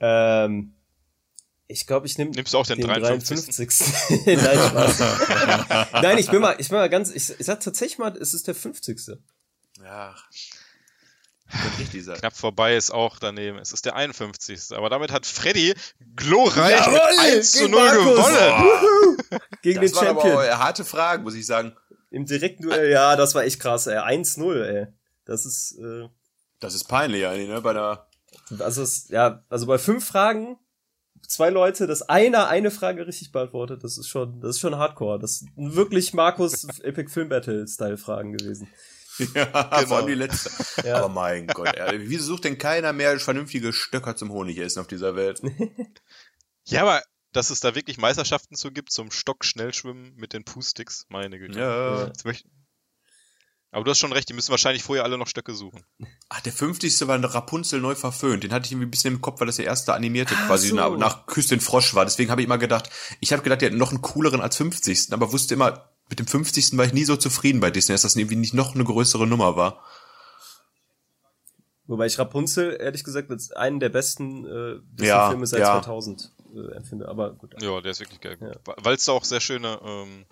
Ähm, 0.00 0.74
ich 1.66 1.86
glaube, 1.86 2.06
ich 2.06 2.18
nehme 2.18 2.30
Nimmst 2.32 2.52
du 2.54 2.58
auch 2.58 2.66
den, 2.66 2.80
53. 2.80 3.54
53. 3.56 4.26
Nein, 4.26 4.38
Spaß. 4.68 5.92
Nein, 6.02 6.18
ich 6.18 6.30
bin 6.30 6.40
mal, 6.40 6.56
ich 6.58 6.68
bin 6.68 6.78
mal 6.78 6.88
ganz, 6.90 7.10
ich, 7.10 7.38
ich 7.38 7.46
sag 7.46 7.60
tatsächlich 7.60 7.98
mal, 7.98 8.16
es 8.16 8.34
ist 8.34 8.46
der 8.46 8.54
50. 8.54 9.00
Ja. 9.82 10.14
Richtig 11.78 12.04
sein. 12.04 12.16
Knapp 12.16 12.36
vorbei 12.36 12.76
ist 12.76 12.90
auch 12.90 13.18
daneben. 13.18 13.58
Es 13.58 13.72
ist 13.72 13.84
der 13.84 13.94
51. 13.96 14.72
Aber 14.72 14.90
damit 14.90 15.12
hat 15.12 15.26
Freddy 15.26 15.74
glorreich 16.16 16.80
Jawohl, 16.80 16.92
mit 16.92 17.18
1 17.20 17.52
zu 17.52 17.58
gegen 17.60 17.70
0 17.72 17.80
Markus. 17.80 18.26
gewonnen. 18.26 19.16
Gegen 19.62 19.80
Das 19.80 19.90
den 19.92 19.96
waren 19.96 20.08
aber 20.08 20.20
Champion. 20.22 20.42
auch 20.54 20.58
harte 20.58 20.84
Fragen, 20.84 21.22
muss 21.22 21.34
ich 21.34 21.46
sagen. 21.46 21.76
Im 22.10 22.26
direkten 22.26 22.62
Duell, 22.64 22.90
ja, 22.90 23.16
das 23.16 23.34
war 23.34 23.44
echt 23.44 23.60
krass, 23.60 23.86
ey. 23.86 23.98
1-0, 23.98 24.62
ey. 24.64 24.86
Das 25.24 25.46
ist, 25.46 25.78
äh, 25.78 26.08
Das 26.60 26.74
ist 26.74 26.84
peinlich 26.84 27.26
eigentlich, 27.26 27.48
ne? 27.48 27.60
Bei 27.60 27.72
der 27.72 28.06
also 28.58 28.82
es, 28.82 29.08
ja, 29.08 29.42
also 29.48 29.66
bei 29.66 29.78
fünf 29.78 30.04
Fragen, 30.06 30.58
zwei 31.28 31.50
Leute, 31.50 31.86
dass 31.86 32.02
einer 32.02 32.48
eine 32.48 32.70
Frage 32.70 33.06
richtig 33.06 33.32
beantwortet, 33.32 33.84
das 33.84 33.98
ist 33.98 34.08
schon, 34.08 34.40
das 34.40 34.50
ist 34.56 34.60
schon 34.60 34.76
hardcore. 34.76 35.18
Das 35.18 35.38
sind 35.40 35.50
wirklich 35.56 36.14
Markus 36.14 36.64
Epic 36.80 37.10
Film 37.10 37.28
Battle 37.28 37.66
Style 37.68 37.96
Fragen 37.98 38.36
gewesen. 38.36 38.68
Ja, 39.34 39.44
Genau. 39.44 39.86
vor 39.86 39.96
allem 39.98 40.06
die 40.08 40.14
letzte. 40.14 40.50
Ja. 40.86 40.96
Aber 40.98 41.08
mein 41.08 41.46
Gott, 41.46 41.72
wieso 41.98 42.24
sucht 42.24 42.44
denn 42.44 42.58
keiner 42.58 42.92
mehr 42.92 43.18
vernünftige 43.20 43.72
Stöcker 43.72 44.16
zum 44.16 44.32
Honigessen 44.32 44.80
auf 44.80 44.86
dieser 44.88 45.14
Welt? 45.16 45.40
Ja, 46.66 46.80
aber 46.82 47.02
dass 47.32 47.50
es 47.50 47.60
da 47.60 47.74
wirklich 47.74 47.98
Meisterschaften 47.98 48.54
zu 48.54 48.70
gibt 48.70 48.90
zum 48.90 49.10
Stockschnellschwimmen 49.10 50.14
mit 50.16 50.32
den 50.32 50.44
Poo-Sticks, 50.44 51.04
meine 51.10 51.38
Güte. 51.38 51.58
Ja. 51.58 52.06
Jetzt 52.06 52.24
möcht- 52.24 52.46
Aber 53.74 53.84
du 53.84 53.90
hast 53.90 53.98
schon 53.98 54.12
recht, 54.12 54.28
die 54.28 54.34
müssen 54.34 54.52
wahrscheinlich 54.52 54.84
vorher 54.84 55.02
alle 55.02 55.18
noch 55.18 55.26
Stöcke 55.26 55.52
suchen. 55.52 55.82
Ach, 56.28 56.40
der 56.40 56.52
50. 56.52 57.08
war 57.08 57.18
Rapunzel 57.22 57.80
neu 57.80 57.96
verföhnt. 57.96 58.44
Den 58.44 58.52
hatte 58.52 58.66
ich 58.66 58.72
irgendwie 58.72 58.86
ein 58.86 58.90
bisschen 58.90 59.14
im 59.14 59.20
Kopf, 59.20 59.40
weil 59.40 59.48
das 59.48 59.56
der 59.56 59.64
erste 59.64 59.94
animierte 59.94 60.36
Ach 60.38 60.46
quasi 60.46 60.68
so. 60.68 60.76
nach, 60.76 60.96
nach 60.96 61.26
Küss 61.26 61.48
den 61.48 61.58
Frosch 61.60 61.92
war. 61.96 62.04
Deswegen 62.04 62.30
habe 62.30 62.40
ich 62.40 62.46
immer 62.46 62.56
gedacht, 62.56 62.88
ich 63.18 63.32
habe 63.32 63.42
gedacht, 63.42 63.62
die 63.62 63.66
hätten 63.66 63.76
noch 63.76 63.90
einen 63.90 64.00
cooleren 64.00 64.40
als 64.40 64.56
50. 64.58 65.12
Aber 65.12 65.32
wusste 65.32 65.54
immer, 65.54 65.90
mit 66.08 66.20
dem 66.20 66.28
50. 66.28 66.76
war 66.76 66.84
ich 66.84 66.92
nie 66.92 67.04
so 67.04 67.16
zufrieden 67.16 67.58
bei 67.58 67.72
Disney, 67.72 67.94
dass 67.94 68.02
das 68.02 68.14
irgendwie 68.14 68.36
nicht 68.36 68.54
noch 68.54 68.76
eine 68.76 68.84
größere 68.84 69.26
Nummer 69.26 69.56
war. 69.56 69.82
Wobei 71.88 72.06
ich 72.06 72.16
Rapunzel, 72.16 72.78
ehrlich 72.80 73.02
gesagt, 73.02 73.28
als 73.32 73.50
einen 73.50 73.80
der 73.80 73.88
besten 73.88 74.46
äh, 74.46 75.04
Ja, 75.04 75.30
Disney-Filme 75.30 75.46
seit 75.48 75.60
ja. 75.60 75.82
2000 75.82 76.32
äh, 76.54 76.76
empfinde. 76.76 77.08
Aber 77.08 77.32
gut. 77.32 77.60
Ja, 77.60 77.80
der 77.80 77.90
ist 77.90 77.98
wirklich 77.98 78.20
geil. 78.20 78.38
Ja. 78.40 78.52
Weil 78.84 78.94
es 78.94 79.04
da 79.04 79.12
auch 79.12 79.24
sehr 79.24 79.40
schöne 79.40 79.80
ähm, 79.84 80.26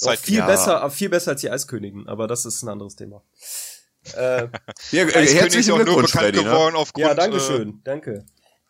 Auch 0.00 0.10
Sidekick 0.10 0.24
viel 0.26 0.38
Ja. 0.38 0.46
besser, 0.46 0.84
auch 0.84 0.92
viel 0.92 1.08
besser 1.08 1.32
als 1.32 1.40
die 1.40 1.50
Eiskönigin, 1.50 2.08
aber 2.08 2.26
das 2.28 2.44
ist 2.44 2.62
ein 2.62 2.68
anderes 2.68 2.96
Thema. 2.96 3.22
äh, 4.14 4.48
Ja, 4.92 5.02
äh, 5.04 5.26
herzlichen 5.26 5.74
Glückwunsch, 5.74 6.12
bekannt 6.12 6.36
Freddy, 6.36 6.44
ne? 6.44 6.76
aufgrund. 6.76 7.06
ja, 7.06 7.12
Äh, 7.12 7.16
Dankeschön, 7.16 7.80
danke. 7.84 8.24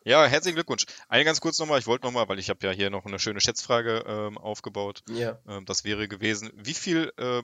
ja, 0.05 0.25
herzlichen 0.25 0.55
Glückwunsch. 0.57 0.87
Eine 1.09 1.25
ganz 1.25 1.41
kurz 1.41 1.59
nochmal, 1.59 1.79
ich 1.79 1.87
wollte 1.87 2.07
nochmal, 2.07 2.29
weil 2.29 2.39
ich 2.39 2.49
habe 2.51 2.67
ja 2.67 2.73
hier 2.73 2.89
noch 2.91 3.05
eine 3.05 3.19
schöne 3.19 3.41
Schätzfrage 3.41 4.05
ähm, 4.07 4.39
aufgebaut. 4.39 5.03
Ja. 5.11 5.39
Ähm, 5.47 5.65
das 5.67 5.85
wäre 5.85 6.09
gewesen, 6.09 6.51
wie 6.55 6.75
viel 6.75 7.13
äh, 7.19 7.43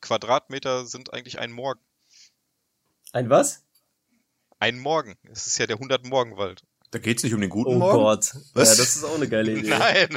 Quadratmeter 0.00 0.86
sind 0.86 1.12
eigentlich 1.12 1.38
ein 1.40 1.50
Morgen? 1.52 1.80
Ein 3.12 3.28
was? 3.30 3.64
Ein 4.58 4.78
Morgen. 4.78 5.16
Es 5.30 5.46
ist 5.46 5.58
ja 5.58 5.66
der 5.66 5.76
100 5.76 6.06
Morgenwald. 6.06 6.62
Da 6.92 6.98
geht's 7.00 7.22
nicht 7.24 7.34
um 7.34 7.40
den 7.40 7.50
guten 7.50 7.70
Oh 7.74 7.78
Morgen. 7.78 7.98
Gott. 7.98 8.32
Was? 8.54 8.70
Ja, 8.78 8.84
das 8.84 8.96
ist 8.96 9.04
auch 9.04 9.16
eine 9.16 9.28
geile 9.28 9.52
Idee. 9.58 9.68
Nein. 9.70 10.16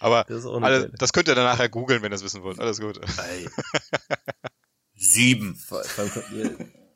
Aber 0.00 0.24
Das 0.28 0.44
alle, 0.46 0.90
das 0.98 1.12
könnt 1.12 1.28
ihr 1.28 1.34
dann 1.34 1.44
nachher 1.44 1.68
googeln, 1.68 2.02
wenn 2.02 2.12
ihr 2.12 2.16
es 2.16 2.24
wissen 2.24 2.42
wollt. 2.42 2.58
Alles 2.60 2.80
gut. 2.80 3.00
Ey. 3.30 3.48
Sieben. 4.96 5.60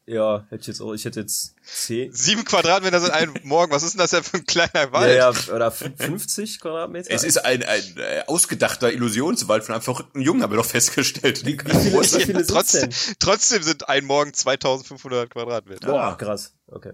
Ja, 0.06 0.46
hätte 0.48 0.62
ich 0.62 0.66
jetzt 0.68 0.80
auch, 0.80 0.94
ich 0.94 1.04
hätte 1.04 1.20
jetzt 1.20 1.54
10. 1.64 2.12
Sieben 2.14 2.42
Quadratmeter 2.44 2.98
sind 2.98 3.10
ein 3.10 3.34
Morgen. 3.42 3.72
Was 3.72 3.82
ist 3.82 3.92
denn 3.92 3.98
das 3.98 4.10
denn 4.12 4.22
für 4.22 4.38
ein 4.38 4.46
kleiner 4.46 4.90
Wald? 4.92 5.14
Ja, 5.14 5.30
ja, 5.30 5.54
oder 5.54 5.70
50 5.70 6.60
Quadratmeter. 6.60 7.10
Es 7.10 7.24
ist 7.24 7.36
ein, 7.44 7.62
ein 7.62 7.82
äh, 7.98 8.22
ausgedachter 8.26 8.90
Illusionswald 8.90 9.64
von 9.64 9.74
einem 9.74 9.82
verrückten 9.82 10.22
Jungen, 10.22 10.42
haben 10.42 10.52
wir 10.52 10.56
doch 10.56 10.64
festgestellt. 10.64 11.44
Wie- 11.44 11.58
wie 11.58 11.74
viele- 11.74 12.00
wie 12.02 12.24
viele 12.24 12.46
trotzdem, 12.46 12.88
denn? 12.88 12.94
trotzdem 13.18 13.62
sind 13.62 13.88
ein 13.90 14.06
Morgen 14.06 14.32
2500 14.32 15.28
Quadratmeter. 15.28 15.88
Boah, 15.88 16.16
krass. 16.16 16.54
Okay. 16.68 16.92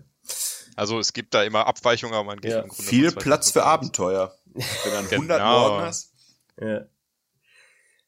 Also 0.77 0.99
es 0.99 1.13
gibt 1.13 1.35
da 1.35 1.43
immer 1.45 1.67
Abweichungen, 1.67 2.15
aber 2.15 2.25
man 2.25 2.41
geht 2.41 2.53
Ja. 2.53 2.61
im 2.61 2.69
Grunde 2.69 2.83
Viel 2.83 3.13
Platz 3.13 3.51
für 3.51 3.61
2500. 3.61 3.67
Abenteuer. 3.67 4.35
Wenn 4.55 4.63
du 4.85 4.91
dann 4.91 5.07
100 5.11 5.39
Genau. 5.39 5.69
Morgen 5.69 5.83
hast. 5.85 6.13
Ja. 6.61 6.81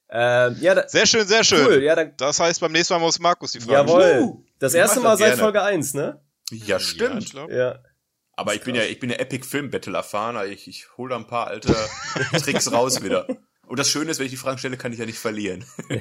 Ähm, 0.09 0.57
ja, 0.61 0.75
da, 0.75 0.89
Sehr 0.89 1.07
schön, 1.07 1.27
sehr 1.27 1.43
schön. 1.43 1.67
cool. 1.67 1.83
Ja, 1.83 1.97
dann, 1.97 2.17
Das 2.17 2.39
heißt, 2.39 2.61
beim 2.61 2.71
nächsten 2.73 2.95
Mal 2.95 3.01
muss 3.01 3.19
Markus 3.19 3.53
die 3.53 3.61
Frage 3.61 3.73
jawohl. 3.91 4.21
Wuhu. 4.21 4.45
Das 4.61 4.75
erste 4.75 5.01
Mal 5.01 5.11
das 5.11 5.19
seit 5.19 5.29
gerne. 5.31 5.43
Folge 5.43 5.63
1, 5.63 5.95
ne? 5.95 6.21
Ja, 6.53 6.79
stimmt. 6.79 7.31
glaub. 7.31 7.51
Ja. 7.51 7.81
Aber 8.37 8.55
ich 8.55 8.61
bin 8.63 8.75
ja, 8.77 8.83
ich 8.83 9.01
bin 9.01 9.11
ja 9.11 9.17
Epic 9.17 9.45
Film 9.47 9.71
Battle 9.71 9.97
erfahren. 9.97 10.37
also 10.37 10.53
Ich, 10.53 10.69
ich 10.69 10.97
hole 10.97 11.11
da 11.11 11.17
ein 11.17 11.27
paar 11.27 11.49
alte 11.49 11.75
Tricks 12.43 12.71
raus 12.71 13.03
wieder. 13.03 13.27
Und 13.67 13.79
das 13.81 13.89
Schöne 13.91 14.11
ist, 14.13 14.19
wenn 14.19 14.27
ich 14.27 14.31
die 14.33 14.37
Fragen 14.37 14.59
stelle, 14.59 14.77
kann 14.77 14.93
ich 14.93 14.99
ja 15.01 15.07
nicht 15.07 15.19
verlieren. 15.19 15.65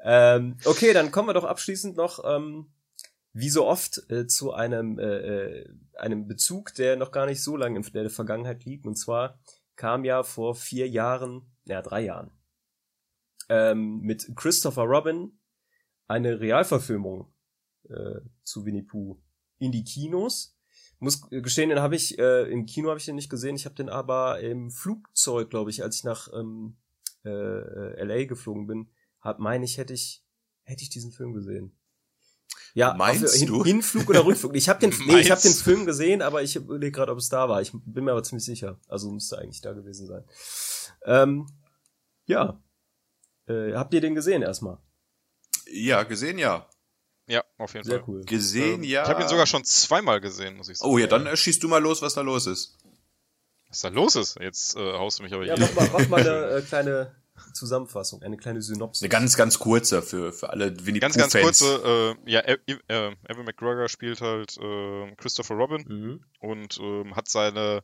Ähm, 0.00 0.56
okay, 0.64 0.92
dann 0.92 1.10
kommen 1.10 1.28
wir 1.28 1.34
doch 1.34 1.44
abschließend 1.44 1.96
noch, 1.96 2.24
ähm, 2.24 2.70
wie 3.38 3.50
so 3.50 3.66
oft, 3.66 4.10
äh, 4.10 4.26
zu 4.26 4.52
einem, 4.52 4.98
äh, 4.98 5.04
äh, 5.04 5.68
einem 5.96 6.26
Bezug, 6.26 6.74
der 6.74 6.96
noch 6.96 7.12
gar 7.12 7.26
nicht 7.26 7.40
so 7.40 7.56
lange 7.56 7.78
in 7.78 7.92
der 7.92 8.10
Vergangenheit 8.10 8.64
liegt. 8.64 8.84
Und 8.84 8.96
zwar 8.96 9.38
kam 9.76 10.04
ja 10.04 10.24
vor 10.24 10.56
vier 10.56 10.88
Jahren, 10.88 11.54
ja, 11.64 11.80
drei 11.80 12.00
Jahren, 12.00 12.32
ähm, 13.48 14.00
mit 14.00 14.28
Christopher 14.34 14.82
Robin 14.82 15.38
eine 16.08 16.40
Realverfilmung 16.40 17.32
äh, 17.88 18.20
zu 18.42 18.66
Winnie 18.66 18.82
Pooh 18.82 19.22
in 19.58 19.70
die 19.70 19.84
Kinos. 19.84 20.56
Muss 20.98 21.28
gestehen, 21.30 21.68
den 21.68 21.80
habe 21.80 21.94
ich, 21.94 22.18
äh, 22.18 22.50
im 22.50 22.66
Kino 22.66 22.88
habe 22.88 22.98
ich 22.98 23.06
den 23.06 23.14
nicht 23.14 23.30
gesehen, 23.30 23.54
ich 23.54 23.66
habe 23.66 23.76
den 23.76 23.88
aber 23.88 24.40
im 24.40 24.72
Flugzeug, 24.72 25.48
glaube 25.48 25.70
ich, 25.70 25.84
als 25.84 25.96
ich 25.96 26.04
nach 26.04 26.28
ähm, 26.34 26.76
äh, 27.24 27.30
äh, 27.30 28.02
LA 28.02 28.24
geflogen 28.24 28.66
bin, 28.66 28.90
hab, 29.20 29.38
meine 29.38 29.64
ich, 29.64 29.78
hätte 29.78 29.94
ich, 29.94 30.24
hätte 30.64 30.82
ich 30.82 30.90
diesen 30.90 31.12
Film 31.12 31.34
gesehen. 31.34 31.77
Ja, 32.74 32.94
Meinst 32.94 33.24
auf, 33.24 33.32
hin, 33.32 33.48
du? 33.48 33.64
Hinflug 33.64 34.08
oder 34.08 34.24
Rückflug. 34.24 34.54
Ich 34.54 34.68
habe 34.68 34.78
den, 34.78 34.90
nee, 35.06 35.18
ich 35.20 35.30
habe 35.30 35.40
Meinst 35.40 35.44
den? 35.44 35.52
Film 35.64 35.86
gesehen, 35.86 36.22
aber 36.22 36.42
ich 36.42 36.56
überlege 36.56 36.92
gerade, 36.92 37.12
ob 37.12 37.18
es 37.18 37.28
da 37.28 37.48
war. 37.48 37.60
Ich 37.60 37.72
bin 37.72 38.04
mir 38.04 38.12
aber 38.12 38.22
ziemlich 38.22 38.44
sicher. 38.44 38.78
Also 38.88 39.10
müsste 39.10 39.38
eigentlich 39.38 39.60
da 39.60 39.72
gewesen 39.72 40.06
sein. 40.06 40.24
Ähm, 41.04 41.46
ja. 42.26 42.60
Äh, 43.48 43.72
habt 43.74 43.94
ihr 43.94 44.00
den 44.00 44.14
gesehen 44.14 44.42
erstmal? 44.42 44.78
Ja, 45.70 46.02
gesehen 46.04 46.38
ja. 46.38 46.68
Ja, 47.26 47.44
auf 47.58 47.74
jeden 47.74 47.84
Sehr 47.84 47.98
Fall. 47.98 48.04
cool. 48.08 48.24
Gesehen 48.24 48.82
Ähm, 48.82 48.88
ja. 48.88 49.02
Ich 49.02 49.08
habe 49.08 49.22
ihn 49.22 49.28
sogar 49.28 49.46
schon 49.46 49.64
zweimal 49.64 50.20
gesehen, 50.20 50.56
muss 50.56 50.68
ich 50.68 50.78
sagen. 50.78 50.90
Oh 50.90 50.98
ja, 50.98 51.06
dann 51.06 51.26
äh, 51.26 51.36
schießt 51.36 51.62
du 51.62 51.68
mal 51.68 51.82
los, 51.82 52.00
was 52.00 52.14
da 52.14 52.22
los 52.22 52.46
ist. 52.46 52.78
Was 53.68 53.80
da 53.80 53.88
los 53.88 54.16
ist? 54.16 54.38
Jetzt 54.40 54.76
äh, 54.76 54.92
haust 54.94 55.18
du 55.18 55.24
mich 55.24 55.32
aber 55.34 55.44
Ja, 55.44 55.54
hier. 55.56 55.68
mach 55.74 55.90
mal, 55.92 56.00
mach 56.00 56.08
mal 56.08 56.20
eine 56.26 56.56
äh, 56.56 56.62
kleine 56.62 57.14
Zusammenfassung, 57.54 58.22
eine 58.22 58.36
kleine 58.36 58.62
Synopsis. 58.62 59.02
Eine 59.02 59.08
ganz, 59.08 59.36
ganz 59.36 59.58
kurze 59.58 60.02
für, 60.02 60.32
für 60.32 60.50
alle 60.50 60.84
Winnie 60.86 61.00
Ganz, 61.00 61.16
ganz 61.16 61.32
Fans. 61.32 61.44
kurze, 61.60 62.16
äh, 62.26 62.30
ja, 62.30 62.40
E- 62.46 62.58
äh, 62.88 63.14
Evan 63.28 63.44
McGregor 63.44 63.88
spielt 63.88 64.20
halt 64.20 64.56
äh, 64.58 65.14
Christopher 65.16 65.54
Robin 65.54 65.84
Mhm. 65.88 66.24
und 66.40 66.78
ähm, 66.80 67.14
hat 67.16 67.28
seine 67.28 67.82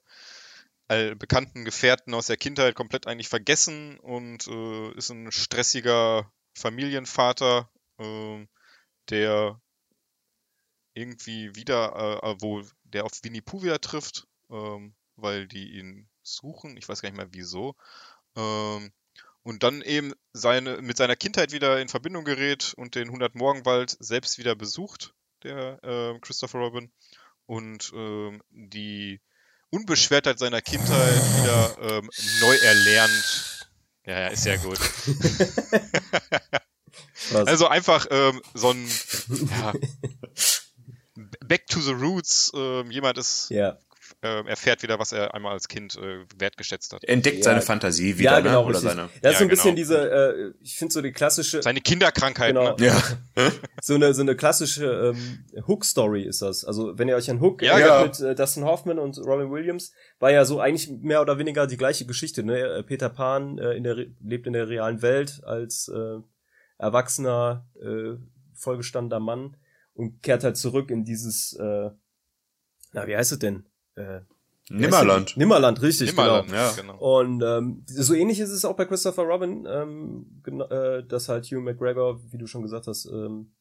all 0.88 1.16
bekannten 1.16 1.64
Gefährten 1.64 2.12
aus 2.14 2.26
der 2.26 2.36
Kindheit 2.36 2.74
komplett 2.74 3.06
eigentlich 3.06 3.28
vergessen 3.28 3.98
und 4.00 4.46
äh, 4.48 4.90
ist 4.92 5.10
ein 5.10 5.32
stressiger 5.32 6.30
Familienvater, 6.56 7.70
ähm, 7.98 8.48
der 9.10 9.60
irgendwie 10.94 11.56
wieder, 11.56 12.20
äh, 12.22 12.30
äh, 12.30 12.36
wo 12.40 12.62
der 12.84 13.04
auf 13.04 13.12
Winnie 13.22 13.40
Pooh 13.40 13.62
wieder 13.62 13.80
trifft, 13.80 14.26
ähm, 14.50 14.94
weil 15.16 15.48
die 15.48 15.78
ihn 15.78 16.08
suchen. 16.22 16.76
Ich 16.76 16.88
weiß 16.88 17.02
gar 17.02 17.08
nicht 17.10 17.16
mehr 17.16 17.32
wieso. 17.32 17.74
Ähm, 18.36 18.92
und 19.44 19.62
dann 19.62 19.82
eben 19.82 20.12
seine, 20.32 20.80
mit 20.82 20.96
seiner 20.96 21.16
Kindheit 21.16 21.52
wieder 21.52 21.80
in 21.80 21.88
Verbindung 21.88 22.24
gerät 22.24 22.74
und 22.76 22.94
den 22.94 23.08
100 23.08 23.34
Morgenwald 23.34 23.96
selbst 24.00 24.38
wieder 24.38 24.56
besucht, 24.56 25.14
der 25.42 25.78
äh, 25.84 26.18
Christopher 26.20 26.58
Robin. 26.58 26.90
Und 27.46 27.92
ähm, 27.94 28.42
die 28.50 29.20
Unbeschwertheit 29.68 30.38
seiner 30.38 30.62
Kindheit 30.62 31.22
wieder 31.40 31.76
ähm, 31.80 32.10
neu 32.40 32.56
erlernt. 32.56 33.68
Ja, 34.06 34.20
ja, 34.20 34.26
ist 34.28 34.46
ja 34.46 34.56
gut. 34.56 34.78
Also 37.32 37.68
einfach 37.68 38.06
ähm, 38.10 38.42
so 38.52 38.70
ein 38.70 38.86
ja, 39.50 39.72
Back 41.44 41.66
to 41.68 41.80
the 41.80 41.92
Roots. 41.92 42.52
Ähm, 42.54 42.90
jemand 42.90 43.18
ist 43.18 43.50
ja. 43.50 43.78
Äh, 44.24 44.40
erfährt 44.48 44.82
wieder, 44.82 44.98
was 44.98 45.12
er 45.12 45.34
einmal 45.34 45.52
als 45.52 45.68
Kind 45.68 45.96
äh, 45.96 46.24
wertgeschätzt 46.38 46.92
hat. 46.92 47.04
Entdeckt 47.04 47.38
Ja. 47.38 47.42
seine 47.44 47.60
Fantasie 47.62 48.18
wieder, 48.18 48.32
ja, 48.32 48.40
genau, 48.40 48.62
ne? 48.62 48.66
Oder 48.66 48.68
richtig. 48.78 48.90
seine. 48.90 49.02
Das 49.02 49.12
ist 49.12 49.22
Ja, 49.22 49.32
so 49.38 49.44
ein 49.44 49.48
bisschen 49.48 49.64
genau. 49.76 49.76
diese, 49.76 50.10
äh, 50.10 50.52
ich 50.62 50.76
finde 50.76 50.94
so 50.94 51.02
die 51.02 51.12
klassische, 51.12 51.62
Seine 51.62 51.80
Kinderkrankheit, 51.80 52.54
Genau. 52.54 52.74
ne? 52.76 52.86
Ja. 52.86 53.02
so 53.82 53.94
eine 53.94 54.14
so 54.14 54.22
eine 54.22 54.34
klassische 54.36 55.12
ähm, 55.14 55.44
Hook-Story 55.66 56.22
ist 56.24 56.42
das. 56.42 56.64
Also 56.64 56.98
wenn 56.98 57.08
ihr 57.08 57.16
euch 57.16 57.30
an 57.30 57.40
Hook 57.40 57.62
Ja, 57.62 57.78
erinnert 57.78 58.16
genau. 58.16 58.26
mit 58.26 58.32
äh, 58.32 58.34
Dustin 58.34 58.64
Hoffman 58.64 58.98
und 58.98 59.18
Robin 59.18 59.50
Williams, 59.50 59.92
war 60.18 60.30
ja 60.30 60.44
so 60.44 60.60
eigentlich 60.60 60.88
mehr 60.90 61.20
oder 61.20 61.38
weniger 61.38 61.66
die 61.66 61.76
gleiche 61.76 62.06
Geschichte. 62.06 62.42
Ne? 62.42 62.58
Äh, 62.58 62.82
Peter 62.82 63.10
Pan 63.10 63.58
äh, 63.58 63.72
in 63.74 63.84
der, 63.84 63.94
lebt 64.22 64.46
in 64.46 64.52
der 64.54 64.68
realen 64.68 65.02
Welt 65.02 65.42
als 65.44 65.88
äh, 65.88 66.18
erwachsener, 66.78 67.66
äh, 67.80 68.16
vollgestandener 68.54 69.20
Mann 69.20 69.56
und 69.94 70.22
kehrt 70.22 70.44
halt 70.44 70.56
zurück 70.56 70.90
in 70.90 71.04
dieses, 71.04 71.52
äh, 71.54 71.90
na 72.92 73.06
wie 73.06 73.16
heißt 73.16 73.32
es 73.32 73.38
denn? 73.38 73.64
Äh, 73.96 74.20
Nimmerland. 74.70 75.36
Nimmerland, 75.36 75.82
richtig, 75.82 76.10
Nimmerland, 76.10 76.46
genau. 76.46 76.58
ja. 76.58 76.72
genau. 76.72 77.18
Und 77.18 77.42
ähm, 77.42 77.82
so 77.86 78.14
ähnlich 78.14 78.40
ist 78.40 78.50
es 78.50 78.64
auch 78.64 78.76
bei 78.76 78.86
Christopher 78.86 79.24
Robin, 79.24 79.66
ähm, 79.68 80.40
gena- 80.42 80.70
äh, 80.70 81.06
dass 81.06 81.28
halt 81.28 81.44
Hugh 81.46 81.60
McGregor, 81.60 82.20
wie 82.32 82.38
du 82.38 82.46
schon 82.46 82.62
gesagt 82.62 82.86
hast, 82.86 83.04
ähm, 83.06 83.52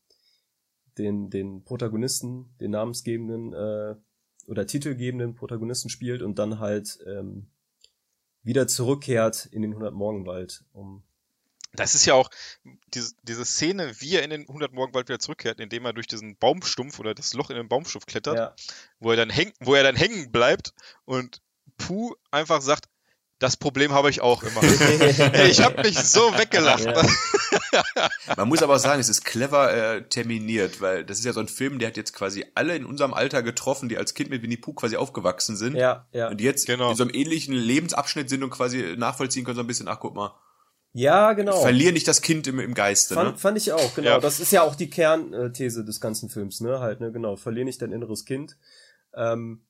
den, 0.98 1.30
den 1.30 1.64
Protagonisten, 1.66 2.56
den 2.62 2.72
namensgebenden 2.72 3.54
äh, 3.54 3.96
oder 4.48 4.66
titelgebenden 4.66 5.36
Protagonisten 5.36 5.90
spielt 5.90 6.22
und 6.22 6.40
dann 6.40 6.60
halt 6.60 7.00
ähm, 7.06 7.48
wieder 8.44 8.68
zurückkehrt 8.68 9.46
in 9.48 9.62
den 9.62 9.72
100 9.72 9.94
Morgenwald, 9.94 10.64
um 10.74 11.04
Das 11.76 11.96
ist 11.96 12.06
ja 12.06 12.14
auch 12.14 12.30
diese, 12.94 13.14
diese 13.24 13.46
Szene, 13.46 13.94
wie 14.00 14.16
er 14.16 14.24
in 14.24 14.30
den 14.30 14.42
100 14.42 14.74
Morgenwald 14.74 15.08
wieder 15.10 15.20
zurückkehrt, 15.20 15.60
indem 15.60 15.86
er 15.86 15.94
durch 15.94 16.08
diesen 16.08 16.38
Baumstumpf 16.38 17.00
oder 17.00 17.14
das 17.16 17.34
Loch 17.34 17.50
in 17.50 17.56
den 17.56 17.68
Baumstumpf 17.68 18.06
klettert, 18.06 18.38
ja, 18.38 18.56
wo 19.00 19.10
er 19.12 19.18
dann 19.18 19.30
häng, 19.30 19.52
wo 19.60 19.74
er 19.74 19.84
dann 19.84 19.96
hängen 19.96 20.32
bleibt 20.32 20.74
und 21.06 21.42
Puh 21.78 22.14
einfach 22.30 22.62
sagt, 22.62 22.86
das 23.40 23.58
Problem 23.58 23.92
habe 23.92 24.10
ich 24.10 24.22
auch 24.22 24.44
immer. 24.44 24.62
Ich 25.50 25.62
habe 25.62 25.82
mich 25.82 25.98
so 25.98 26.22
weggelacht. 26.38 26.86
Ja. 26.86 27.02
Man 28.38 28.48
muss 28.48 28.62
aber 28.62 28.76
auch 28.76 28.80
sagen, 28.80 29.02
es 29.02 29.10
ist 29.10 29.26
clever 29.26 29.74
äh, 29.74 30.08
terminiert, 30.08 30.80
weil 30.80 31.04
das 31.04 31.20
ist 31.20 31.26
ja 31.26 31.34
so 31.34 31.40
ein 31.40 31.48
Film, 31.48 31.80
der 31.80 31.90
hat 31.90 31.98
jetzt 31.98 32.14
quasi 32.14 32.46
alle 32.56 32.76
in 32.76 32.86
unserem 32.86 33.14
Alter 33.14 33.44
getroffen, 33.44 33.90
die 33.90 33.98
als 33.98 34.14
Kind 34.14 34.30
mit 34.30 34.44
Winnie 34.44 34.58
Pooh 34.58 34.74
quasi 34.74 34.96
aufgewachsen 34.96 35.58
sind. 35.58 35.76
ja, 35.76 36.08
ja. 36.14 36.30
Und 36.30 36.38
die 36.40 36.44
jetzt 36.46 36.68
Genau. 36.68 36.92
in 36.92 36.96
so 36.96 37.04
einem 37.04 37.14
ähnlichen 37.14 37.54
Lebensabschnitt 37.54 38.30
sind 38.30 38.44
und 38.44 38.52
quasi 38.52 38.96
nachvollziehen 38.98 39.44
können, 39.44 39.56
so 39.58 39.62
ein 39.64 39.68
bisschen, 39.68 39.88
ach 39.88 40.00
guck 40.00 40.16
mal, 40.16 40.34
Ja, 40.94 41.34
genau. 41.34 41.60
verlier 41.60 41.92
nicht 41.92 42.08
das 42.08 42.22
Kind 42.22 42.46
im, 42.46 42.60
im 42.60 42.76
Geiste, 42.76 43.16
Fand, 43.16 43.32
ne? 43.32 43.38
fand 43.38 43.58
ich 43.58 43.74
auch, 43.74 43.96
genau. 43.96 44.12
Ja. 44.12 44.20
Das 44.20 44.40
ist 44.40 44.52
ja 44.52 44.62
auch 44.62 44.76
die 44.76 44.90
Kernthese 44.90 45.84
des 45.84 46.00
ganzen 46.00 46.30
Films, 46.30 46.62
ne? 46.62 46.80
Halt, 46.80 47.02
ne, 47.02 47.12
genau. 47.12 47.36
Verlier 47.36 47.66
nicht 47.66 47.82
dein 47.82 47.92
inneres 47.92 48.26
Kind. 48.26 48.58
Ähm, 49.16 49.64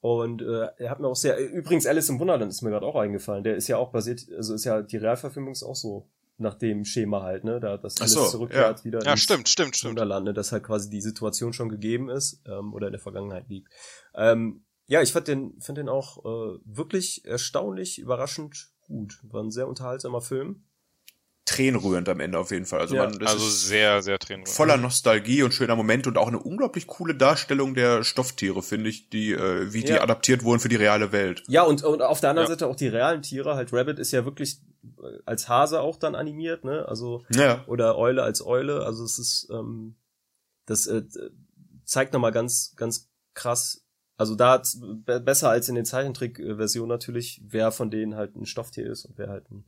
und 0.00 0.42
äh, 0.42 0.68
er 0.76 0.90
hat 0.90 1.00
mir 1.00 1.08
auch 1.08 1.16
sehr. 1.16 1.38
Übrigens, 1.38 1.86
Alice 1.86 2.10
im 2.10 2.20
Wunderland 2.20 2.52
ist 2.52 2.62
mir 2.62 2.70
gerade 2.70 2.86
auch 2.86 2.96
eingefallen. 2.96 3.44
Der 3.44 3.56
ist 3.56 3.66
ja 3.66 3.78
auch 3.78 3.90
basiert, 3.90 4.26
also 4.36 4.54
ist 4.54 4.64
ja 4.64 4.82
die 4.82 4.98
Realverfilmung 4.98 5.52
ist 5.52 5.62
auch 5.62 5.74
so 5.74 6.06
nach 6.36 6.54
dem 6.54 6.84
Schema 6.84 7.22
halt, 7.22 7.44
ne? 7.44 7.60
Da 7.60 7.78
das 7.78 8.00
Alice 8.00 8.12
so, 8.12 8.26
zurückkehrt 8.26 8.84
wieder 8.84 9.02
Ja, 9.02 9.16
stimmt, 9.16 9.48
stimmt, 9.48 9.74
stimmt. 9.74 9.92
Wunderland, 9.92 10.26
ne? 10.26 10.34
Dass 10.34 10.52
halt 10.52 10.64
quasi 10.64 10.90
die 10.90 11.00
Situation 11.00 11.54
schon 11.54 11.70
gegeben 11.70 12.10
ist 12.10 12.42
ähm, 12.46 12.74
oder 12.74 12.88
in 12.88 12.92
der 12.92 13.00
Vergangenheit 13.00 13.48
liegt. 13.48 13.72
Ähm, 14.14 14.64
ja, 14.86 15.02
ich 15.02 15.12
fand 15.12 15.28
den, 15.28 15.60
fand 15.60 15.78
den 15.78 15.88
auch 15.88 16.24
äh, 16.24 16.58
wirklich 16.64 17.24
erstaunlich, 17.24 17.98
überraschend 17.98 18.70
gut. 18.88 19.18
War 19.22 19.42
ein 19.42 19.50
sehr 19.52 19.68
unterhaltsamer 19.68 20.20
Film. 20.20 20.64
Tränenrührend 21.44 22.06
am 22.10 22.20
Ende 22.20 22.38
auf 22.38 22.50
jeden 22.50 22.66
Fall. 22.66 22.80
Also, 22.80 22.94
Ja, 22.94 23.04
man, 23.04 23.18
das 23.18 23.32
Also 23.32 23.46
ist 23.46 23.66
sehr, 23.68 24.02
sehr 24.02 24.18
tränenrührend. 24.18 24.54
voller 24.54 24.76
Nostalgie 24.76 25.42
und 25.42 25.54
schöner 25.54 25.76
Moment 25.76 26.06
und 26.06 26.18
auch 26.18 26.28
eine 26.28 26.38
unglaublich 26.38 26.86
coole 26.86 27.14
Darstellung 27.14 27.72
der 27.74 28.04
Stofftiere, 28.04 28.62
finde 28.62 28.90
ich, 28.90 29.08
die, 29.08 29.32
äh, 29.32 29.72
wie 29.72 29.80
die 29.82 29.92
Ja. 29.92 30.02
adaptiert 30.02 30.44
wurden 30.44 30.60
für 30.60 30.68
die 30.68 30.76
reale 30.76 31.10
Welt. 31.10 31.42
Ja, 31.48 31.62
und, 31.62 31.82
und 31.84 32.02
auf 32.02 32.20
der 32.20 32.30
anderen 32.30 32.48
Ja. 32.48 32.50
Seite 32.54 32.66
auch 32.66 32.76
die 32.76 32.88
realen 32.88 33.22
Tiere, 33.22 33.54
halt 33.54 33.72
Rabbit 33.72 33.98
ist 33.98 34.12
ja 34.12 34.26
wirklich 34.26 34.60
äh, 35.02 35.18
als 35.24 35.48
Hase 35.48 35.80
auch 35.80 35.96
dann 35.96 36.14
animiert, 36.14 36.64
ne? 36.64 36.86
Also, 36.86 37.24
Ja. 37.30 37.64
oder 37.66 37.96
Eule 37.96 38.22
als 38.24 38.44
Eule. 38.44 38.84
Also 38.84 39.04
es 39.04 39.18
ist, 39.18 39.48
ähm, 39.50 39.96
das 40.66 40.86
äh, 40.86 41.02
zeigt 41.86 42.12
nochmal 42.12 42.32
ganz, 42.32 42.74
ganz 42.76 43.08
krass, 43.32 43.86
also 44.18 44.34
da 44.34 44.62
be- 45.06 45.20
besser 45.20 45.48
als 45.48 45.68
in 45.70 45.74
den 45.76 45.86
Zeichentrick-Versionen 45.86 46.88
natürlich, 46.88 47.40
wer 47.44 47.72
von 47.72 47.90
denen 47.90 48.14
halt 48.16 48.36
ein 48.36 48.44
Stofftier 48.44 48.86
ist 48.86 49.06
und 49.06 49.16
wer 49.16 49.28
halt 49.28 49.50
ein 49.50 49.64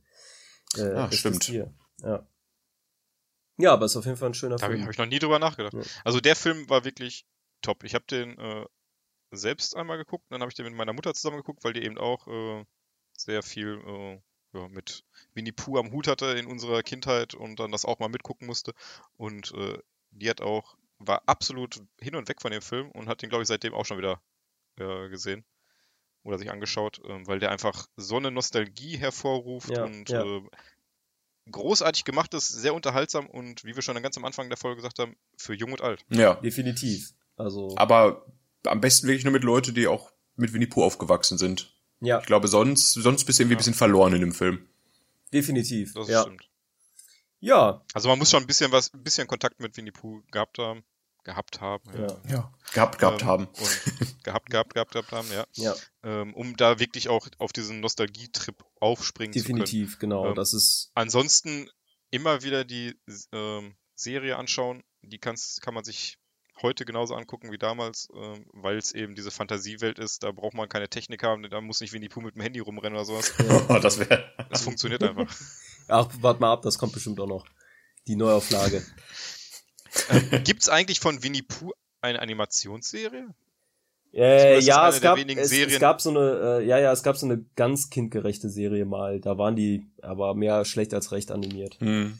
äh, 0.77 0.81
Ah, 0.93 1.05
echtes 1.05 1.19
stimmt. 1.19 1.41
Tier. 1.41 1.73
Ja. 2.03 2.27
Ja, 3.57 3.73
aber 3.73 3.85
ist 3.85 3.95
auf 3.95 4.05
jeden 4.05 4.17
Fall 4.17 4.29
ein 4.29 4.33
schöner 4.33 4.57
Da 4.57 4.63
habe 4.63 4.73
ich, 4.73 4.77
Film. 4.79 4.85
hab 4.85 4.91
ich 4.93 4.97
noch 4.97 5.05
nie 5.07 5.19
drüber 5.19 5.39
nachgedacht. 5.39 5.73
Ja. 5.73 5.81
Also 6.03 6.19
der 6.19 6.35
Film 6.35 6.69
war 6.69 6.83
wirklich 6.85 7.25
top. 7.61 7.83
Ich 7.83 7.93
habe 7.95 8.05
den 8.09 8.37
äh, 8.37 8.65
selbst 9.31 9.75
einmal 9.75 9.97
geguckt, 9.97 10.25
dann 10.29 10.41
habe 10.41 10.49
ich 10.49 10.55
den 10.55 10.65
mit 10.65 10.75
meiner 10.75 10.93
Mutter 10.93 11.13
zusammen 11.13 11.37
geguckt, 11.37 11.63
weil 11.63 11.73
die 11.73 11.83
eben 11.83 11.97
auch 11.97 12.27
äh, 12.27 12.65
sehr 13.13 13.43
viel 13.43 13.79
äh, 13.85 14.21
ja, 14.57 14.67
mit 14.67 15.05
Winnie 15.33 15.51
Pooh 15.53 15.77
am 15.77 15.91
Hut 15.91 16.07
hatte 16.07 16.25
in 16.27 16.45
unserer 16.47 16.81
Kindheit 16.83 17.35
und 17.35 17.59
dann 17.59 17.71
das 17.71 17.85
auch 17.85 17.99
mal 17.99 18.09
mitgucken 18.09 18.47
musste. 18.47 18.73
Und 19.15 19.53
äh, 19.53 19.77
die 20.09 20.29
hat 20.29 20.41
auch, 20.41 20.75
war 20.99 21.21
absolut 21.27 21.81
hin 21.99 22.15
und 22.15 22.27
weg 22.27 22.41
von 22.41 22.51
dem 22.51 22.61
Film 22.61 22.91
und 22.91 23.07
hat 23.07 23.21
den, 23.21 23.29
glaube 23.29 23.43
ich, 23.43 23.47
seitdem 23.47 23.73
auch 23.73 23.85
schon 23.85 23.97
wieder 23.97 24.21
äh, 24.79 25.09
gesehen 25.09 25.45
oder 26.23 26.37
sich 26.37 26.51
angeschaut, 26.51 27.01
ähm, 27.07 27.27
weil 27.27 27.39
der 27.39 27.51
einfach 27.51 27.87
so 27.95 28.17
eine 28.17 28.31
Nostalgie 28.31 28.97
hervorruft 28.97 29.71
Ja, 29.71 29.85
und 29.85 30.09
ja. 30.09 30.23
Äh, 30.23 30.41
großartig 31.49 32.05
gemacht 32.05 32.33
ist, 32.33 32.47
sehr 32.47 32.73
unterhaltsam 32.73 33.27
und 33.27 33.63
wie 33.63 33.75
wir 33.75 33.81
schon 33.81 34.01
ganz 34.01 34.17
am 34.17 34.25
Anfang 34.25 34.49
der 34.49 34.57
Folge 34.57 34.77
gesagt 34.77 34.99
haben, 34.99 35.15
für 35.37 35.53
jung 35.53 35.71
und 35.71 35.81
alt. 35.81 36.05
Ja. 36.09 36.35
Definitiv. 36.35 37.13
Also, 37.35 37.75
Aber 37.77 38.25
am 38.65 38.81
besten 38.81 39.07
wirklich 39.07 39.23
nur 39.23 39.33
mit 39.33 39.43
Leuten, 39.43 39.73
die 39.73 39.87
auch 39.87 40.11
mit 40.35 40.53
Winnie 40.53 40.67
Pooh 40.67 40.83
aufgewachsen 40.83 41.37
sind. 41.37 41.75
ja, 41.99 42.19
Ich 42.19 42.25
glaube, 42.25 42.47
sonst, 42.47 42.93
sonst 42.93 43.25
bist 43.25 43.39
du 43.39 43.43
irgendwie 43.43 43.55
ein 43.55 43.57
bisschen 43.57 43.73
verloren 43.73 44.13
in 44.13 44.21
dem 44.21 44.33
Film. 44.33 44.67
definitiv. 45.33 45.93
Das 45.93 46.07
ja. 46.07 46.21
stimmt. 46.21 46.47
ja, 47.39 47.83
Also 47.93 48.07
man 48.09 48.19
muss 48.19 48.29
schon 48.29 48.43
ein 48.43 48.47
bisschen 48.47 48.71
was, 48.71 48.93
ein 48.93 49.03
bisschen 49.03 49.27
Kontakt 49.27 49.59
mit 49.59 49.75
Winnie 49.77 49.91
Pooh 49.91 50.21
gehabt 50.31 50.59
haben. 50.59 50.83
Gehabt 51.23 51.61
haben, 51.61 51.83
ja. 51.93 52.07
ja, 52.07 52.17
Ja. 52.29 52.53
Gehabt, 52.73 52.97
gehabt 52.99 53.21
Ähm, 53.21 53.27
haben. 53.27 53.45
Und 53.45 53.81
gehabt, 54.23 54.49
gehabt, 54.49 54.73
gehabt, 54.73 54.91
gehabt 54.93 55.11
haben, 55.11 55.27
ja. 55.31 55.45
ja, 55.53 55.75
Ähm, 56.03 56.33
um 56.33 56.57
da 56.57 56.79
wirklich 56.79 57.09
auch 57.09 57.27
auf 57.37 57.53
diesen 57.53 57.79
Nostalgietrip 57.79 58.63
aufspringen 58.79 59.33
zu 59.33 59.43
können. 59.43 59.59
definitiv, 59.59 59.99
genau. 59.99 60.27
Ähm, 60.27 60.35
das 60.35 60.53
ist, 60.53 60.91
Ansonsten 60.95 61.69
immer 62.09 62.41
wieder 62.41 62.65
die 62.65 62.95
ähm, 63.31 63.75
Serie 63.95 64.37
anschauen. 64.37 64.83
Die 65.03 65.19
kann's, 65.19 65.59
kann 65.61 65.73
man 65.75 65.83
sich 65.83 66.17
heute 66.61 66.85
genauso 66.85 67.13
angucken 67.15 67.51
wie 67.51 67.57
damals, 67.57 68.07
ähm, 68.15 68.45
weil 68.53 68.77
es 68.77 68.91
eben 68.91 69.15
diese 69.15 69.31
Fantasiewelt 69.31 69.99
ist. 69.99 70.23
Da 70.23 70.31
braucht 70.31 70.53
man 70.55 70.69
keine 70.69 70.89
Technik 70.89 71.23
haben, 71.23 71.47
da 71.49 71.61
muss 71.61 71.81
nicht 71.81 71.93
Winnie 71.93 72.09
Pooh 72.09 72.21
mit 72.21 72.35
dem 72.35 72.41
Handy 72.41 72.59
rumrennen 72.59 72.95
oder 72.95 73.05
sowas. 73.05 73.33
Oh, 73.69 73.77
das 73.81 73.99
wäre. 73.99 74.31
Das 74.49 74.63
funktioniert 74.63 75.03
einfach. 75.03 75.33
ach, 75.87 76.07
warte 76.19 76.39
mal 76.41 76.51
ab, 76.53 76.61
das 76.63 76.77
kommt 76.77 76.93
bestimmt 76.93 77.19
auch 77.19 77.27
noch. 77.27 77.45
Die 78.07 78.15
Neuauflage. 78.15 78.83
Gibt's 80.43 80.69
eigentlich 80.69 80.99
von 80.99 81.23
Winnie 81.23 81.41
Pooh 81.41 81.71
eine 82.01 82.21
Animationsserie? 82.21 83.33
Äh, 84.13 84.59
ja, 84.59 84.89
es 84.89 84.99
gab, 84.99 85.17
es, 85.17 85.51
es 85.51 85.79
gab 85.79 86.01
so 86.01 86.09
eine, 86.09 86.59
äh, 86.59 86.65
ja, 86.65 86.77
ja, 86.77 86.91
es 86.91 87.01
gab 87.01 87.15
so 87.15 87.25
eine 87.25 87.45
ganz 87.55 87.89
kindgerechte 87.89 88.49
Serie 88.49 88.85
mal. 88.85 89.21
Da 89.21 89.37
waren 89.37 89.55
die 89.55 89.85
aber 90.01 90.35
mehr 90.35 90.65
schlecht 90.65 90.93
als 90.93 91.11
recht 91.11 91.31
animiert. 91.31 91.79
Hm. 91.79 92.19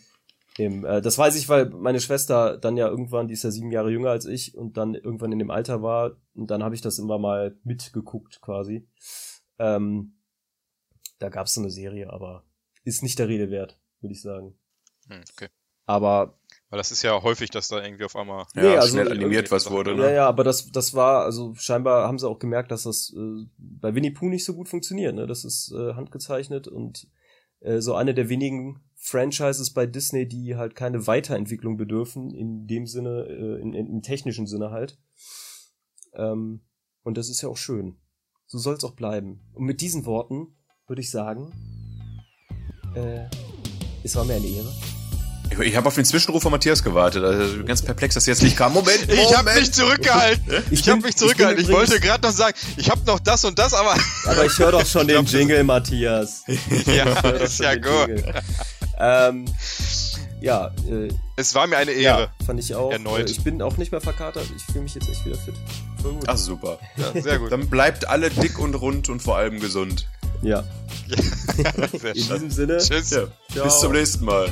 Im, 0.58 0.86
äh, 0.86 1.02
das 1.02 1.18
weiß 1.18 1.36
ich, 1.36 1.50
weil 1.50 1.70
meine 1.70 2.00
Schwester 2.00 2.58
dann 2.58 2.78
ja 2.78 2.88
irgendwann, 2.88 3.28
die 3.28 3.34
ist 3.34 3.44
ja 3.44 3.52
sieben 3.52 3.72
Jahre 3.72 3.92
jünger 3.92 4.10
als 4.10 4.26
ich 4.26 4.56
und 4.56 4.78
dann 4.78 4.96
irgendwann 4.96 5.32
in 5.32 5.40
dem 5.40 5.52
Alter 5.52 5.82
war 5.82 6.18
und 6.34 6.52
dann 6.52 6.64
habe 6.64 6.76
ich 6.76 6.82
das 6.82 7.00
immer 7.00 7.20
mal 7.20 7.58
mitgeguckt 7.64 8.42
quasi. 8.42 8.88
Ähm, 9.60 10.18
da 11.20 11.30
gab 11.30 11.48
es 11.48 11.54
so 11.54 11.62
eine 11.62 11.70
Serie, 11.70 12.12
aber 12.12 12.46
ist 12.84 13.04
nicht 13.04 13.20
der 13.20 13.28
Rede 13.28 13.50
wert, 13.50 13.80
würde 14.02 14.14
ich 14.14 14.22
sagen. 14.22 14.58
Hm, 15.08 15.24
okay. 15.34 15.50
Aber 15.92 16.38
Weil 16.70 16.78
das 16.78 16.92
ist 16.92 17.04
ja 17.04 17.22
häufig, 17.22 17.50
dass 17.50 17.68
da 17.68 17.84
irgendwie 17.84 18.06
auf 18.06 18.16
einmal. 18.16 18.46
Ja, 18.56 18.62
Nee, 18.62 18.76
also 18.78 18.90
schnell 18.90 19.12
animiert 19.12 19.52
was 19.52 19.70
wurde, 19.70 19.92
Ja, 19.92 19.98
ne? 19.98 20.14
ja, 20.14 20.28
aber 20.28 20.46
das, 20.46 20.72
das 20.72 20.94
war, 20.94 21.26
also 21.26 21.54
scheinbar 21.56 22.08
haben 22.08 22.18
sie 22.18 22.30
auch 22.30 22.40
gemerkt, 22.40 22.72
dass 22.72 22.84
das 22.84 23.14
äh, 23.16 23.46
bei 23.58 23.94
Winnie 23.94 24.12
Pooh 24.12 24.30
nicht 24.30 24.46
so 24.46 24.54
gut 24.54 24.70
funktioniert. 24.70 25.14
Ne? 25.14 25.28
Das 25.28 25.44
ist 25.44 25.74
äh, 25.74 25.96
handgezeichnet 25.96 26.70
und 26.70 27.10
äh, 27.60 27.82
so 27.82 27.94
eine 27.94 28.14
der 28.14 28.30
wenigen 28.30 28.82
Franchises 28.96 29.74
bei 29.74 29.86
Disney, 29.86 30.28
die 30.28 30.56
halt 30.56 30.76
keine 30.76 31.08
Weiterentwicklung 31.08 31.76
bedürfen, 31.76 32.34
in 32.34 32.68
dem 32.68 32.88
Sinne, 32.88 33.26
äh, 33.28 33.62
in, 33.62 33.74
in, 33.74 33.88
im 33.88 34.02
technischen 34.02 34.48
Sinne 34.48 34.72
halt. 34.72 34.98
Ähm, 36.14 36.62
und 37.04 37.18
das 37.18 37.30
ist 37.30 37.42
ja 37.42 37.50
auch 37.50 37.58
schön. 37.58 37.98
So 38.48 38.58
soll 38.58 38.76
es 38.76 38.84
auch 38.86 38.96
bleiben. 38.96 39.42
Und 39.54 39.66
mit 39.66 39.82
diesen 39.82 40.06
Worten 40.06 40.56
würde 40.88 41.02
ich 41.02 41.12
sagen, 41.12 41.52
äh, 42.96 43.26
es 44.04 44.16
war 44.16 44.24
mir 44.24 44.36
eine 44.36 44.48
Ehre. 44.48 44.72
Ich, 45.52 45.60
ich 45.60 45.76
habe 45.76 45.88
auf 45.88 45.96
den 45.96 46.06
Zwischenruf 46.06 46.42
von 46.44 46.52
Matthias 46.52 46.84
gewartet. 46.84 47.24
Also 47.24 47.64
ganz 47.64 47.82
perplex, 47.82 48.16
dass 48.16 48.28
er 48.28 48.34
jetzt 48.34 48.44
nicht 48.44 48.56
kam. 48.58 48.74
Moment, 48.74 49.08
Moment. 49.08 49.22
Ich 49.30 49.38
habe 49.38 49.54
mich 49.54 49.72
zurückgehalten. 49.74 50.64
Ich 50.72 50.80
Ich, 50.82 50.90
habe 50.90 51.02
mich 51.02 51.10
ich 51.12 51.18
zurückgehalten. 51.18 51.58
bin 51.64 51.66
Ich, 51.66 51.72
wollte 51.78 52.00
gerade 52.00 52.26
noch 52.28 52.34
sagen, 52.34 52.56
ich 52.78 52.90
habe 52.90 53.02
noch 53.06 53.20
das 53.20 53.44
und 53.46 53.60
das, 53.60 53.74
aber 53.74 53.96
Aber 54.26 54.46
ich 54.46 54.58
höre 54.58 54.72
doch 54.72 54.86
schon 54.86 55.08
den 55.08 55.26
Jingle, 55.26 55.64
Matthias. 55.64 56.44
ja, 56.86 57.06
ist 57.32 57.60
ja 57.60 57.76
gut. 57.76 58.24
Ähm, 59.00 59.46
ja, 60.40 60.68
äh, 60.90 61.10
Es 61.36 61.54
war 61.54 61.68
mir 61.68 61.78
eine 61.78 61.92
ja, 61.94 62.18
Ehre. 62.20 62.30
fand 62.46 62.60
ich 62.60 62.74
auch. 62.74 62.92
Erneut. 62.92 63.30
Ich 63.30 63.44
bin 63.44 63.62
auch 63.62 63.78
nicht 63.78 63.92
mehr 63.92 64.02
verkatert. 64.02 64.46
Ich 64.56 64.64
fühle 64.66 64.84
mich 64.84 64.96
jetzt 64.96 65.10
echt 65.10 65.26
wieder 65.26 65.38
fit. 65.38 65.54
Voll 66.02 66.14
gut. 66.14 66.24
Ach 66.28 66.38
super. 66.38 66.80
Ja, 66.98 67.22
sehr 67.22 67.40
gut. 67.40 67.52
Dann 67.52 67.68
bleibt 67.70 68.08
alle 68.08 68.30
dick 68.30 68.58
und 68.58 68.74
rund 68.76 69.10
und 69.10 69.22
vor 69.22 69.38
allem 69.38 69.60
gesund. 69.60 70.08
Ja. 70.42 70.64
sehr 71.08 72.16
In 72.16 72.24
schön. 72.24 72.34
diesem 72.34 72.52
Sinne. 72.52 72.78
Tschüss. 72.80 73.12
Ja. 73.12 73.64
Bis 73.64 73.80
zum 73.80 73.92
nächsten 73.92 74.26
Mal. 74.26 74.52